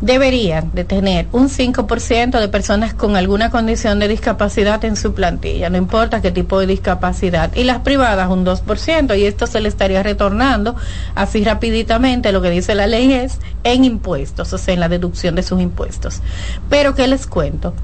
[0.00, 5.68] deberían de tener un 5% de personas con alguna condición de discapacidad en su plantilla,
[5.68, 9.68] no importa qué tipo de discapacidad, y las privadas un 2%, y esto se le
[9.68, 10.74] estaría retornando
[11.14, 15.36] así rapiditamente, lo que dice la ley es en impuestos, o sea, en la deducción
[15.36, 16.20] de sus impuestos.
[16.68, 17.74] Pero, ¿qué les cuento?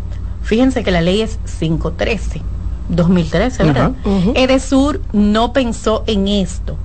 [0.43, 2.58] Fíjense que la ley es 513
[2.89, 3.93] 2013, ¿verdad?
[4.35, 6.77] Edesur no pensó en esto.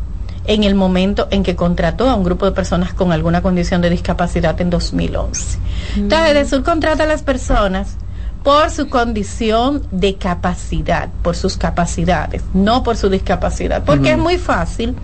[0.46, 3.90] en el momento en que contrató a un grupo de personas con alguna condición de
[3.90, 5.58] discapacidad en 2011.
[5.96, 7.96] Entonces, Edesur contrata a las personas
[8.44, 14.38] por su condición de capacidad, por sus capacidades, no por su discapacidad, porque es muy
[14.38, 14.96] fácil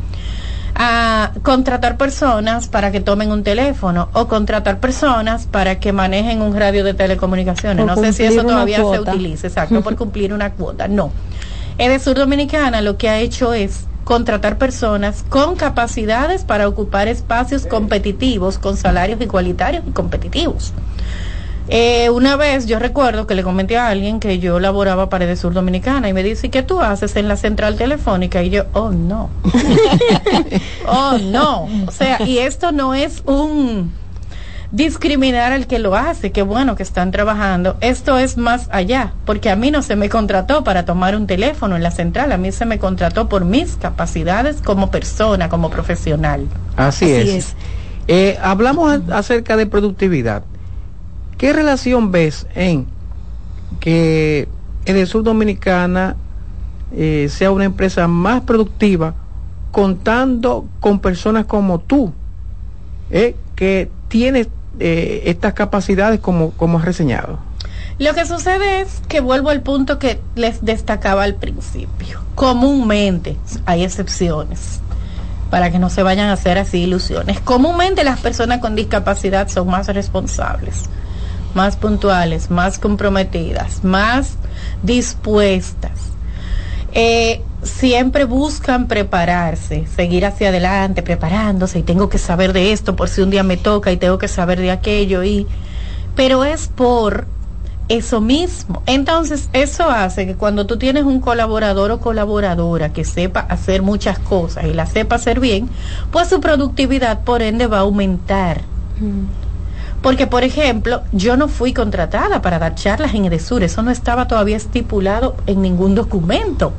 [0.82, 6.56] a contratar personas para que tomen un teléfono o contratar personas para que manejen un
[6.58, 7.86] radio de telecomunicaciones.
[7.86, 10.88] no sé si eso todavía se utiliza, exacto, por cumplir una cuota.
[10.88, 11.12] No.
[11.78, 18.58] Edesur Dominicana lo que ha hecho es contratar personas con capacidades para ocupar espacios competitivos
[18.58, 20.72] con salarios igualitarios y competitivos.
[21.72, 25.54] Eh, una vez yo recuerdo que le comenté a alguien que yo laboraba para Sur
[25.54, 28.42] Dominicana y me dice, ¿qué tú haces en la central telefónica?
[28.42, 29.30] Y yo, oh no.
[30.88, 31.68] oh no.
[31.88, 33.92] O sea, y esto no es un
[34.72, 37.78] discriminar al que lo hace, qué bueno que están trabajando.
[37.82, 41.76] Esto es más allá, porque a mí no se me contrató para tomar un teléfono
[41.76, 46.48] en la central, a mí se me contrató por mis capacidades como persona, como profesional.
[46.76, 47.56] Así, es.
[48.08, 50.44] Eh, hablamos acerca de productividad.
[51.40, 52.86] ¿Qué relación ves en
[53.80, 54.50] que
[54.84, 56.18] el Sur Dominicana
[56.94, 59.16] eh, sea una empresa más productiva
[59.72, 62.12] contando con personas como tú,
[63.10, 64.50] eh, que tienes
[64.82, 67.40] eh, estas capacidades como, como has reseñado?
[68.00, 72.20] Lo que sucede es que vuelvo al punto que les destacaba al principio.
[72.36, 74.82] Comúnmente, hay excepciones,
[75.50, 77.40] para que no se vayan a hacer así ilusiones.
[77.40, 80.90] Comúnmente las personas con discapacidad son más responsables
[81.54, 84.36] más puntuales, más comprometidas, más
[84.84, 85.92] dispuestas.
[86.92, 93.10] Eh, siempre buscan prepararse, seguir hacia adelante, preparándose y tengo que saber de esto por
[93.10, 95.46] si un día me toca y tengo que saber de aquello y
[96.16, 97.28] pero es por
[97.90, 98.84] eso mismo.
[98.86, 104.20] Entonces, eso hace que cuando tú tienes un colaborador o colaboradora que sepa hacer muchas
[104.20, 105.70] cosas y la sepa hacer bien,
[106.12, 108.62] pues su productividad por ende va a aumentar.
[109.00, 109.49] Mm.
[110.02, 114.28] Porque, por ejemplo, yo no fui contratada para dar charlas en Edesur, eso no estaba
[114.28, 116.72] todavía estipulado en ningún documento.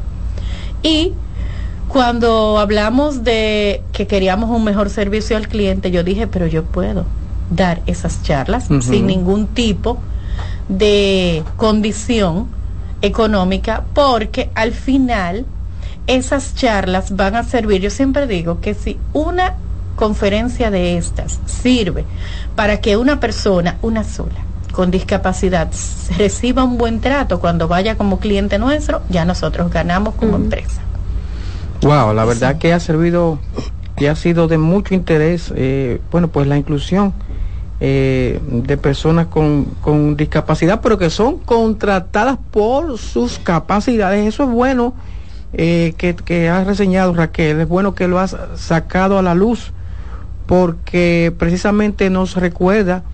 [0.82, 1.12] Y
[1.88, 7.04] cuando hablamos de que queríamos un mejor servicio al cliente, yo dije, pero yo puedo
[7.50, 9.98] dar esas charlas sin ningún tipo
[10.68, 12.46] de condición
[13.02, 15.44] económica, porque al final
[16.06, 19.56] esas charlas van a servir, yo siempre digo que si una
[20.00, 22.06] conferencia de estas sirve
[22.56, 24.40] para que una persona, una sola,
[24.72, 25.70] con discapacidad
[26.18, 30.80] reciba un buen trato cuando vaya como cliente nuestro, ya nosotros ganamos como empresa.
[31.82, 33.38] Wow, la verdad que ha servido
[33.98, 37.12] y ha sido de mucho interés, eh, bueno, pues la inclusión
[37.80, 44.26] eh, de personas con, con, discapacidad, pero que son contratadas por sus capacidades.
[44.26, 44.94] Eso es bueno
[45.52, 49.72] eh, que, que has reseñado, Raquel, es bueno que lo has sacado a la luz
[50.50, 53.04] porque precisamente nos recuerda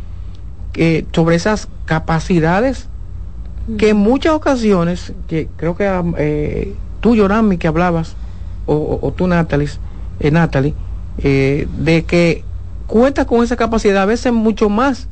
[0.72, 2.88] que sobre esas capacidades
[3.76, 5.86] que en muchas ocasiones, que creo que
[6.16, 8.16] eh, tú, Yorami, que hablabas,
[8.64, 9.68] o, tú, Natalie,
[10.18, 10.72] eh, Natalie
[11.18, 12.42] eh, de que
[12.86, 15.06] cuentas con esa capacidad a veces mucho más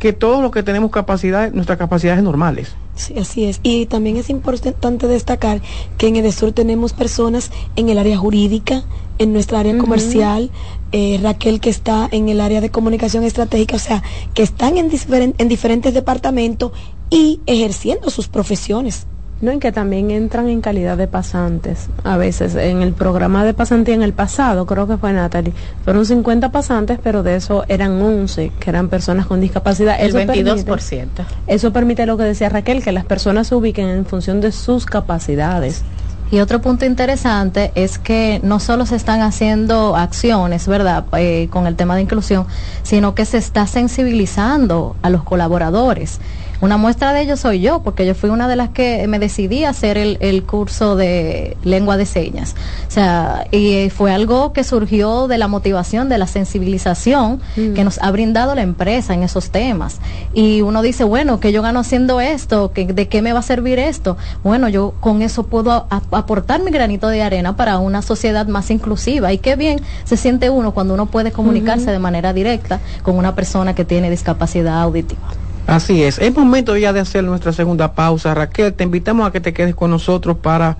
[0.00, 2.74] que todos los que tenemos capacidades, nuestras capacidades normales.
[2.96, 3.60] Sí, así es.
[3.62, 5.60] Y también es importante destacar
[5.98, 8.82] que en Edesur tenemos personas en el área jurídica,
[9.18, 10.50] en nuestra área comercial,
[10.92, 14.02] eh, Raquel que está en el área de comunicación estratégica, o sea,
[14.34, 14.90] que están en,
[15.38, 16.72] en diferentes departamentos
[17.10, 19.06] y ejerciendo sus profesiones.
[19.40, 21.88] No, en que también entran en calidad de pasantes.
[22.02, 25.52] A veces en el programa de pasantía en el pasado, creo que fue Natalie,
[25.84, 29.96] fueron 50 pasantes, pero de eso eran 11 que eran personas con discapacidad.
[30.00, 31.06] El 22%.
[31.46, 34.86] eso permite lo que decía Raquel, que las personas se ubiquen en función de sus
[34.86, 35.84] capacidades.
[36.30, 41.66] Y otro punto interesante es que no solo se están haciendo acciones, ¿verdad?, eh, con
[41.66, 42.46] el tema de inclusión,
[42.82, 46.20] sino que se está sensibilizando a los colaboradores.
[46.60, 49.64] Una muestra de ello soy yo, porque yo fui una de las que me decidí
[49.64, 52.54] a hacer el, el curso de lengua de señas.
[52.88, 57.74] O sea, y fue algo que surgió de la motivación, de la sensibilización mm.
[57.74, 60.00] que nos ha brindado la empresa en esos temas.
[60.34, 62.72] Y uno dice, bueno, que yo gano haciendo esto?
[62.72, 64.16] que ¿De qué me va a servir esto?
[64.42, 69.32] Bueno, yo con eso puedo aportar mi granito de arena para una sociedad más inclusiva.
[69.32, 73.34] Y qué bien se siente uno cuando uno puede comunicarse de manera directa con una
[73.34, 75.47] persona que tiene discapacidad auditiva.
[75.68, 76.18] Así es.
[76.18, 78.32] Es momento ya de hacer nuestra segunda pausa.
[78.32, 80.78] Raquel, te invitamos a que te quedes con nosotros para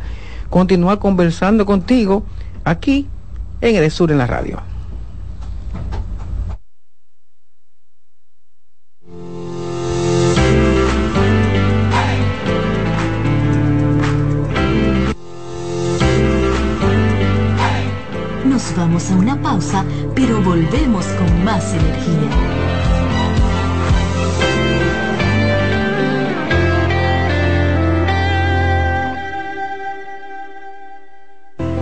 [0.49, 2.25] continuar conversando contigo
[2.65, 3.07] aquí
[3.61, 4.63] en el Sur en la radio.
[18.47, 19.85] Nos vamos a una pausa,
[20.15, 22.48] pero volvemos con más energía.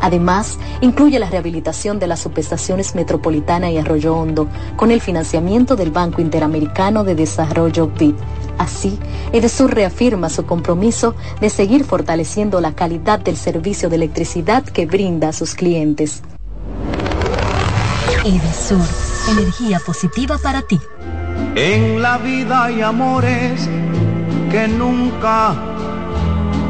[0.00, 5.90] Además, incluye la rehabilitación de las subestaciones Metropolitana y Arroyo Hondo con el financiamiento del
[5.90, 8.14] Banco Interamericano de Desarrollo BID.
[8.58, 8.98] Así,
[9.32, 15.28] Edesur reafirma su compromiso de seguir fortaleciendo la calidad del servicio de electricidad que brinda
[15.28, 16.22] a sus clientes.
[18.24, 18.86] Edesur,
[19.30, 20.78] energía positiva para ti.
[21.54, 23.68] En la vida hay amores
[24.50, 25.71] que nunca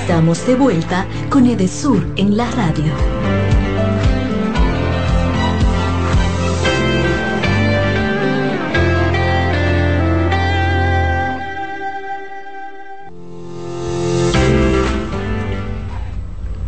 [0.00, 2.92] Estamos de vuelta con Edesur en la radio.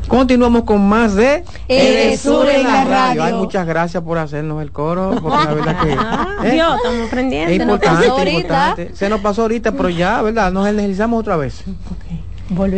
[0.06, 3.24] Continuamos con más de Edesur en la radio.
[3.24, 5.90] Ay, muchas gracias por hacernos el coro, porque la verdad que
[6.48, 6.52] ¿eh?
[6.52, 7.50] Dios, estamos aprendiendo.
[7.50, 8.90] Es importante, importante.
[8.94, 10.52] Se nos pasó ahorita, pero ya, ¿verdad?
[10.52, 11.64] Nos energizamos otra vez.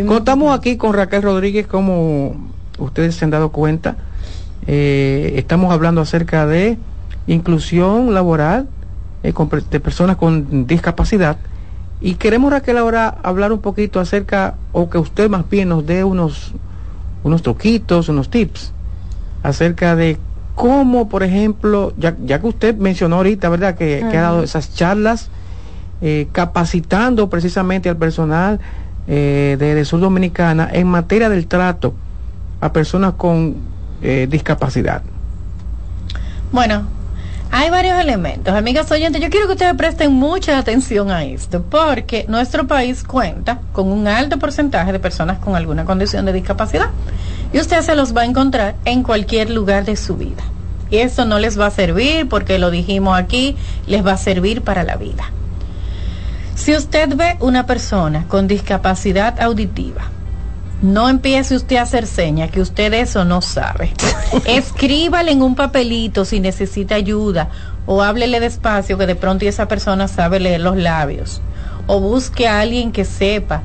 [0.06, 2.36] Contamos aquí con Raquel Rodríguez, como
[2.78, 3.96] ustedes se han dado cuenta,
[4.66, 6.78] eh, estamos hablando acerca de
[7.26, 8.68] inclusión laboral
[9.22, 9.32] eh,
[9.70, 11.38] de personas con discapacidad.
[12.00, 16.04] Y queremos Raquel ahora hablar un poquito acerca, o que usted más bien nos dé
[16.04, 16.52] unos,
[17.22, 18.72] unos truquitos, unos tips
[19.42, 20.18] acerca de
[20.54, 23.74] cómo, por ejemplo, ya, ya que usted mencionó ahorita, ¿verdad?
[23.74, 25.30] Que, ha dado esas charlas
[26.00, 28.60] eh, capacitando precisamente al personal
[29.06, 31.94] eh, de, Sur Dominicana en materia del trato
[32.60, 33.56] a personas con
[34.02, 35.02] eh, discapacidad?
[36.52, 36.86] Bueno,
[37.50, 38.54] hay varios elementos.
[38.54, 43.60] Amigas oyentes, yo quiero que ustedes presten mucha atención a esto, porque nuestro país cuenta
[43.72, 46.90] con un alto porcentaje de personas con alguna condición de discapacidad.
[47.52, 50.42] Y usted se los va a encontrar en cualquier lugar de su vida.
[50.90, 53.56] Y eso no les va a servir, porque lo dijimos aquí,
[53.86, 55.24] les va a servir para la vida.
[56.54, 60.02] Si usted ve una persona con discapacidad auditiva,
[60.82, 63.92] no empiece usted a hacer señas que usted eso no sabe.
[64.44, 67.48] Escríbale en un papelito si necesita ayuda
[67.86, 71.42] o háblele despacio que de pronto esa persona sabe leer los labios.
[71.86, 73.62] O busque a alguien que sepa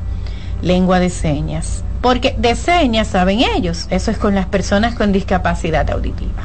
[0.61, 1.83] lengua de señas.
[2.01, 3.87] Porque de señas saben ellos.
[3.89, 6.43] Eso es con las personas con discapacidad auditiva.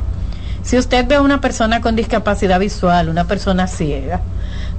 [0.62, 4.21] Si usted ve a una persona con discapacidad visual, una persona ciega,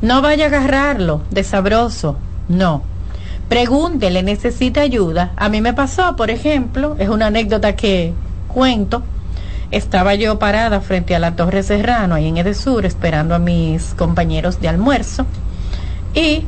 [0.06, 2.16] no vaya a agarrarlo de sabroso,
[2.48, 2.84] no.
[3.50, 5.32] Pregúntele, necesita ayuda.
[5.36, 8.14] A mí me pasó, por ejemplo, es una anécdota que
[8.48, 9.02] cuento.
[9.72, 14.62] Estaba yo parada frente a la Torre Serrano, ahí en Edesur, esperando a mis compañeros
[14.62, 15.26] de almuerzo.
[16.14, 16.44] Y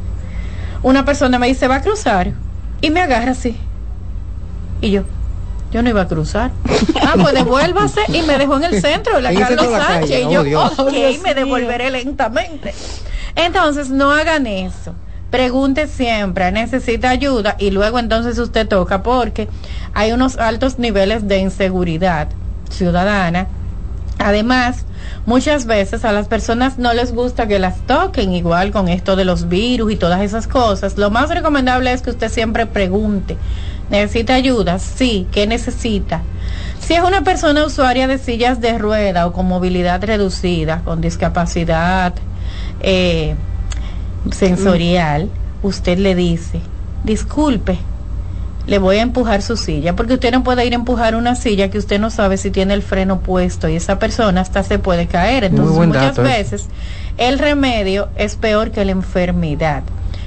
[0.84, 2.34] una persona me dice, va a cruzar.
[2.80, 3.58] Y me agarra así.
[4.82, 5.02] Y yo,
[5.72, 6.52] yo no iba a cruzar.
[7.02, 10.26] Ah, pues devuélvase y me dejó en el centro de la Carlos Sánchez.
[10.28, 12.74] y yo, oh, ok, me devolveré lentamente.
[13.36, 14.94] Entonces, no hagan eso.
[15.30, 19.50] Pregunte siempre, necesita ayuda y luego entonces usted toca porque
[19.94, 22.30] hay unos altos niveles de inseguridad
[22.70, 23.48] ciudadana.
[24.20, 24.86] Además,
[25.26, 29.26] muchas veces a las personas no les gusta que las toquen, igual con esto de
[29.26, 30.98] los virus y todas esas cosas.
[30.98, 33.38] Lo más recomendable es que usted siempre pregunte
[33.90, 34.80] ¿Necesita ayuda?
[34.80, 35.28] Sí.
[35.32, 36.22] ¿Qué necesita?
[36.80, 42.14] Si es una persona usuaria de sillas de rueda o con movilidad reducida, con discapacidad
[42.82, 43.36] eh,
[44.32, 45.30] sensorial,
[45.64, 46.62] usted le dice,
[47.04, 47.78] disculpe,
[48.68, 51.70] le voy a empujar su silla, porque usted no puede ir a empujar una silla
[51.70, 55.08] que usted no sabe si tiene el freno puesto y esa persona hasta se puede
[55.08, 55.46] caer.
[55.46, 56.22] Entonces muchas ¿eh?
[56.22, 56.68] veces
[57.18, 59.84] el remedio es peor que la enfermedad.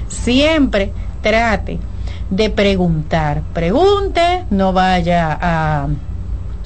[0.09, 1.79] Siempre trate
[2.31, 3.43] de preguntar.
[3.53, 5.87] Pregunte, no vaya a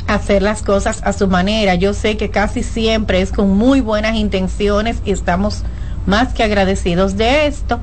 [0.07, 1.75] hacer las cosas a su manera.
[1.75, 5.63] Yo sé que casi siempre es con muy buenas intenciones y estamos
[6.05, 7.79] más que agradecidos de esto,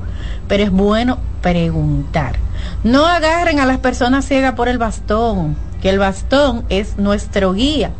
[0.47, 2.37] pero es bueno preguntar.
[2.83, 7.91] No agarren a las personas ciegas por el bastón, que el bastón es nuestro guía.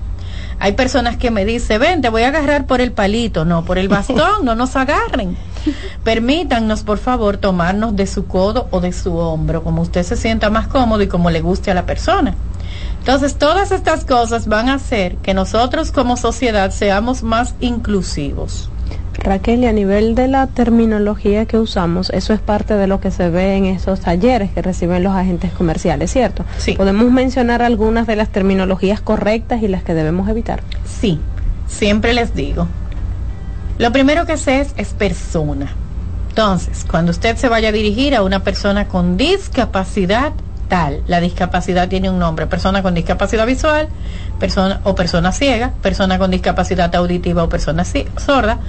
[0.59, 3.77] Hay personas que me dicen, ven, te voy a agarrar por el palito, no, por
[3.77, 5.35] el bastón, no nos agarren.
[6.03, 10.49] Permítannos, por favor, tomarnos de su codo o de su hombro, como usted se sienta
[10.49, 12.35] más cómodo y como le guste a la persona.
[12.99, 18.69] Entonces, todas estas cosas van a hacer que nosotros como sociedad seamos más inclusivos.
[19.23, 23.11] Raquel, y a nivel de la terminología que usamos, eso es parte de lo que
[23.11, 26.43] se ve en esos talleres que reciben los agentes comerciales, ¿cierto?
[26.57, 26.73] Sí.
[26.73, 30.61] ¿Podemos mencionar algunas de las terminologías correctas y las que debemos evitar?
[30.85, 31.19] Sí,
[31.67, 32.67] siempre les digo,
[33.77, 35.73] lo primero que sé es, es persona.
[36.29, 40.33] Entonces, cuando usted se vaya a dirigir a una persona con discapacidad
[40.67, 43.89] tal, la discapacidad tiene un nombre, persona con discapacidad visual,
[44.39, 48.59] persona o persona ciega, persona con discapacidad auditiva o persona sorda,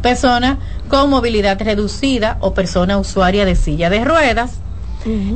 [0.00, 0.58] persona
[0.88, 4.58] con movilidad reducida o persona usuaria de silla de ruedas.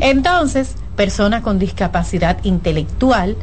[0.00, 3.36] Entonces, persona con discapacidad intelectual.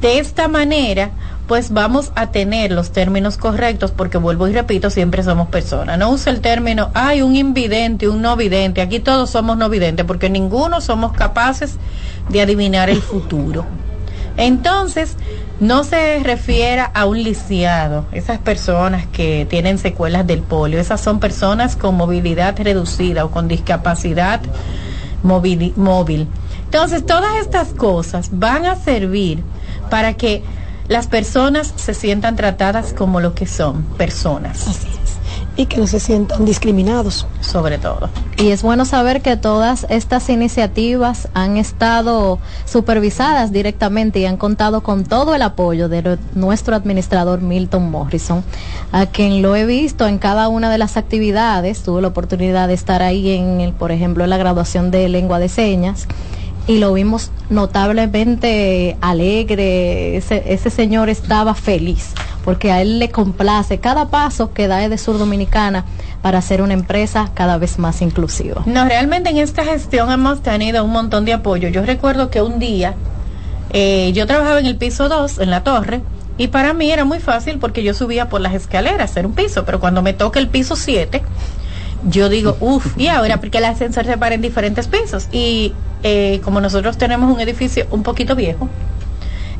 [0.00, 1.10] De esta manera,
[1.48, 5.98] pues vamos a tener los términos correctos, porque vuelvo y repito, siempre somos personas.
[5.98, 8.82] No use el término, hay un invidente, un no vidente.
[8.82, 11.76] Aquí todos somos no videntes, porque ninguno somos capaces
[12.28, 13.64] de adivinar el futuro.
[14.36, 15.16] Entonces,
[15.58, 21.18] no se refiera a un lisiado, esas personas que tienen secuelas del polio, esas son
[21.18, 24.40] personas con movilidad reducida o con discapacidad
[25.22, 26.28] móvil.
[26.64, 29.42] Entonces, todas estas cosas van a servir
[29.90, 30.44] para que
[30.88, 34.66] las personas se sientan tratadas como lo que son, personas.
[34.66, 35.18] Así es.
[35.56, 37.26] Y que no se sientan discriminados.
[37.40, 38.08] Sobre todo.
[38.38, 44.82] Y es bueno saber que todas estas iniciativas han estado supervisadas directamente y han contado
[44.82, 48.44] con todo el apoyo de nuestro administrador Milton Morrison,
[48.92, 51.82] a quien lo he visto en cada una de las actividades.
[51.82, 55.38] Tuve la oportunidad de estar ahí en, el, por ejemplo, en la graduación de lengua
[55.38, 56.06] de señas
[56.68, 62.12] y lo vimos notablemente alegre, ese, señor estaba feliz,
[62.44, 65.86] porque a él le complace cada paso que da de Sur Dominicana
[66.20, 68.62] para hacer una empresa cada vez más inclusiva.
[68.66, 71.68] No, realmente en esta gestión hemos tenido un montón de apoyo.
[71.68, 72.94] Yo recuerdo que un día
[73.70, 76.02] eh, yo trabajaba en el piso 2, en la torre,
[76.36, 79.64] y para mí era muy fácil porque yo subía por las escaleras, era un piso,
[79.64, 81.22] pero cuando me toca el piso 7,
[82.10, 85.28] yo digo, uff, y ahora porque el ascensor se para en diferentes pisos.
[85.32, 85.72] Y
[86.02, 88.68] eh, como nosotros tenemos un edificio un poquito viejo,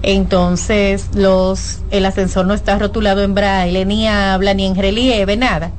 [0.03, 5.73] entonces los el ascensor no está rotulado en braille, ni habla, ni en relieve, nada.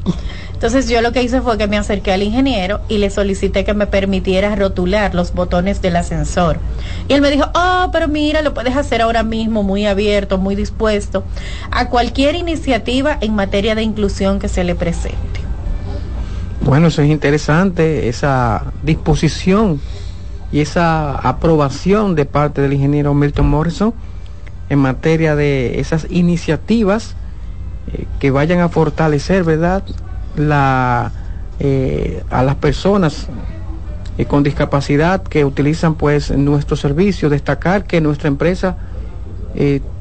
[0.60, 3.74] Entonces yo lo que hice fue que me acerqué al ingeniero y le solicité que
[3.74, 6.60] me permitiera rotular los botones del ascensor.
[7.08, 10.56] Y él me dijo, oh, pero mira, lo puedes hacer ahora mismo, muy abierto, muy
[10.56, 11.24] dispuesto
[11.72, 15.40] a cualquier iniciativa en materia de inclusión que se le presente.
[16.60, 19.80] Bueno, eso es interesante, esa disposición
[20.52, 23.94] y esa aprobación de parte del ingeniero Milton Morrison
[24.70, 27.16] en materia de esas iniciativas
[27.92, 29.84] eh, que vayan a fortalecer, ¿verdad?,
[30.36, 31.12] la,
[31.60, 33.28] eh, a las personas
[34.18, 37.30] eh, con discapacidad que utilizan pues nuestro servicio.
[37.30, 38.78] Destacar que nuestra empresa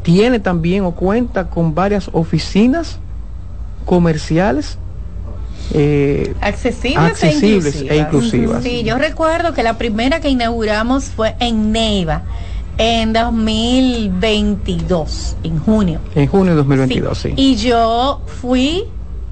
[0.03, 2.99] tiene también o cuenta con varias oficinas
[3.87, 4.79] comerciales
[5.75, 8.63] eh, accesibles, e, inclusivas.
[8.63, 12.25] Sí, yo recuerdo que la primera que inauguramos fue en Neiva
[12.79, 16.01] en 2022, en junio.
[16.15, 17.35] En junio de 2022, sí.
[17.37, 18.85] Y yo fui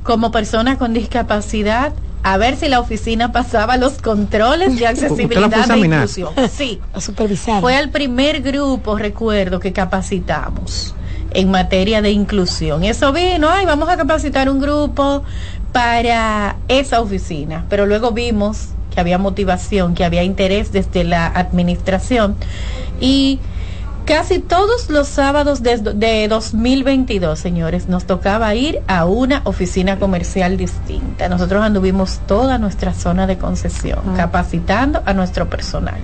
[0.02, 5.78] como persona con discapacidad a ver si la oficina pasaba los controles de accesibilidad e
[5.78, 6.30] inclusión.
[6.50, 7.60] Sí, a supervisar.
[7.60, 10.92] Fue el primer grupo, recuerdo, que capacitamos
[11.36, 12.82] en materia de inclusión.
[12.82, 15.22] Eso vino, ay, vamos a capacitar un grupo
[15.72, 22.36] para esa oficina, pero luego vimos que había motivación, que había interés desde la administración
[23.00, 23.38] y
[24.06, 30.56] Casi todos los sábados de, de, 2022, señores, nos tocaba ir a una oficina comercial
[30.56, 31.28] distinta.
[31.28, 34.14] Nosotros anduvimos toda nuestra zona de concesión, ah.
[34.16, 35.98] capacitando a nuestro personal,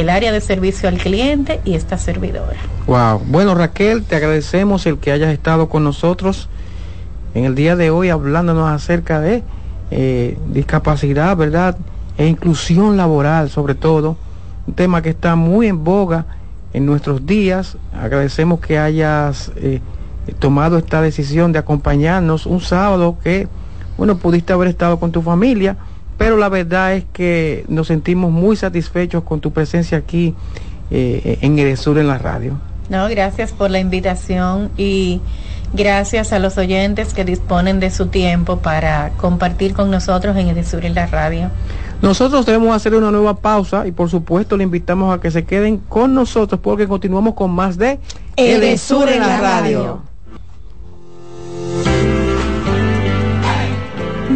[0.00, 2.56] el área de servicio al cliente y esta servidora.
[2.86, 3.20] Wow.
[3.26, 6.48] Bueno, Raquel, te agradecemos el que hayas estado con nosotros
[7.34, 9.42] en el día de hoy hablándonos acerca de
[9.90, 11.76] eh, discapacidad, ¿verdad?
[12.16, 14.16] E inclusión laboral, sobre todo,
[14.66, 16.26] un tema que está muy en boga
[16.72, 17.76] en nuestros días.
[17.92, 19.80] Agradecemos que hayas eh,
[20.38, 23.48] tomado esta decisión de acompañarnos un sábado que,
[23.96, 25.76] bueno, pudiste haber estado con tu familia,
[26.20, 30.34] pero la verdad es que nos sentimos muy satisfechos con tu presencia aquí
[30.90, 32.58] eh, en Edesur en la radio.
[32.90, 35.22] No, gracias por la invitación y
[35.72, 40.84] gracias a los oyentes que disponen de su tiempo para compartir con nosotros en Edesur
[40.84, 41.50] en la radio.
[42.02, 45.78] Nosotros debemos hacer una nueva pausa y por supuesto le invitamos a que se queden
[45.78, 47.98] con nosotros porque continuamos con más de
[48.36, 50.09] Edesur en la radio.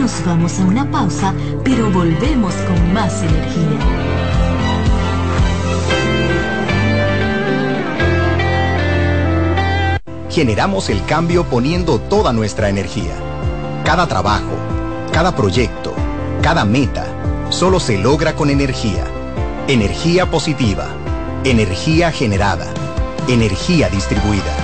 [0.04, 1.32] Nos vamos a una pausa,
[1.64, 3.78] pero volvemos con más energía.
[10.28, 13.14] Generamos el cambio poniendo toda nuestra energía.
[13.82, 14.52] Cada trabajo,
[15.10, 15.94] cada proyecto,
[16.42, 17.06] cada meta
[17.48, 19.06] solo se logra con energía.
[19.68, 20.86] Energía positiva,
[21.44, 22.66] energía generada,
[23.26, 24.63] energía distribuida.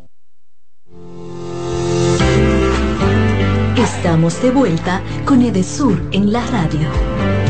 [3.81, 7.40] Estamos de vuelta con Edesur en la radio.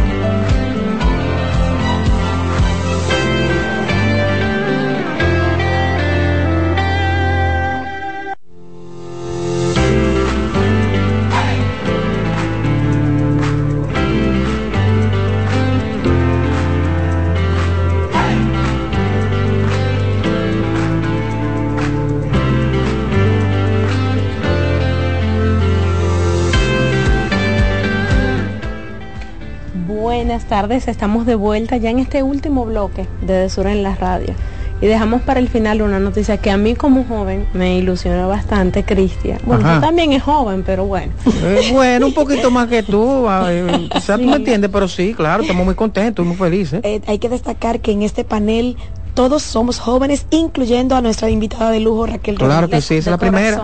[30.51, 34.33] Tardes, estamos de vuelta ya en este último bloque de Desura en la radio.
[34.81, 38.83] Y dejamos para el final una noticia que a mí como joven me ilusionó bastante,
[38.83, 39.39] Cristian.
[39.45, 41.13] Bueno, tú también es joven, pero bueno.
[41.41, 43.01] Eh, bueno, un poquito más que tú.
[43.25, 46.81] o sea, tú me entiendes, pero sí, claro, estamos muy contentos, muy felices.
[46.83, 48.75] Eh, hay que destacar que en este panel
[49.13, 53.17] todos somos jóvenes, incluyendo a nuestra invitada de lujo, Raquel Claro que sí, es la
[53.17, 53.63] primera.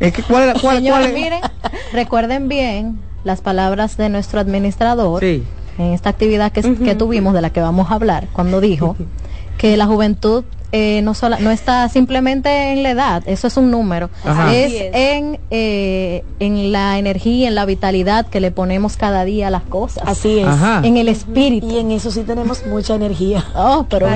[0.00, 1.40] Es que, ¿cuál, cuál, cuál, miren,
[1.94, 5.20] recuerden bien las palabras de nuestro administrador.
[5.20, 5.42] Sí
[5.78, 8.96] en esta actividad que, que tuvimos, de la que vamos a hablar, cuando dijo
[9.58, 10.44] que la juventud
[10.74, 14.08] eh, no, sola, no está simplemente en la edad, eso es un número,
[14.50, 19.50] es, en, eh, en la energía, en la vitalidad que le ponemos cada día a
[19.50, 20.02] las cosas.
[20.06, 20.48] Así es.
[20.82, 21.68] En el espíritu.
[21.70, 23.44] Y en eso sí tenemos mucha energía.
[23.54, 24.08] Oh, pero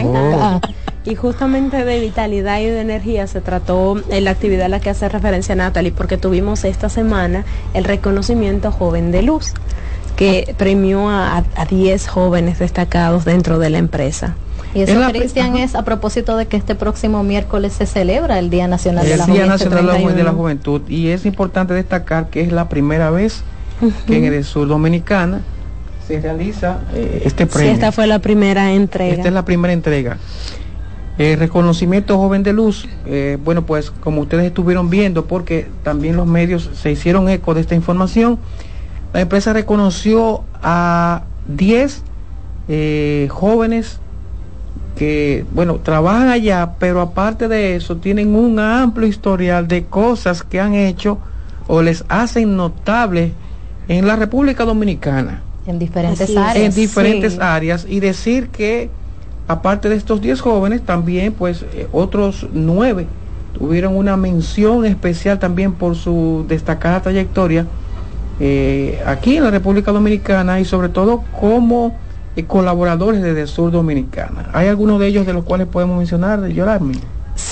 [1.04, 4.88] Y justamente de vitalidad y de energía se trató en la actividad a la que
[4.88, 9.52] hace referencia Natalie, porque tuvimos esta semana el reconocimiento joven de luz
[10.16, 14.36] que premió a 10 jóvenes destacados dentro de la empresa.
[14.76, 18.68] Y eso, Cristian, es a propósito de que este próximo miércoles se celebra el Día
[18.68, 20.82] Nacional de la Día Nacional de la Juventud.
[20.88, 23.42] Y es importante destacar que es la primera vez
[24.06, 25.40] que en el sur dominicana
[26.06, 27.70] se realiza eh, este premio.
[27.70, 29.14] Sí, esta fue la primera entrega.
[29.14, 30.18] Esta es la primera entrega.
[31.16, 36.26] El reconocimiento joven de luz, eh, bueno, pues como ustedes estuvieron viendo, porque también los
[36.26, 38.38] medios se hicieron eco de esta información,
[39.12, 42.02] la empresa reconoció a 10
[42.68, 44.00] eh, jóvenes
[44.96, 50.58] que, bueno, trabajan allá, pero aparte de eso tienen un amplio historial de cosas que
[50.58, 51.18] han hecho
[51.68, 53.32] o les hacen notables
[53.88, 55.42] en la República Dominicana.
[55.66, 56.56] En diferentes áreas.
[56.56, 57.86] En diferentes áreas.
[57.88, 58.88] Y decir que,
[59.48, 63.06] aparte de estos 10 jóvenes, también pues eh, otros 9
[63.58, 67.66] tuvieron una mención especial también por su destacada trayectoria
[68.40, 71.96] eh, aquí en la República Dominicana y sobre todo cómo
[72.44, 74.50] colaboradores desde Sur Dominicana.
[74.52, 77.00] ¿Hay algunos de ellos de los cuales podemos mencionar, Yorami?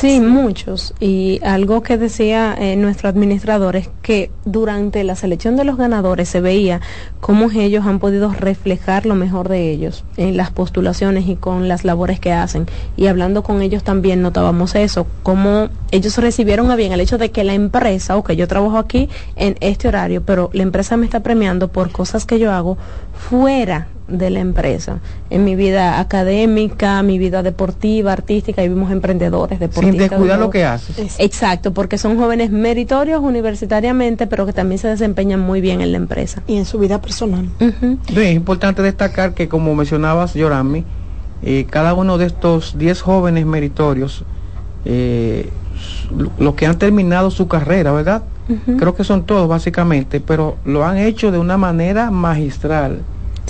[0.01, 0.93] Sí, muchos.
[0.99, 6.29] Y algo que decía eh, nuestro administrador es que durante la selección de los ganadores
[6.29, 6.81] se veía
[7.21, 11.85] cómo ellos han podido reflejar lo mejor de ellos en las postulaciones y con las
[11.85, 12.67] labores que hacen.
[12.97, 17.31] Y hablando con ellos también notábamos eso, cómo ellos recibieron a bien el hecho de
[17.31, 21.07] que la empresa, o que yo trabajo aquí en este horario, pero la empresa me
[21.07, 22.77] está premiando por cosas que yo hago
[23.13, 24.99] fuera de la empresa.
[25.31, 30.01] En mi vida académica, mi vida deportiva, artística, y vimos emprendedores deportistas.
[30.01, 31.17] Sin descuidar lo que haces.
[31.19, 35.99] Exacto, porque son jóvenes meritorios universitariamente, pero que también se desempeñan muy bien en la
[35.99, 36.43] empresa.
[36.47, 37.49] Y en su vida personal.
[38.15, 40.85] Es importante destacar que, como mencionabas, Yorami,
[41.43, 44.25] eh, cada uno de estos 10 jóvenes meritorios,
[44.85, 45.49] eh,
[46.39, 48.23] los que han terminado su carrera, ¿verdad?
[48.79, 52.99] Creo que son todos básicamente, pero lo han hecho de una manera magistral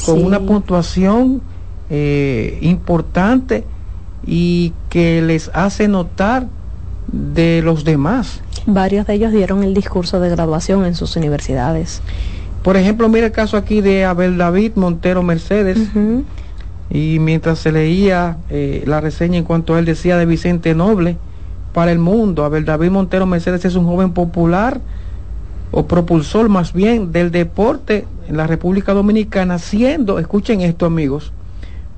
[0.04, 1.40] con una puntuación
[1.90, 3.64] eh, importante
[4.26, 6.46] y que les hace notar
[7.12, 8.40] de los demás.
[8.66, 12.00] Varios de ellos dieron el discurso de graduación en sus universidades.
[12.62, 15.78] Por ejemplo, mira el caso aquí de Abel David Montero Mercedes.
[16.90, 21.16] Y mientras se leía eh, la reseña en cuanto a él decía de Vicente Noble
[21.72, 24.80] para el mundo, Abel David Montero Mercedes es un joven popular
[25.72, 31.32] o propulsor más bien del deporte en la República Dominicana, siendo, escuchen esto amigos,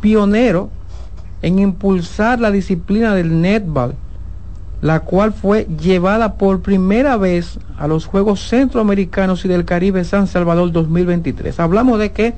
[0.00, 0.70] pionero
[1.42, 3.94] en impulsar la disciplina del netball,
[4.80, 10.26] la cual fue llevada por primera vez a los Juegos Centroamericanos y del Caribe San
[10.26, 11.58] Salvador 2023.
[11.60, 12.34] Hablamos de que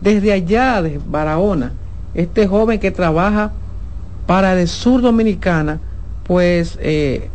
[0.00, 1.72] desde allá de Barahona,
[2.14, 3.52] este joven que trabaja
[4.26, 5.80] para el sur dominicana,
[6.24, 7.30] pues eh,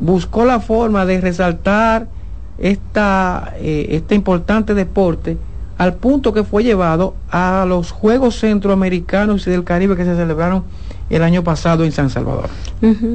[0.00, 2.08] buscó la forma de resaltar
[2.62, 5.36] esta, eh, este importante deporte
[5.78, 10.64] al punto que fue llevado a los Juegos Centroamericanos y del Caribe que se celebraron
[11.10, 12.48] el año pasado en San Salvador.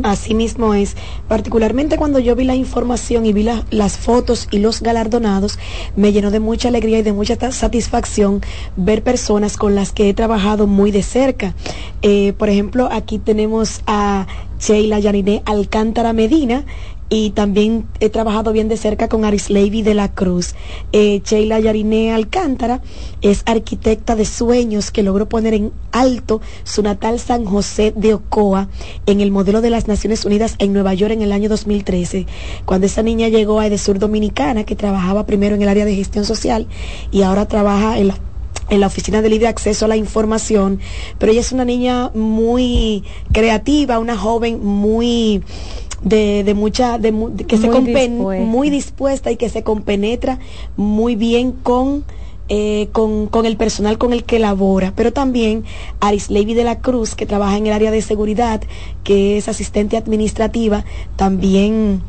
[0.03, 0.95] Así mismo es,
[1.27, 5.57] particularmente cuando yo vi la información y vi las fotos y los galardonados,
[5.95, 8.41] me llenó de mucha alegría y de mucha satisfacción
[8.75, 11.53] ver personas con las que he trabajado muy de cerca.
[12.01, 14.27] Eh, por ejemplo, aquí tenemos a
[14.59, 16.65] Sheila Yaniné Alcántara Medina,
[17.09, 20.55] y también he trabajado bien de cerca con Aris Levy de la Cruz.
[20.91, 22.81] Eh, Sheila Yariné Alcántara
[23.21, 28.67] es arquitecta de sueños que logró poner en alto su natal San José de Ocoa
[29.05, 32.25] en el modelo de las Naciones Unidas en Nueva York en el año 2013,
[32.65, 36.25] cuando esa niña llegó a Edesur Dominicana, que trabajaba primero en el área de gestión
[36.25, 36.67] social
[37.11, 38.17] y ahora trabaja en la
[38.69, 40.79] en la Oficina de Libre Acceso a la Información,
[41.19, 45.41] pero ella es una niña muy creativa, una joven muy
[46.01, 47.11] de, de mucha, de,
[47.47, 48.43] que se dispuesta.
[48.43, 50.39] muy dispuesta y que se compenetra
[50.75, 52.05] muy bien con,
[52.49, 55.63] eh, con, con, el personal con el que labora, pero también
[55.99, 58.61] Aris Levy de la Cruz, que trabaja en el área de seguridad,
[59.03, 62.01] que es asistente administrativa, también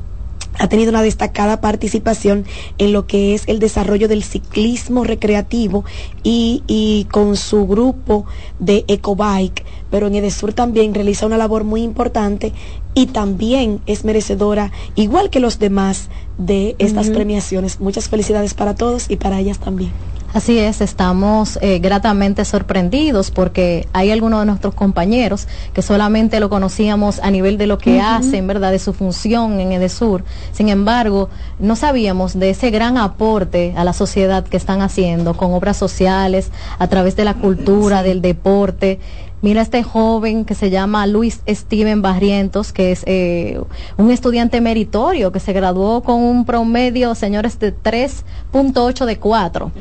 [0.58, 2.44] ha tenido una destacada participación
[2.78, 5.84] en lo que es el desarrollo del ciclismo recreativo
[6.22, 8.26] y, y con su grupo
[8.58, 12.52] de Ecobike, pero en Edesur también realiza una labor muy importante
[12.94, 16.08] y también es merecedora, igual que los demás,
[16.38, 17.80] de estas premiaciones.
[17.80, 19.90] Muchas felicidades para todos y para ellas también.
[20.34, 26.50] Así es, estamos eh, gratamente sorprendidos porque hay algunos de nuestros compañeros que solamente lo
[26.50, 28.70] conocíamos a nivel de lo que hacen, ¿verdad?
[28.70, 30.24] De su función en Edesur.
[30.52, 35.54] Sin embargo, no sabíamos de ese gran aporte a la sociedad que están haciendo con
[35.54, 39.00] obras sociales, a través de la cultura, del deporte.
[39.40, 43.60] Mira este joven que se llama Luis Steven Barrientos, que es eh,
[43.96, 49.72] un estudiante meritorio que se graduó con un promedio, señores, de 3.8 de 4.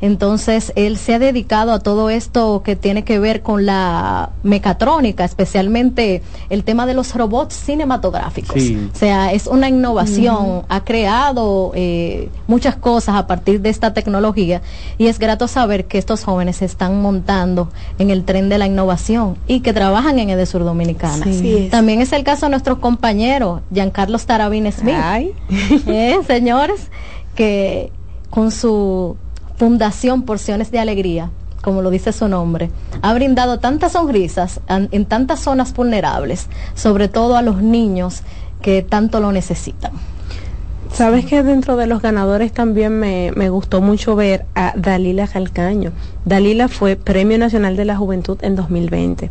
[0.00, 5.24] Entonces, él se ha dedicado a todo esto que tiene que ver con la mecatrónica,
[5.24, 8.62] especialmente el tema de los robots cinematográficos.
[8.92, 14.62] O sea, es una innovación, ha creado eh, muchas cosas a partir de esta tecnología
[14.98, 18.66] y es grato saber que estos jóvenes se están montando en el tren de la
[18.66, 21.26] innovación y que trabajan en Edesur Dominicana.
[21.70, 24.94] También es el caso de nuestro compañero Giancarlo Tarabín Smith.
[25.86, 26.88] Eh, señores,
[27.34, 27.90] que
[28.30, 29.16] con su
[29.64, 31.30] Fundación Porciones de Alegría,
[31.62, 32.70] como lo dice su nombre,
[33.00, 38.20] ha brindado tantas sonrisas en, tantas zonas vulnerables, sobre todo a los niños
[38.60, 39.92] que tanto lo necesitan.
[40.92, 45.92] Sabes que dentro de los ganadores también me, me, gustó mucho ver a Dalila Calcaño.
[46.26, 49.30] Dalila fue Premio Nacional de la Juventud en 2020.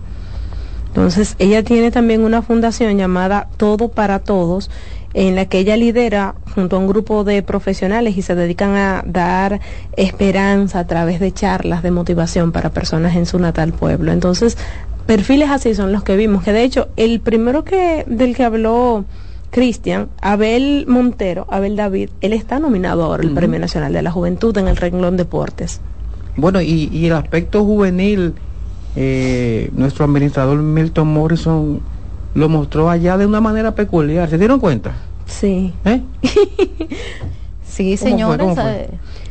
[0.88, 4.72] Entonces, ella tiene también una fundación llamada Todo para Todos
[5.14, 9.04] en la que ella lidera junto a un grupo de profesionales y se dedican a
[9.06, 9.60] dar
[9.96, 14.12] esperanza a través de charlas de motivación para personas en su natal pueblo.
[14.12, 14.58] Entonces,
[15.06, 19.06] perfiles así son los que vimos, que de hecho el primero que del que habló
[19.52, 24.58] Cristian, Abel Montero, Abel David, él está nominado ahora al Premio Nacional de la Juventud
[24.58, 25.80] en el renglón deportes.
[26.36, 28.34] Bueno, y, el aspecto juvenil,
[28.96, 31.82] eh, nuestro administrador Milton Morrison
[32.36, 34.30] lo mostró allá de una manera peculiar.
[34.30, 34.94] ¿Se dieron cuenta?
[35.26, 35.74] Sí.
[35.86, 36.02] ¿Eh?
[37.66, 38.58] sí, señores.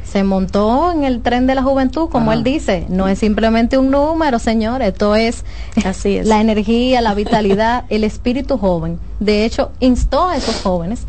[0.04, 2.84] Se montó en el tren de la juventud, como él dice.
[2.90, 4.88] No es simplemente un número, señores.
[4.88, 5.44] Esto es,
[5.84, 6.26] Así es.
[6.26, 8.98] la energía, la vitalidad, el espíritu joven.
[9.20, 11.06] De hecho, instó a esos jóvenes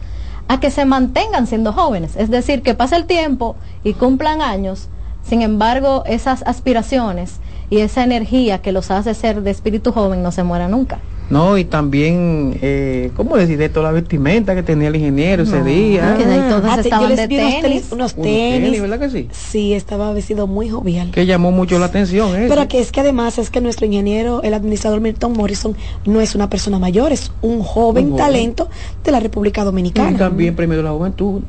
[0.48, 2.16] a que se mantengan siendo jóvenes.
[2.16, 4.88] Es decir, que pase el tiempo y cumplan años.
[5.22, 7.40] Sin embargo, esas aspiraciones
[7.70, 11.00] y esa energía que los hace ser de espíritu joven no se muera nunca.
[11.34, 15.64] No, y también, eh, ¿cómo decir de toda la vestimenta que tenía el ingeniero ese
[15.64, 16.16] día?
[16.16, 17.92] Que ahí todos ah, estaban de tenis.
[17.92, 19.28] Unos tenis, ¿verdad que sí?
[19.32, 21.10] Sí, estaba vestido muy jovial.
[21.10, 22.46] Que llamó mucho la atención ¿eh?
[22.48, 26.36] Pero que es que además es que nuestro ingeniero, el administrador Milton Morrison, no es
[26.36, 28.70] una persona mayor, es un joven, talento
[29.04, 30.12] de la República Dominicana.
[30.12, 31.42] Y también premio de la juventud.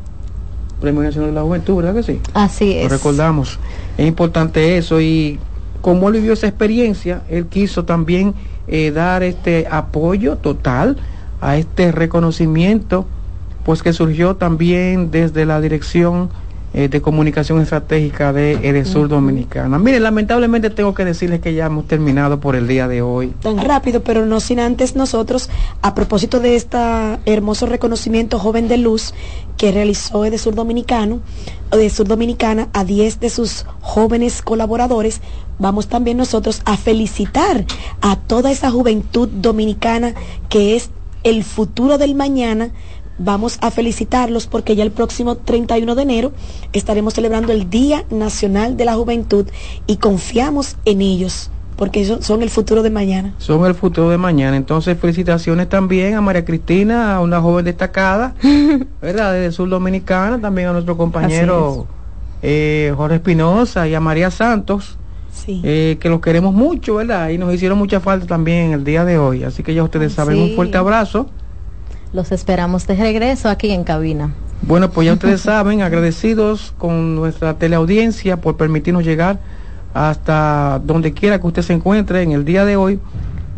[0.80, 2.20] Premio Nacional de la Juventud, ¿verdad que sí?
[2.32, 2.84] Así es.
[2.84, 3.58] Lo recordamos.
[3.96, 5.38] Es importante eso y
[5.80, 8.34] como él vivió esa experiencia, él quiso también
[8.68, 10.96] eh, dar este apoyo total
[11.40, 13.06] a este reconocimiento,
[13.64, 16.30] pues que surgió también desde la dirección
[16.76, 19.78] eh, de comunicación estratégica de Edesur Dominicana.
[19.78, 23.28] Mire, lamentablemente tengo que decirles que ya hemos terminado por el día de hoy.
[23.42, 25.50] Tan rápido, pero no sin antes nosotros,
[25.82, 26.76] a propósito de este
[27.26, 29.14] hermoso reconocimiento joven de luz
[29.56, 31.20] que realizó Edesur Dominicano,
[31.70, 35.20] Edesur Dominicana a 10 de sus jóvenes colaboradores,
[35.60, 37.64] vamos también nosotros a felicitar
[38.00, 40.14] a toda esa juventud dominicana
[40.48, 40.90] que es
[41.22, 42.72] el futuro del mañana
[43.18, 46.32] Vamos a felicitarlos porque ya el próximo 31 de enero
[46.72, 49.46] estaremos celebrando el Día Nacional de la Juventud
[49.86, 53.34] y confiamos en ellos porque ellos son el futuro de mañana.
[53.38, 54.56] Son el futuro de mañana.
[54.56, 58.34] Entonces, felicitaciones también a María Cristina, a una joven destacada,
[59.02, 59.32] ¿verdad?
[59.32, 61.86] Desde Sur Dominicana, también a nuestro compañero
[62.42, 64.98] eh, Jorge Espinosa y a María Santos.
[65.46, 67.28] Eh, que los queremos mucho, ¿verdad?
[67.28, 69.44] Y nos hicieron mucha falta también el día de hoy.
[69.44, 71.28] Así que ya ustedes saben, un fuerte abrazo.
[72.14, 74.32] Los esperamos de regreso aquí en cabina.
[74.62, 79.40] Bueno, pues ya ustedes saben, agradecidos con nuestra teleaudiencia por permitirnos llegar
[79.94, 83.00] hasta donde quiera que usted se encuentre en el día de hoy.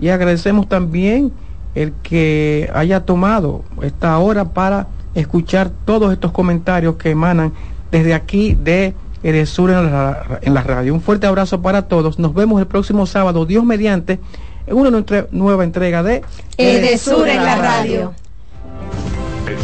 [0.00, 1.32] Y agradecemos también
[1.74, 7.52] el que haya tomado esta hora para escuchar todos estos comentarios que emanan
[7.90, 10.94] desde aquí de Eresur en la, en la radio.
[10.94, 12.18] Un fuerte abrazo para todos.
[12.18, 14.18] Nos vemos el próximo sábado, Dios mediante,
[14.66, 16.22] en una nueva entrega de
[16.56, 18.14] Eresur en la radio.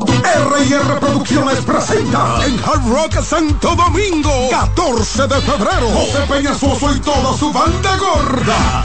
[0.00, 7.36] R&R Producciones presenta en Hard Rock Santo Domingo, 14 de febrero, José Peñasoso y toda
[7.36, 8.84] su banda gorda.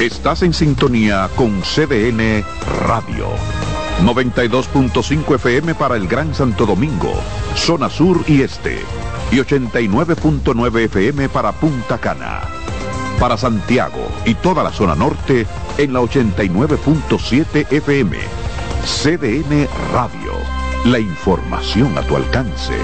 [0.00, 2.44] Estás en sintonía con CDN
[2.86, 3.30] Radio.
[4.04, 7.12] 92.5 FM para el Gran Santo Domingo,
[7.56, 8.78] zona sur y este
[9.32, 12.42] y 89.9 FM para Punta Cana.
[13.18, 15.48] Para Santiago y toda la zona norte
[15.78, 18.18] en la 89.7 FM.
[18.84, 20.32] CDN Radio.
[20.84, 22.74] La información a tu alcance.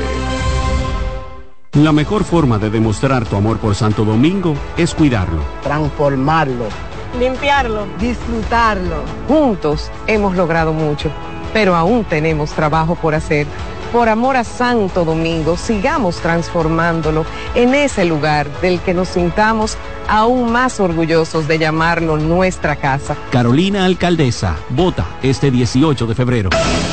[1.74, 5.44] La mejor forma de demostrar tu amor por Santo Domingo es cuidarlo.
[5.62, 6.93] Transformarlo.
[7.18, 7.86] Limpiarlo.
[7.98, 9.02] Disfrutarlo.
[9.28, 11.10] Juntos hemos logrado mucho,
[11.52, 13.46] pero aún tenemos trabajo por hacer
[13.94, 17.24] por amor a Santo Domingo, sigamos transformándolo
[17.54, 19.78] en ese lugar del que nos sintamos
[20.08, 23.16] aún más orgullosos de llamarlo nuestra casa.
[23.30, 26.50] Carolina Alcaldesa, vota este 18 de febrero.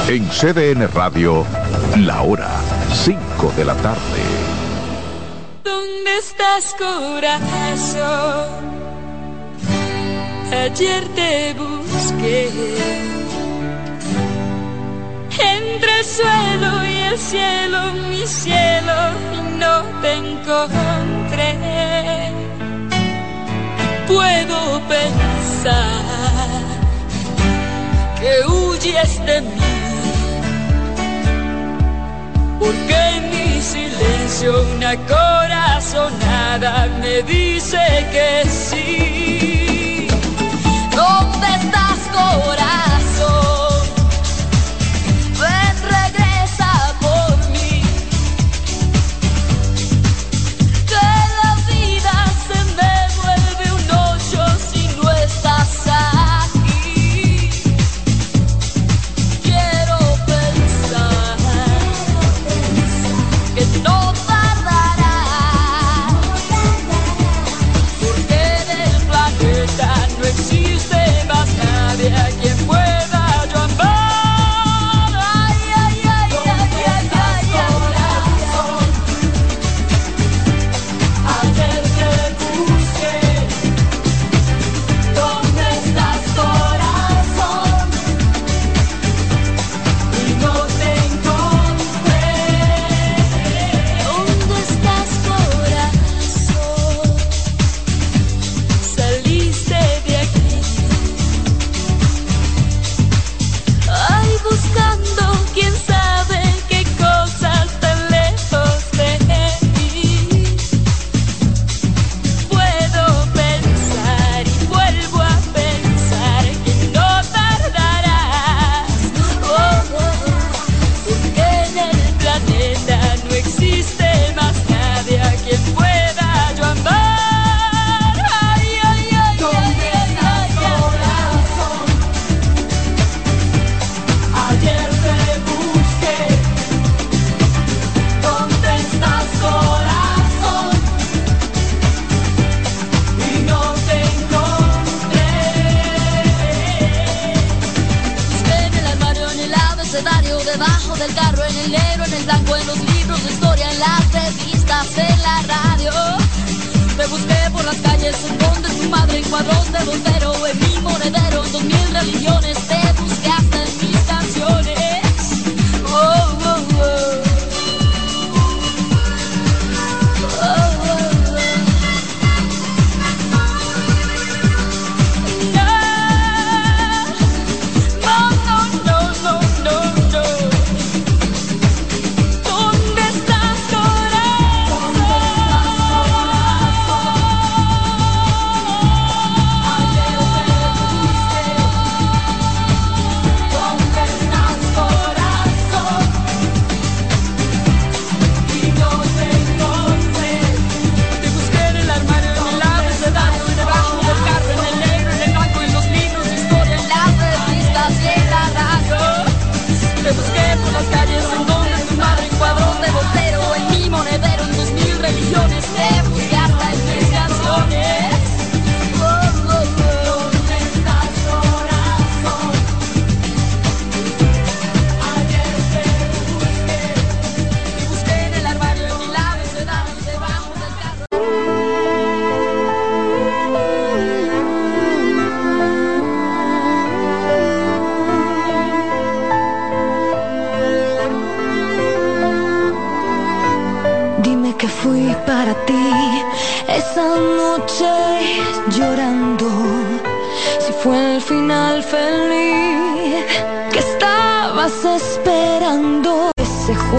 [0.07, 1.43] En CDN Radio,
[1.97, 2.51] la hora
[2.93, 4.21] 5 de la tarde.
[5.63, 8.70] ¿Dónde estás, corazón?
[10.51, 12.49] Ayer te busqué
[15.39, 18.93] entre el suelo y el cielo, mi cielo,
[19.57, 21.55] no te encontré.
[24.07, 26.01] Puedo pensar
[28.19, 29.61] que huyes de mí,
[32.59, 37.79] porque en mi silencio una corazonada me dice
[38.11, 39.60] que sí.
[42.31, 42.70] ¿Dónde estás,